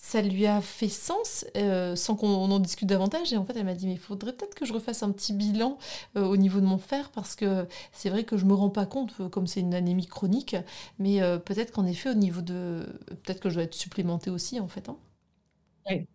ça 0.00 0.22
lui 0.22 0.46
a 0.46 0.60
fait 0.60 0.88
sens 0.88 1.44
euh, 1.56 1.96
sans 1.96 2.14
qu'on 2.14 2.28
en 2.28 2.58
discute 2.60 2.88
davantage. 2.88 3.32
Et 3.32 3.36
en 3.36 3.44
fait, 3.44 3.56
elle 3.56 3.64
m'a 3.64 3.74
dit, 3.74 3.86
mais 3.86 3.94
il 3.94 3.98
faudrait 3.98 4.32
peut-être 4.32 4.54
que 4.54 4.64
je 4.64 4.72
refasse 4.72 5.02
un 5.02 5.10
petit 5.10 5.32
bilan 5.32 5.76
euh, 6.16 6.24
au 6.24 6.36
niveau 6.36 6.60
de 6.60 6.66
mon 6.66 6.78
fer, 6.78 7.10
parce 7.10 7.34
que 7.34 7.66
c'est 7.92 8.08
vrai 8.08 8.22
que 8.22 8.36
je 8.36 8.44
me 8.44 8.54
rends 8.54 8.70
pas 8.70 8.86
compte, 8.86 9.12
euh, 9.20 9.28
comme 9.28 9.48
c'est 9.48 9.60
une 9.60 9.74
anémie 9.74 10.06
chronique, 10.06 10.56
mais 11.00 11.20
peut-être 11.40 11.72
qu'en 11.72 11.84
effet, 11.84 12.10
au 12.10 12.14
niveau 12.14 12.40
de... 12.40 12.86
Peut-être 13.24 13.40
que 13.40 13.50
je 13.50 13.54
dois 13.54 13.64
être 13.64 13.74
supplémentée 13.74 14.30
aussi, 14.30 14.60
en 14.60 14.68
fait. 14.68 14.88
Hein. 14.88 14.96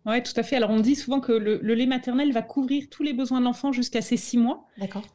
Oui, 0.05 0.21
tout 0.23 0.33
à 0.35 0.43
fait. 0.43 0.55
Alors, 0.55 0.69
on 0.69 0.79
dit 0.79 0.95
souvent 0.95 1.19
que 1.19 1.31
le, 1.31 1.57
lait 1.73 1.85
maternel 1.85 2.31
va 2.31 2.41
couvrir 2.41 2.85
tous 2.89 3.03
les 3.03 3.13
besoins 3.13 3.39
de 3.39 3.45
l'enfant 3.45 3.71
jusqu'à 3.71 4.01
ses 4.01 4.17
six 4.17 4.37
mois, 4.37 4.67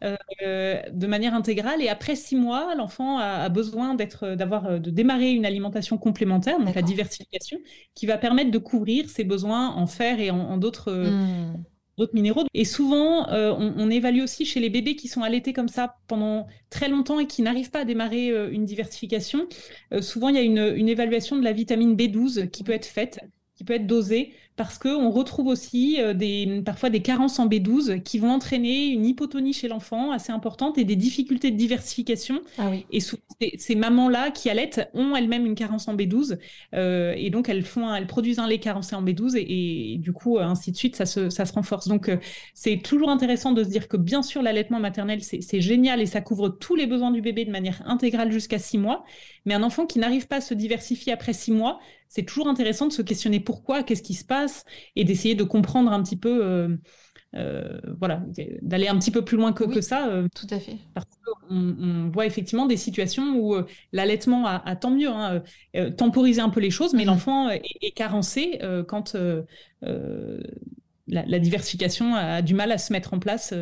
euh, 0.02 0.82
de 0.90 1.06
manière 1.06 1.34
intégrale. 1.34 1.82
Et 1.82 1.88
après 1.88 2.16
six 2.16 2.36
mois, 2.36 2.74
l'enfant 2.74 3.18
a, 3.18 3.48
besoin 3.48 3.94
d'être, 3.94 4.34
d'avoir, 4.34 4.66
euh, 4.66 4.78
de 4.78 4.90
démarrer 4.90 5.30
une 5.30 5.46
alimentation 5.46 5.98
complémentaire, 5.98 6.58
donc 6.58 6.74
la 6.74 6.82
diversification, 6.82 7.58
qui 7.94 8.06
va 8.06 8.18
permettre 8.18 8.50
de 8.50 8.58
couvrir 8.58 9.08
ses 9.08 9.24
besoins 9.24 9.74
en 9.74 9.86
fer 9.86 10.20
et 10.20 10.30
en, 10.30 10.56
d'autres. 10.56 10.90
Euh, 10.90 11.10
hmm. 11.10 11.62
d'autres 11.96 12.14
minéraux. 12.14 12.44
Et 12.54 12.64
souvent, 12.64 13.26
on, 13.28 13.90
évalue 13.90 14.22
aussi 14.22 14.44
chez 14.44 14.60
les 14.60 14.70
bébés 14.70 14.94
qui 14.94 15.08
sont 15.08 15.22
allaités 15.22 15.52
comme 15.52 15.68
ça 15.68 15.96
pendant 16.06 16.46
très 16.70 16.88
longtemps 16.88 17.18
et 17.18 17.26
qui 17.26 17.42
n'arrivent 17.42 17.72
pas 17.72 17.80
à 17.80 17.84
démarrer 17.84 18.28
une 18.52 18.64
diversification. 18.64 19.48
souvent, 20.00 20.28
il 20.28 20.36
y 20.36 20.38
a 20.38 20.42
une, 20.42 20.74
une, 20.76 20.88
évaluation 20.88 21.36
de 21.36 21.42
la 21.42 21.52
vitamine 21.52 21.96
B12 21.96 22.50
qui 22.50 22.62
peut 22.62 22.72
être 22.72 22.86
faite, 22.86 23.18
qui 23.58 23.64
peut 23.64 23.74
être 23.74 23.88
dosée 23.88 24.30
parce 24.54 24.78
qu'on 24.78 25.10
retrouve 25.10 25.48
aussi 25.48 26.00
euh, 26.00 26.14
des, 26.14 26.62
parfois 26.64 26.90
des 26.90 27.00
carences 27.00 27.38
en 27.38 27.48
B12 27.48 28.02
qui 28.02 28.18
vont 28.20 28.30
entraîner 28.30 28.86
une 28.86 29.04
hypotonie 29.04 29.52
chez 29.52 29.66
l'enfant 29.66 30.12
assez 30.12 30.30
importante 30.32 30.78
et 30.78 30.84
des 30.84 30.94
difficultés 30.94 31.50
de 31.50 31.56
diversification. 31.56 32.40
Ah 32.56 32.70
et 32.92 33.00
ces, 33.00 33.74
mamans-là 33.74 34.30
qui 34.30 34.48
allaitent 34.48 34.88
ont 34.94 35.16
elles-mêmes 35.16 35.44
une 35.44 35.56
carence 35.56 35.88
en 35.88 35.96
B12 35.96 36.38
euh, 36.74 37.14
et 37.16 37.30
donc 37.30 37.48
elles, 37.48 37.64
font, 37.64 37.92
elles 37.92 38.06
produisent 38.06 38.38
un 38.38 38.46
lait 38.46 38.58
carencé 38.58 38.94
en 38.94 39.02
B12 39.02 39.36
et, 39.36 39.96
du 39.98 40.12
coup, 40.12 40.38
ainsi 40.38 40.70
de 40.70 40.76
suite, 40.76 40.94
ça 40.94 41.06
se, 41.06 41.30
ça 41.30 41.44
se 41.44 41.52
renforce. 41.52 41.88
Donc, 41.88 42.08
euh, 42.08 42.18
c'est 42.54 42.78
toujours 42.78 43.10
intéressant 43.10 43.50
de 43.50 43.64
se 43.64 43.68
dire 43.68 43.88
que 43.88 43.96
bien 43.96 44.22
sûr, 44.22 44.42
l'allaitement 44.42 44.78
maternel, 44.78 45.20
c'est 45.22 45.60
génial 45.60 46.00
et 46.00 46.06
ça 46.06 46.20
couvre 46.20 46.48
tous 46.48 46.76
les 46.76 46.86
besoins 46.86 47.10
du 47.10 47.22
bébé 47.22 47.44
de 47.44 47.50
manière 47.50 47.82
intégrale 47.86 48.30
jusqu'à 48.30 48.58
six 48.58 48.78
mois. 48.78 49.04
Mais 49.44 49.54
un 49.54 49.62
enfant 49.62 49.86
qui 49.86 49.98
n'arrive 49.98 50.28
pas 50.28 50.36
à 50.36 50.40
se 50.40 50.54
diversifier 50.54 51.12
après 51.12 51.32
six 51.32 51.52
mois, 51.52 51.80
c'est 52.08 52.24
toujours 52.24 52.48
intéressant 52.48 52.86
de 52.86 52.92
se 52.92 53.02
questionner 53.02 53.40
pourquoi, 53.40 53.82
qu'est-ce 53.82 54.02
qui 54.02 54.14
se 54.14 54.24
passe, 54.24 54.64
et 54.96 55.04
d'essayer 55.04 55.34
de 55.34 55.44
comprendre 55.44 55.92
un 55.92 56.02
petit 56.02 56.16
peu, 56.16 56.44
euh, 56.44 56.76
euh, 57.34 57.78
voilà, 57.98 58.22
d'aller 58.62 58.88
un 58.88 58.98
petit 58.98 59.10
peu 59.10 59.22
plus 59.24 59.36
loin 59.36 59.52
que, 59.52 59.64
que 59.64 59.80
ça. 59.80 60.08
Euh, 60.08 60.28
tout 60.34 60.46
à 60.50 60.58
fait. 60.58 60.76
Parce 60.94 61.06
qu'on 61.06 61.54
on 61.56 62.10
voit 62.10 62.26
effectivement 62.26 62.66
des 62.66 62.76
situations 62.76 63.36
où 63.36 63.56
l'allaitement 63.92 64.46
a, 64.46 64.76
tant 64.76 64.90
mieux 64.90 65.08
hein, 65.08 65.42
temporisé 65.96 66.40
un 66.40 66.48
peu 66.48 66.60
les 66.60 66.70
choses, 66.70 66.94
mais 66.94 67.02
mhm. 67.02 67.08
l'enfant 67.08 67.50
est, 67.50 67.94
carencé 67.94 68.58
quand 68.88 69.16
la, 71.06 71.38
diversification 71.38 72.14
a 72.14 72.42
du 72.42 72.54
mal 72.54 72.72
à 72.72 72.78
se 72.78 72.92
mettre 72.92 73.12
en 73.12 73.18
place 73.18 73.52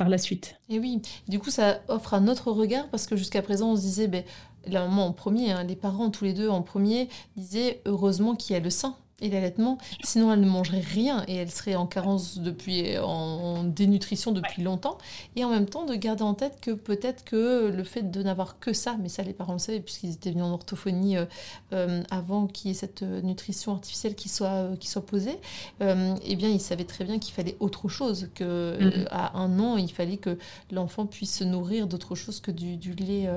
par 0.00 0.08
la 0.08 0.16
suite. 0.16 0.56
Et 0.70 0.78
oui, 0.78 1.02
du 1.28 1.38
coup, 1.38 1.50
ça 1.50 1.82
offre 1.88 2.14
un 2.14 2.26
autre 2.26 2.50
regard 2.50 2.88
parce 2.88 3.06
que 3.06 3.16
jusqu'à 3.16 3.42
présent, 3.42 3.72
on 3.72 3.76
se 3.76 3.82
disait, 3.82 4.08
ben, 4.08 4.24
la 4.66 4.86
maman 4.86 5.06
en 5.06 5.12
premier, 5.12 5.52
hein, 5.52 5.64
les 5.64 5.76
parents 5.76 6.10
tous 6.10 6.24
les 6.24 6.32
deux 6.32 6.48
en 6.48 6.62
premier, 6.62 7.08
disaient 7.36 7.80
heureusement 7.86 8.34
qu'il 8.34 8.54
y 8.54 8.56
a 8.56 8.60
le 8.60 8.70
sein 8.70 8.96
et 9.20 9.28
l'allaitement, 9.28 9.78
sinon 10.02 10.32
elle 10.32 10.40
ne 10.40 10.48
mangerait 10.48 10.80
rien 10.80 11.24
et 11.28 11.36
elle 11.36 11.50
serait 11.50 11.74
en 11.74 11.86
carence 11.86 12.38
depuis, 12.38 12.98
en, 12.98 13.64
dénutrition 13.64 14.32
depuis 14.32 14.62
longtemps. 14.62 14.98
Et 15.36 15.44
en 15.44 15.50
même 15.50 15.66
temps, 15.66 15.84
de 15.84 15.94
garder 15.94 16.22
en 16.22 16.34
tête 16.34 16.58
que 16.60 16.70
peut-être 16.70 17.24
que 17.24 17.68
le 17.68 17.84
fait 17.84 18.10
de 18.10 18.22
n'avoir 18.22 18.58
que 18.58 18.72
ça, 18.72 18.96
mais 19.00 19.08
ça 19.08 19.22
les 19.22 19.32
parents 19.32 19.52
le 19.54 19.58
savaient 19.58 19.80
puisqu'ils 19.80 20.12
étaient 20.12 20.30
venus 20.30 20.44
en 20.44 20.52
orthophonie 20.52 21.16
euh, 21.16 21.26
euh, 21.72 22.02
avant 22.10 22.46
qu'il 22.46 22.68
y 22.68 22.70
ait 22.72 22.76
cette 22.76 23.02
nutrition 23.02 23.72
artificielle 23.72 24.14
qui 24.14 24.28
soit, 24.28 24.48
euh, 24.48 24.76
qui 24.76 24.88
soit 24.88 25.04
posée, 25.04 25.38
eh 25.80 26.36
bien 26.36 26.48
ils 26.48 26.60
savaient 26.60 26.84
très 26.84 27.04
bien 27.04 27.18
qu'il 27.18 27.34
fallait 27.34 27.56
autre 27.60 27.88
chose, 27.88 28.30
que 28.34 28.78
mm-hmm. 28.78 29.06
à 29.10 29.38
un 29.38 29.58
an, 29.58 29.76
il 29.76 29.90
fallait 29.90 30.16
que 30.16 30.38
l'enfant 30.70 31.06
puisse 31.06 31.38
se 31.38 31.44
nourrir 31.44 31.86
d'autre 31.86 32.14
chose 32.14 32.40
que 32.40 32.50
du, 32.50 32.76
du 32.76 32.94
lait, 32.94 33.28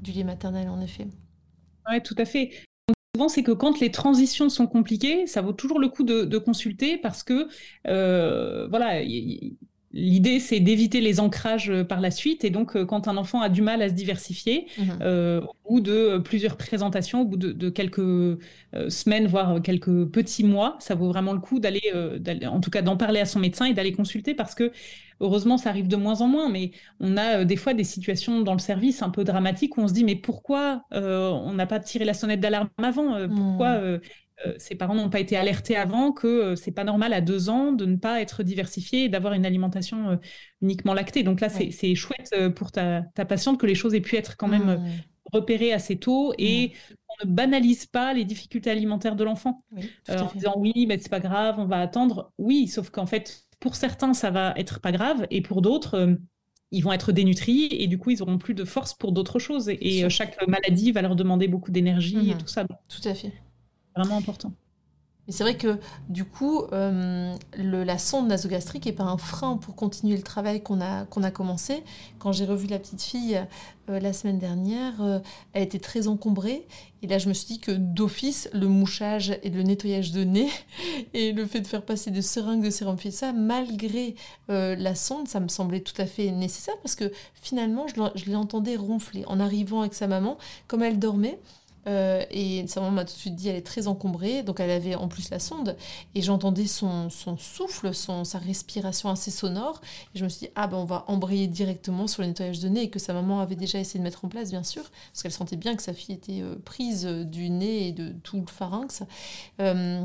du 0.00 0.12
lait 0.12 0.24
maternel 0.24 0.68
en 0.68 0.80
effet. 0.80 1.06
Oui, 1.88 2.02
tout 2.02 2.14
à 2.18 2.24
fait 2.24 2.69
souvent, 3.14 3.28
c'est 3.28 3.42
que 3.42 3.52
quand 3.52 3.80
les 3.80 3.90
transitions 3.90 4.48
sont 4.48 4.66
compliquées, 4.66 5.26
ça 5.26 5.42
vaut 5.42 5.52
toujours 5.52 5.78
le 5.80 5.88
coup 5.88 6.04
de, 6.04 6.38
consulter 6.38 6.96
parce 6.96 7.22
que, 7.22 7.48
euh, 7.86 8.68
voilà, 8.68 9.02
L'idée, 9.92 10.38
c'est 10.38 10.60
d'éviter 10.60 11.00
les 11.00 11.18
ancrages 11.18 11.68
euh, 11.68 11.82
par 11.82 12.00
la 12.00 12.12
suite. 12.12 12.44
Et 12.44 12.50
donc, 12.50 12.76
euh, 12.76 12.86
quand 12.86 13.08
un 13.08 13.16
enfant 13.16 13.40
a 13.40 13.48
du 13.48 13.60
mal 13.60 13.82
à 13.82 13.88
se 13.88 13.94
diversifier, 13.94 14.66
mmh 14.78 14.82
euh, 15.00 15.40
au 15.40 15.74
bout 15.74 15.80
de 15.80 16.18
plusieurs 16.18 16.56
présentations, 16.56 17.22
au 17.22 17.24
bout 17.24 17.36
de, 17.36 17.70
quelques 17.70 18.38
semaines, 18.88 19.26
voire 19.28 19.62
quelques 19.62 20.04
petits 20.06 20.42
mois, 20.42 20.76
ça 20.80 20.96
vaut 20.96 21.08
vraiment 21.08 21.32
le 21.32 21.38
coup 21.38 21.60
d'aller, 21.60 21.80
en 22.44 22.60
tout 22.60 22.70
cas, 22.70 22.82
d'en 22.82 22.96
parler 22.96 23.20
à 23.20 23.24
son 23.24 23.38
médecin 23.38 23.66
et 23.66 23.72
d'aller 23.72 23.92
consulter 23.92 24.34
parce 24.34 24.56
que, 24.56 24.72
heureusement, 25.20 25.58
ça 25.58 25.70
arrive 25.70 25.86
de 25.86 25.94
moins 25.94 26.22
en 26.22 26.26
moins. 26.26 26.48
Mais 26.48 26.72
on 26.98 27.16
a 27.16 27.44
des 27.44 27.54
fois 27.54 27.72
des 27.72 27.84
situations 27.84 28.40
dans 28.40 28.52
le 28.52 28.58
service 28.58 29.02
un 29.02 29.10
peu 29.10 29.22
dramatiques 29.22 29.76
où 29.78 29.82
on 29.82 29.88
se 29.88 29.92
dit, 29.92 30.02
mais 30.02 30.16
pourquoi 30.16 30.82
on 30.90 31.52
n'a 31.52 31.66
pas 31.66 31.78
tiré 31.78 32.04
la 32.04 32.14
sonnette 32.14 32.40
d'alarme 32.40 32.68
avant? 32.82 33.28
Pourquoi 33.28 33.78
mmh. 33.78 33.82
Euh, 33.82 33.98
ses 34.58 34.74
parents 34.74 34.94
n'ont 34.94 35.10
pas 35.10 35.20
été 35.20 35.36
alertés 35.36 35.76
avant 35.76 36.12
que 36.12 36.26
euh, 36.26 36.56
c'est 36.56 36.72
pas 36.72 36.84
normal 36.84 37.12
à 37.12 37.20
deux 37.20 37.48
ans 37.48 37.72
de 37.72 37.84
ne 37.84 37.96
pas 37.96 38.20
être 38.20 38.42
diversifié 38.42 39.04
et 39.04 39.08
d'avoir 39.08 39.34
une 39.34 39.44
alimentation 39.44 40.10
euh, 40.10 40.16
uniquement 40.62 40.94
lactée. 40.94 41.22
Donc 41.22 41.40
là, 41.40 41.48
c'est 41.48 41.94
chouette 41.94 42.34
pour 42.54 42.72
ta, 42.72 43.02
patiente 43.28 43.58
que 43.58 43.66
les 43.66 43.74
choses 43.74 43.94
aient 43.94 44.00
pu 44.00 44.16
être 44.16 44.36
quand 44.36 44.48
même 44.48 44.76
mmh. 44.76 44.86
repérées 45.32 45.72
assez 45.72 45.96
tôt 45.96 46.32
et 46.38 46.68
mmh. 46.68 46.94
on 47.08 47.28
ne 47.28 47.34
banalise 47.34 47.86
pas 47.86 48.14
les 48.14 48.24
difficultés 48.24 48.70
alimentaires 48.70 49.16
de 49.16 49.24
l'enfant 49.24 49.64
en 50.08 50.32
disant 50.34 50.54
oui, 50.56 50.86
mais 50.88 50.98
c'est 50.98 51.10
pas 51.10 51.20
grave, 51.20 51.56
on 51.58 51.66
va 51.66 51.80
attendre. 51.80 52.32
Oui, 52.38 52.66
sauf 52.66 52.90
qu'en 52.90 53.06
fait, 53.06 53.44
pour 53.58 53.74
certains, 53.74 54.14
ça 54.14 54.30
va 54.30 54.54
être 54.56 54.80
pas 54.80 54.92
grave 54.92 55.26
et 55.30 55.42
pour 55.42 55.60
d'autres, 55.60 56.16
ils 56.70 56.82
vont 56.82 56.92
être 56.92 57.12
dénutris 57.12 57.68
et 57.70 57.86
du 57.86 57.98
coup, 57.98 58.10
ils 58.10 58.22
auront 58.22 58.38
plus 58.38 58.54
de 58.54 58.64
force 58.64 58.94
pour 58.94 59.12
d'autres 59.12 59.38
choses. 59.38 59.68
Et, 59.68 60.08
chaque 60.08 60.36
maladie 60.46 60.92
va 60.92 61.02
leur 61.02 61.16
demander 61.16 61.46
beaucoup 61.46 61.70
d'énergie 61.70 62.30
et 62.30 62.34
mmh. 62.34 62.38
tout 62.38 62.48
ça. 62.48 62.64
Tout 62.64 63.08
à 63.08 63.14
fait 63.14 63.32
vraiment 64.02 64.18
important. 64.18 64.52
Mais 65.26 65.34
c'est 65.34 65.44
vrai 65.44 65.56
que 65.56 65.78
du 66.08 66.24
coup, 66.24 66.62
euh, 66.72 67.36
la 67.56 67.98
sonde 67.98 68.26
nasogastrique 68.26 68.86
n'est 68.86 68.92
pas 68.92 69.04
un 69.04 69.18
frein 69.18 69.58
pour 69.58 69.76
continuer 69.76 70.16
le 70.16 70.22
travail 70.22 70.62
qu'on 70.62 70.80
a, 70.80 71.02
a 71.04 71.30
commencé. 71.30 71.84
Quand 72.18 72.32
j'ai 72.32 72.46
revu 72.46 72.66
la 72.66 72.78
petite 72.78 73.02
fille 73.02 73.40
euh, 73.88 74.00
la 74.00 74.12
semaine 74.12 74.38
dernière, 74.38 75.00
euh, 75.02 75.20
elle 75.52 75.62
était 75.62 75.78
très 75.78 76.08
encombrée. 76.08 76.66
Et 77.02 77.06
là, 77.06 77.18
je 77.18 77.28
me 77.28 77.34
suis 77.34 77.46
dit 77.46 77.60
que 77.60 77.70
d'office, 77.70 78.48
le 78.52 78.66
mouchage 78.66 79.38
et 79.44 79.50
le 79.50 79.62
nettoyage 79.62 80.10
de 80.10 80.24
nez 80.24 80.48
et 81.14 81.32
le 81.32 81.46
fait 81.46 81.60
de 81.60 81.66
faire 81.66 81.84
passer 81.84 82.10
des 82.10 82.22
seringues 82.22 82.64
de 82.64 82.70
sérum 82.70 82.96
ça, 83.10 83.32
malgré 83.32 84.16
la 84.48 84.94
sonde, 84.96 85.28
ça 85.28 85.38
me 85.38 85.48
semblait 85.48 85.80
tout 85.80 86.00
à 86.02 86.06
fait 86.06 86.30
nécessaire 86.32 86.76
parce 86.82 86.96
que 86.96 87.12
finalement, 87.34 87.86
je 87.88 88.30
l'entendais 88.32 88.74
ronfler 88.74 89.24
en 89.26 89.38
arrivant 89.38 89.80
avec 89.80 89.94
sa 89.94 90.08
maman, 90.08 90.38
comme 90.66 90.82
elle 90.82 90.98
dormait. 90.98 91.38
Euh, 91.86 92.24
et 92.30 92.66
sa 92.66 92.80
maman 92.80 92.92
m'a 92.92 93.04
tout 93.04 93.14
de 93.14 93.18
suite 93.18 93.34
dit 93.34 93.48
elle 93.48 93.56
est 93.56 93.66
très 93.66 93.86
encombrée, 93.86 94.42
donc 94.42 94.60
elle 94.60 94.70
avait 94.70 94.94
en 94.94 95.08
plus 95.08 95.30
la 95.30 95.38
sonde, 95.38 95.76
et 96.14 96.22
j'entendais 96.22 96.66
son, 96.66 97.08
souffle, 97.10 97.94
sa 97.94 98.38
respiration 98.38 99.08
assez 99.08 99.30
sonore, 99.30 99.80
et 100.14 100.18
je 100.18 100.24
me 100.24 100.28
suis 100.28 100.46
dit 100.46 100.52
ah 100.54 100.66
ben 100.66 100.76
on 100.76 100.84
va 100.84 101.04
embrayer 101.08 101.46
directement 101.46 102.06
sur 102.06 102.22
le 102.22 102.28
nettoyage 102.28 102.60
de 102.60 102.68
nez, 102.68 102.90
que 102.90 102.98
sa 102.98 103.12
maman 103.12 103.40
avait 103.40 103.56
déjà 103.56 103.78
essayé 103.78 103.98
de 103.98 104.04
mettre 104.04 104.24
en 104.24 104.28
place 104.28 104.50
bien 104.50 104.62
sûr, 104.62 104.82
parce 105.12 105.22
qu'elle 105.22 105.32
sentait 105.32 105.56
bien 105.56 105.76
que 105.76 105.82
sa 105.82 105.94
fille 105.94 106.14
était 106.14 106.42
euh, 106.42 106.56
prise 106.64 107.06
du 107.06 107.50
nez 107.50 107.88
et 107.88 107.92
de 107.92 108.12
tout 108.22 108.40
le 108.40 108.46
pharynx. 108.46 109.02
Euh, 109.60 110.04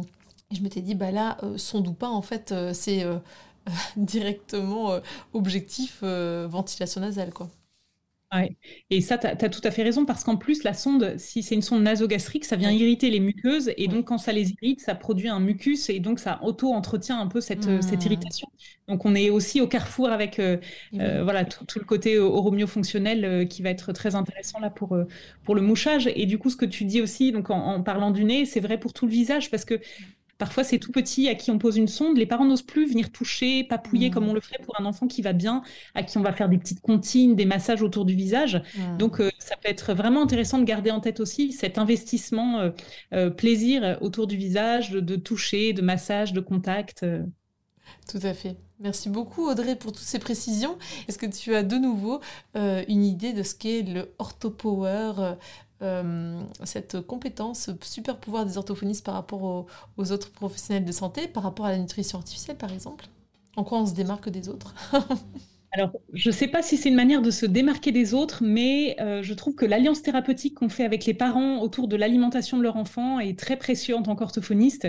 et 0.52 0.56
je 0.56 0.62
m'étais 0.62 0.82
dit 0.82 0.96
bah 0.96 1.12
là, 1.12 1.38
sonde 1.58 1.88
ou 1.88 1.94
pas 1.94 2.10
en 2.10 2.22
fait 2.22 2.54
c'est 2.74 3.04
directement 3.98 5.00
objectif 5.34 6.04
ventilation 6.04 7.02
nasale. 7.02 7.34
Quoi. 7.34 7.50
Ouais. 8.36 8.56
Et 8.90 9.02
ça, 9.02 9.18
tu 9.18 9.28
as, 9.28 9.50
tout 9.50 9.62
à 9.64 9.72
fait 9.72 9.84
raison, 9.84 10.06
parce 10.06 10.24
qu'en 10.24 10.36
plus, 10.36 10.64
la 10.64 10.74
sonde, 10.74 11.16
si 11.18 11.44
c'est 11.44 11.56
une 11.56 11.62
sonde 11.62 11.84
nasogastrique, 11.84 12.46
ça 12.46 12.56
vient 12.56 12.72
irriter 12.72 13.10
les 13.10 13.20
muqueuses, 13.20 13.72
et 13.78 13.88
donc 13.88 14.06
quand 14.06 14.18
ça 14.18 14.32
les 14.32 14.52
irrite, 14.52 14.82
ça 14.82 14.96
produit 14.96 15.30
un 15.30 15.40
mucus, 15.40 15.90
et 15.90 16.00
donc 16.00 16.20
ça 16.20 16.40
auto-entretient 16.44 17.20
un 17.20 17.28
peu 17.28 17.42
cette, 17.42 17.68
euh, 17.68 17.82
cette, 17.82 18.04
mmh. 18.04 18.08
irritation. 18.08 18.48
Donc 18.88 19.06
on 19.06 19.16
est 19.16 19.30
aussi 19.30 19.62
au 19.62 19.68
carrefour 19.68 20.10
avec 20.10 20.40
euh, 20.40 20.58
euh, 20.96 21.24
voilà, 21.24 21.46
tout, 21.46 21.80
le 21.80 21.86
côté 21.86 22.20
oromio-fonctionnel 22.20 23.48
qui 23.48 23.62
va 23.62 23.70
être 23.70 23.94
très 23.94 24.16
intéressant 24.16 24.60
là 24.60 24.70
pour, 24.70 24.98
pour 25.44 25.56
le 25.56 25.62
mouchage. 25.62 26.10
Et 26.16 26.26
du 26.26 26.38
coup, 26.38 26.50
ce 26.50 26.56
que 26.56 26.66
tu 26.66 26.86
dis 26.86 27.02
aussi, 27.02 27.32
donc 27.32 27.50
en, 27.50 27.58
en 27.58 27.84
parlant 27.84 28.12
du 28.12 28.24
nez, 28.24 28.46
c'est 28.46 28.60
vrai 28.60 28.78
pour 28.80 28.94
tout 28.94 29.06
le 29.06 29.12
visage, 29.12 29.50
parce 29.50 29.66
que 29.66 29.80
Parfois, 30.38 30.66
c'est 30.66 30.80
tout 30.80 30.92
petit 30.92 31.30
à 31.30 31.36
qui 31.36 31.50
on 31.50 31.58
pose 31.58 31.78
une 31.78 31.88
sonde. 31.88 32.18
Les 32.18 32.26
parents 32.26 32.44
n'osent 32.44 32.62
plus 32.62 32.86
venir 32.86 33.10
toucher, 33.12 33.64
papouiller 33.64 34.10
comme 34.10 34.26
mmh. 34.26 34.30
on 34.30 34.34
le 34.34 34.42
ferait 34.42 34.60
pour 34.64 34.80
un 34.80 34.86
enfant 34.86 35.08
qui 35.08 35.22
va 35.22 35.32
bien, 35.32 35.62
à 35.94 36.04
qui 36.04 36.18
on 36.18 36.22
va 36.22 36.34
faire 36.34 36.50
des 36.50 36.58
petites 36.58 36.82
comptines, 36.82 37.36
des 37.36 37.46
massages 37.46 37.82
autour 37.82 38.04
du 38.04 38.16
visage. 38.16 38.62
Mmh. 38.78 38.98
Donc, 38.98 39.22
euh, 39.22 39.32
ça 39.40 39.56
peut 39.56 39.70
être 39.70 39.94
vraiment 39.94 40.22
intéressant 40.22 40.60
de 40.60 40.66
garder 40.66 40.92
en 40.92 41.00
tête 41.00 41.22
aussi 41.22 41.54
cet 41.54 41.78
investissement 41.78 42.60
euh, 42.60 42.72
euh, 43.14 43.30
plaisir 43.30 43.98
autour 44.02 44.28
du 44.28 44.36
visage, 44.36 44.92
de, 44.92 45.16
toucher, 45.16 45.72
de 45.72 45.82
massage, 45.82 46.34
de 46.34 46.42
contact. 46.42 47.06
Tout 48.10 48.20
à 48.22 48.34
fait. 48.34 48.58
Merci 48.80 49.10
beaucoup 49.10 49.48
Audrey 49.48 49.78
pour 49.78 49.94
toutes 49.94 50.04
ces 50.04 50.20
précisions. 50.20 50.78
Est-ce 51.08 51.18
que 51.18 51.26
tu 51.28 51.56
as 51.56 51.64
de 51.64 51.78
nouveau 51.78 52.20
une 52.56 53.06
idée 53.06 53.32
de 53.32 53.42
ce 53.42 53.56
qu'est 53.56 53.84
le 53.84 54.14
Orthopower 54.20 55.36
euh, 55.82 56.42
cette 56.64 57.02
compétence, 57.02 57.70
super 57.82 58.18
pouvoir 58.18 58.46
des 58.46 58.58
orthophonistes 58.58 59.06
par 59.06 59.16
rapport 59.16 59.68
aux, 59.98 60.12
autres 60.12 60.32
professionnels 60.32 60.86
de 60.86 60.92
santé, 60.92 61.28
par 61.28 61.44
rapport 61.44 61.66
à 61.66 61.72
la 61.72 61.78
nutrition 61.78 62.18
artificielle 62.18 62.58
par 62.58 62.72
exemple 62.72 63.06
En 63.56 63.64
quoi 63.64 63.80
on 63.80 63.86
se 63.86 63.94
démarque 63.94 64.30
des 64.30 64.50
autres 64.50 64.74
Alors, 65.78 65.92
je 66.14 66.30
ne 66.30 66.34
sais 66.34 66.48
pas 66.48 66.62
si 66.62 66.78
c'est 66.78 66.88
une 66.88 66.96
manière 66.96 67.22
de 67.22 67.32
se 67.32 67.46
démarquer 67.46 67.92
des 67.92 68.14
autres, 68.14 68.42
mais 68.42 68.96
euh, 69.02 69.22
je 69.22 69.34
trouve 69.34 69.56
que 69.56 69.66
l'alliance 69.66 70.02
thérapeutique 70.02 70.54
qu'on 70.56 70.70
fait 70.70 70.86
avec 70.86 71.04
les 71.04 71.14
parents 71.14 71.60
autour 71.60 71.90
de 71.90 71.98
l'alimentation 71.98 72.58
de 72.58 72.64
leur 72.64 72.78
enfant 72.78 73.20
est 73.20 73.38
très 73.38 73.58
précieux 73.58 73.94
en 73.94 74.02
tant 74.02 74.16
qu'orthophoniste. 74.16 74.88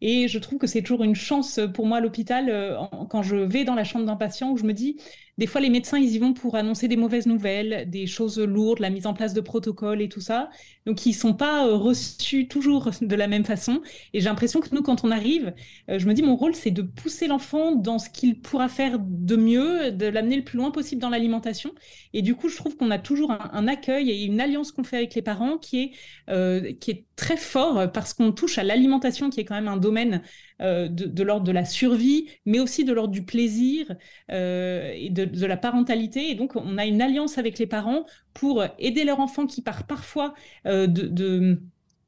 Et 0.00 0.28
je 0.28 0.38
trouve 0.38 0.58
que 0.58 0.66
c'est 0.66 0.82
toujours 0.82 1.04
une 1.04 1.14
chance 1.14 1.60
pour 1.74 1.86
moi 1.86 1.98
à 1.98 2.00
l'hôpital 2.00 2.48
euh, 2.50 2.76
quand 3.10 3.22
je 3.22 3.36
vais 3.36 3.64
dans 3.64 3.74
la 3.74 3.84
chambre 3.84 4.06
d'un 4.06 4.16
patient 4.16 4.50
où 4.50 4.56
je 4.56 4.64
me 4.64 4.72
dis, 4.72 4.96
des 5.38 5.46
fois, 5.46 5.60
les 5.60 5.70
médecins, 5.70 5.98
ils 5.98 6.12
y 6.12 6.18
vont 6.18 6.34
pour 6.34 6.56
annoncer 6.56 6.88
des 6.88 6.96
mauvaises 6.96 7.26
nouvelles, 7.26 7.88
des 7.88 8.08
choses 8.08 8.40
lourdes, 8.40 8.80
la 8.80 8.90
mise 8.90 9.06
en 9.06 9.14
place 9.14 9.34
de 9.34 9.40
protocoles 9.40 10.02
et 10.02 10.08
tout 10.08 10.20
ça. 10.20 10.50
Donc, 10.84 11.06
ils 11.06 11.12
sont 11.12 11.32
pas 11.32 11.64
euh, 11.64 11.76
reçus 11.76 12.48
toujours 12.48 12.90
de 13.00 13.14
la 13.14 13.28
même 13.28 13.44
façon. 13.44 13.80
Et 14.12 14.20
j'ai 14.20 14.28
l'impression 14.28 14.58
que 14.60 14.74
nous, 14.74 14.82
quand 14.82 15.04
on 15.04 15.12
arrive, 15.12 15.54
euh, 15.90 16.00
je 16.00 16.08
me 16.08 16.12
dis, 16.12 16.22
mon 16.22 16.34
rôle, 16.34 16.56
c'est 16.56 16.72
de 16.72 16.82
pousser 16.82 17.28
l'enfant 17.28 17.76
dans 17.76 18.00
ce 18.00 18.10
qu'il 18.10 18.40
pourra 18.40 18.68
faire 18.68 18.98
de 18.98 19.36
mieux, 19.36 19.92
de 19.92 20.06
l'amener 20.06 20.36
le 20.36 20.42
plus 20.42 20.58
loin 20.58 20.72
possible 20.72 21.00
dans 21.00 21.10
l'alimentation. 21.10 21.72
Et 22.14 22.22
du 22.22 22.34
coup, 22.34 22.48
je 22.48 22.56
trouve 22.56 22.76
qu'on 22.76 22.90
a 22.90 22.98
toujours 22.98 23.30
un, 23.30 23.68
accueil 23.68 24.10
et 24.10 24.24
une 24.24 24.40
alliance 24.40 24.72
qu'on 24.72 24.82
fait 24.84 24.96
avec 24.96 25.14
les 25.14 25.22
parents 25.22 25.58
qui 25.58 25.82
est, 25.82 25.90
euh, 26.30 26.72
qui 26.80 26.90
est 26.90 27.07
très 27.18 27.36
fort 27.36 27.90
parce 27.92 28.14
qu'on 28.14 28.30
touche 28.30 28.58
à 28.58 28.62
l'alimentation, 28.62 29.28
qui 29.28 29.40
est 29.40 29.44
quand 29.44 29.56
même 29.56 29.68
un 29.68 29.76
domaine 29.76 30.22
euh, 30.62 30.88
de, 30.88 31.22
l'ordre 31.24 31.44
de 31.44 31.52
la 31.52 31.64
survie, 31.64 32.28
mais 32.46 32.60
aussi 32.60 32.84
de 32.84 32.92
l'ordre 32.92 33.12
du 33.12 33.24
plaisir 33.24 33.86
euh, 34.30 34.92
et 34.94 35.10
de, 35.10 35.46
la 35.46 35.56
parentalité. 35.56 36.30
Et 36.30 36.36
donc, 36.36 36.54
on 36.54 36.78
a 36.78 36.86
une 36.86 37.02
alliance 37.02 37.36
avec 37.36 37.58
les 37.58 37.66
parents 37.66 38.06
pour 38.34 38.64
aider 38.78 39.04
leur 39.04 39.18
enfant 39.18 39.46
qui 39.46 39.62
part 39.62 39.84
parfois 39.86 40.32
euh, 40.66 40.86
de 40.86 41.60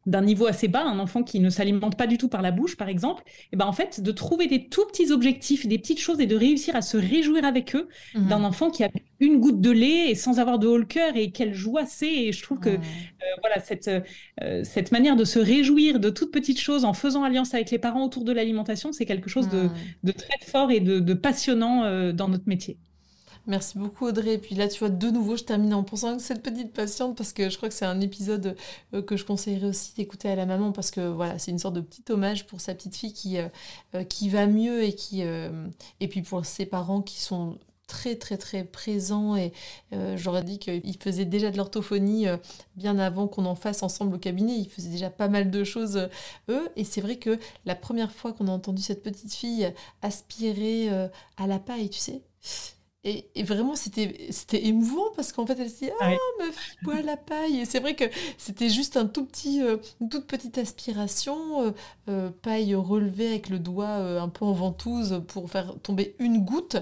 d'un 0.06 0.22
niveau 0.22 0.46
assez 0.46 0.68
bas, 0.68 0.82
un 0.82 0.98
enfant 0.98 1.22
qui 1.22 1.40
ne 1.40 1.50
s'alimente 1.50 1.96
pas 1.96 2.06
du 2.06 2.16
tout 2.16 2.28
par 2.28 2.40
la 2.40 2.50
bouche, 2.50 2.76
par 2.76 2.88
exemple, 2.88 3.22
et 3.26 3.48
eh 3.52 3.56
ben 3.56 3.66
en 3.66 3.72
fait, 3.72 4.00
de 4.00 4.12
trouver 4.12 4.46
des 4.46 4.68
tout 4.68 4.86
petits 4.86 5.12
objectifs, 5.12 5.66
des 5.66 5.78
petites 5.78 6.00
choses 6.00 6.20
et 6.20 6.26
de 6.26 6.36
réussir 6.36 6.74
à 6.74 6.82
se 6.82 6.96
réjouir 6.96 7.44
avec 7.44 7.76
eux 7.76 7.88
mhm. 8.14 8.28
d'un 8.28 8.44
enfant 8.44 8.70
qui 8.70 8.82
a 8.82 8.90
une 9.20 9.38
goutte 9.38 9.60
de 9.60 9.70
lait 9.70 10.10
et 10.10 10.14
sans 10.14 10.40
avoir 10.40 10.58
de 10.58 10.66
haut 10.66 10.78
le 10.78 10.86
cœur 10.86 11.16
et 11.16 11.30
quelle 11.30 11.52
joie 11.52 11.84
c'est. 11.84 12.12
Et 12.12 12.32
je 12.32 12.42
trouve 12.42 12.58
que 12.58 12.70
euh, 12.70 12.78
voilà 13.40 13.60
cette, 13.60 13.88
euh, 14.42 14.64
cette 14.64 14.90
manière 14.92 15.16
de 15.16 15.24
se 15.24 15.38
réjouir 15.38 16.00
de 16.00 16.08
toutes 16.08 16.32
petites 16.32 16.60
choses 16.60 16.84
en 16.84 16.94
faisant 16.94 17.22
alliance 17.22 17.52
avec 17.52 17.70
les 17.70 17.78
parents 17.78 18.04
autour 18.04 18.24
de 18.24 18.32
l'alimentation, 18.32 18.92
c'est 18.92 19.06
quelque 19.06 19.28
chose 19.28 19.48
de, 19.48 19.68
de, 20.02 20.12
très 20.12 20.38
fort 20.46 20.70
et 20.70 20.80
de, 20.80 21.14
passionnant 21.14 21.84
euh, 21.84 22.12
dans 22.12 22.28
notre 22.28 22.48
métier. 22.48 22.78
Merci 23.50 23.78
beaucoup 23.78 24.06
Audrey. 24.06 24.34
Et 24.34 24.38
puis 24.38 24.54
là, 24.54 24.68
tu 24.68 24.78
vois, 24.78 24.90
de 24.90 25.10
nouveau, 25.10 25.36
je 25.36 25.42
termine 25.42 25.74
en 25.74 25.82
pensant 25.82 26.16
que 26.16 26.22
cette 26.22 26.40
petite 26.40 26.72
patiente, 26.72 27.16
parce 27.16 27.32
que 27.32 27.50
je 27.50 27.56
crois 27.56 27.68
que 27.68 27.74
c'est 27.74 27.84
un 27.84 28.00
épisode 28.00 28.54
euh, 28.94 29.02
que 29.02 29.16
je 29.16 29.24
conseillerais 29.24 29.66
aussi 29.66 29.92
d'écouter 29.96 30.28
à 30.28 30.36
la 30.36 30.46
maman, 30.46 30.70
parce 30.70 30.92
que 30.92 31.00
voilà, 31.00 31.36
c'est 31.40 31.50
une 31.50 31.58
sorte 31.58 31.74
de 31.74 31.80
petit 31.80 32.04
hommage 32.10 32.46
pour 32.46 32.60
sa 32.60 32.74
petite 32.76 32.94
fille 32.94 33.12
qui, 33.12 33.38
euh, 33.38 33.48
euh, 33.96 34.04
qui 34.04 34.28
va 34.28 34.46
mieux 34.46 34.84
et 34.84 34.92
qui 34.92 35.22
et 35.22 36.08
puis 36.08 36.22
pour 36.22 36.46
ses 36.46 36.64
parents 36.64 37.02
qui 37.02 37.18
sont 37.18 37.58
très 37.88 38.14
très 38.14 38.36
très 38.36 38.62
présents 38.62 39.34
et 39.34 39.52
j'aurais 40.14 40.44
dit 40.44 40.58
qu'ils 40.60 40.96
faisaient 41.02 41.24
déjà 41.24 41.50
de 41.50 41.56
l'orthophonie 41.56 42.26
bien 42.76 42.98
avant 42.98 43.26
qu'on 43.26 43.46
en 43.46 43.56
fasse 43.56 43.82
ensemble 43.82 44.14
au 44.14 44.18
cabinet, 44.18 44.54
ils 44.56 44.68
faisaient 44.68 44.90
déjà 44.90 45.10
pas 45.10 45.28
mal 45.28 45.50
de 45.50 45.64
choses 45.64 46.08
eux 46.48 46.68
et 46.76 46.84
c'est 46.84 47.00
vrai 47.00 47.16
que 47.16 47.38
la 47.66 47.74
première 47.74 48.12
fois 48.12 48.32
qu'on 48.32 48.46
a 48.46 48.52
entendu 48.52 48.80
cette 48.80 49.02
petite 49.02 49.34
fille 49.34 49.72
aspirer 50.02 50.88
à 51.36 51.46
la 51.46 51.58
paille, 51.58 51.90
tu 51.90 51.98
sais, 51.98 52.22
et, 53.02 53.42
vraiment, 53.44 53.76
c'était 53.76 54.66
émouvant 54.66 55.10
parce 55.16 55.32
qu'en 55.32 55.46
fait, 55.46 55.58
elle 55.58 55.70
se 55.70 55.84
dit 55.84 55.90
Ah, 56.00 56.10
ma 56.38 56.52
fille 56.52 56.76
boit 56.82 57.00
la 57.00 57.16
paille. 57.16 57.60
Et 57.60 57.64
c'est 57.64 57.80
vrai 57.80 57.94
que 57.94 58.04
c'était 58.36 58.68
juste 58.68 58.98
un 58.98 59.06
tout 59.06 59.24
petit, 59.24 59.62
euh, 59.62 59.78
une 60.02 60.10
toute 60.10 60.26
petite 60.26 60.58
aspiration, 60.58 61.62
euh, 61.62 61.70
euh, 62.10 62.30
paille 62.42 62.74
relevée 62.74 63.28
avec 63.28 63.48
le 63.48 63.58
doigt 63.58 63.88
un 63.88 64.28
peu 64.28 64.44
en 64.44 64.52
ventouse 64.52 65.22
pour 65.28 65.50
faire 65.50 65.76
tomber 65.82 66.14
une 66.18 66.44
goutte 66.44 66.76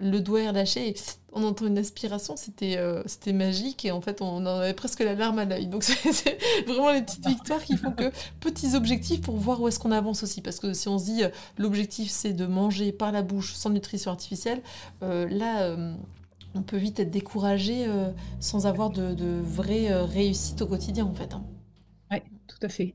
le 0.00 0.20
doigt 0.20 0.42
est 0.42 0.48
relâché 0.48 0.88
et 0.88 0.94
on 1.32 1.44
entend 1.44 1.66
une 1.66 1.78
aspiration, 1.78 2.36
c'était 2.36 2.76
euh, 2.78 3.02
c'était 3.06 3.32
magique 3.32 3.84
et 3.84 3.90
en 3.90 4.00
fait 4.00 4.22
on 4.22 4.28
en 4.28 4.46
avait 4.46 4.74
presque 4.74 5.00
la 5.00 5.14
larme 5.14 5.38
à 5.38 5.44
l'œil. 5.44 5.66
Donc 5.66 5.82
c'est 5.84 6.38
vraiment 6.66 6.92
les 6.92 7.02
petites 7.02 7.26
victoires 7.26 7.62
qui 7.62 7.76
font 7.76 7.92
que 7.92 8.10
petits 8.40 8.74
objectifs 8.74 9.20
pour 9.20 9.36
voir 9.36 9.60
où 9.60 9.68
est-ce 9.68 9.78
qu'on 9.78 9.92
avance 9.92 10.22
aussi. 10.22 10.40
Parce 10.40 10.58
que 10.60 10.72
si 10.72 10.88
on 10.88 10.98
se 10.98 11.04
dit 11.06 11.24
euh, 11.24 11.28
l'objectif 11.58 12.10
c'est 12.10 12.32
de 12.32 12.46
manger 12.46 12.92
par 12.92 13.12
la 13.12 13.22
bouche 13.22 13.54
sans 13.54 13.70
nutrition 13.70 14.10
artificielle, 14.10 14.62
euh, 15.02 15.28
là 15.28 15.76
on 16.54 16.62
peut 16.62 16.78
vite 16.78 16.98
être 16.98 17.10
découragé 17.10 17.86
sans 18.40 18.66
avoir 18.66 18.90
de, 18.90 19.14
de 19.14 19.40
vraies 19.42 19.92
réussites 20.02 20.62
au 20.62 20.66
quotidien 20.66 21.04
en 21.04 21.14
fait. 21.14 21.34
Hein. 21.34 21.44
Oui, 22.10 22.18
tout 22.46 22.58
à 22.62 22.68
fait. 22.68 22.94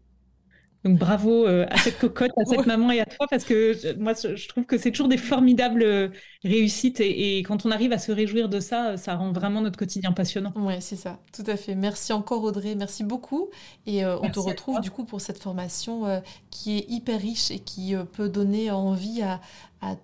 Donc 0.84 0.98
bravo 0.98 1.48
euh, 1.48 1.66
à 1.70 1.78
cette 1.78 1.98
cocotte, 1.98 2.32
à 2.38 2.44
cette 2.46 2.66
maman 2.66 2.92
et 2.92 3.00
à 3.00 3.06
toi, 3.06 3.26
parce 3.30 3.46
que 3.46 3.96
moi, 3.98 4.14
je 4.14 4.48
trouve 4.50 4.66
que 4.66 4.78
c'est 4.78 4.92
toujours 4.92 5.08
des 5.08 5.18
formidables 5.18 5.84
euh, 5.84 6.10
réussites 6.44 7.00
et, 7.00 7.40
quand 7.40 7.66
on 7.66 7.72
arrive 7.72 7.94
à 7.94 7.98
se 7.98 8.12
réjouir 8.12 8.50
de 8.50 8.60
ça, 8.60 8.98
ça 8.98 9.16
rend 9.16 9.32
vraiment 9.32 9.62
notre 9.62 9.78
quotidien 9.78 10.12
passionnant. 10.12 10.52
Oui, 10.56 10.74
c'est 10.82 10.98
ça, 10.98 11.20
tout 11.32 11.44
à 11.48 11.56
fait. 11.56 11.76
Merci 11.76 12.12
encore 12.12 12.44
Audrey, 12.44 12.76
merci 12.76 13.04
beaucoup. 13.04 13.50
Et 13.86 14.04
euh, 14.04 14.18
on 14.22 14.30
te 14.30 14.40
retrouve 14.40 14.82
du 14.82 14.92
coup 14.92 15.06
pour 15.06 15.22
cette 15.22 15.40
formation 15.40 16.22
qui 16.50 16.78
est 16.78 16.86
hyper 16.90 17.20
riche 17.20 17.50
et 17.50 17.60
qui 17.60 17.96
peut 18.14 18.28
donner 18.28 18.72
envie 18.72 19.22
à, 19.22 19.40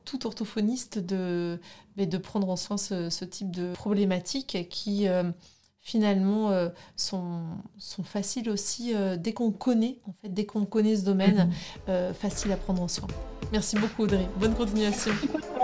tout 0.05 0.25
orthophoniste 0.27 0.99
de, 0.99 1.59
de 1.97 2.17
prendre 2.17 2.49
en 2.49 2.57
soin 2.57 2.77
ce, 2.77 3.09
ce 3.09 3.23
type 3.25 3.51
de 3.51 3.73
problématique 3.73 4.67
qui 4.69 5.07
finalement 5.89 6.51
euh, 6.51 6.69
sont, 6.95 7.41
sont 7.79 8.03
faciles 8.03 8.49
aussi 8.49 8.93
euh, 8.93 9.17
dès 9.17 9.33
qu'on 9.33 9.51
connaît, 9.51 9.97
en 10.07 10.13
fait, 10.21 10.31
dès 10.31 10.45
qu'on 10.45 10.65
connaît 10.65 10.95
ce 10.95 11.03
domaine, 11.03 11.47
mhm. 11.47 11.51
euh, 11.89 12.13
facile 12.13 12.51
à 12.51 12.57
prendre 12.57 12.83
en 12.83 12.87
soin. 12.87 13.07
Merci 13.51 13.75
beaucoup 13.77 14.03
Audrey. 14.03 14.27
Bonne 14.39 14.53
continuation. 14.53 15.11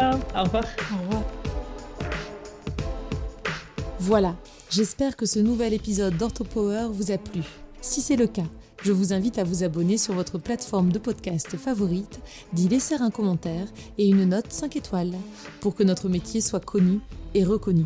Au 0.02 0.44
revoir. 0.44 0.64
Au 0.92 1.04
revoir. 1.04 1.24
Voilà, 4.00 4.36
j'espère 4.72 5.16
que 5.16 5.28
ce 5.28 5.40
nouvel 5.40 5.74
épisode 5.74 6.18
d'OrthoPower 6.18 6.88
vous 6.92 7.12
a 7.12 7.18
plu. 7.20 7.44
Si 7.82 8.02
c'est 8.02 8.16
le 8.16 8.28
cas, 8.28 8.48
je 8.84 8.92
vous 8.92 9.14
invite 9.14 9.38
à 9.38 9.44
vous 9.44 9.64
abonner 9.64 9.98
sur 9.98 10.16
votre 10.16 10.40
plateforme 10.40 10.92
de 10.92 10.98
podcast 10.98 11.56
favorite, 11.56 12.20
d'y 12.54 12.68
laisser 12.68 12.96
un 12.96 13.12
commentaire 13.12 13.68
et 14.00 14.08
une 14.08 14.26
note 14.26 14.52
5 14.52 14.76
étoiles 14.76 15.14
pour 15.60 15.76
que 15.76 15.84
notre 15.84 16.10
métier 16.10 16.42
soit 16.42 16.66
connu 16.66 17.00
et 17.36 17.44
reconnu. 17.44 17.86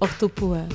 Orthopower. 0.00 0.68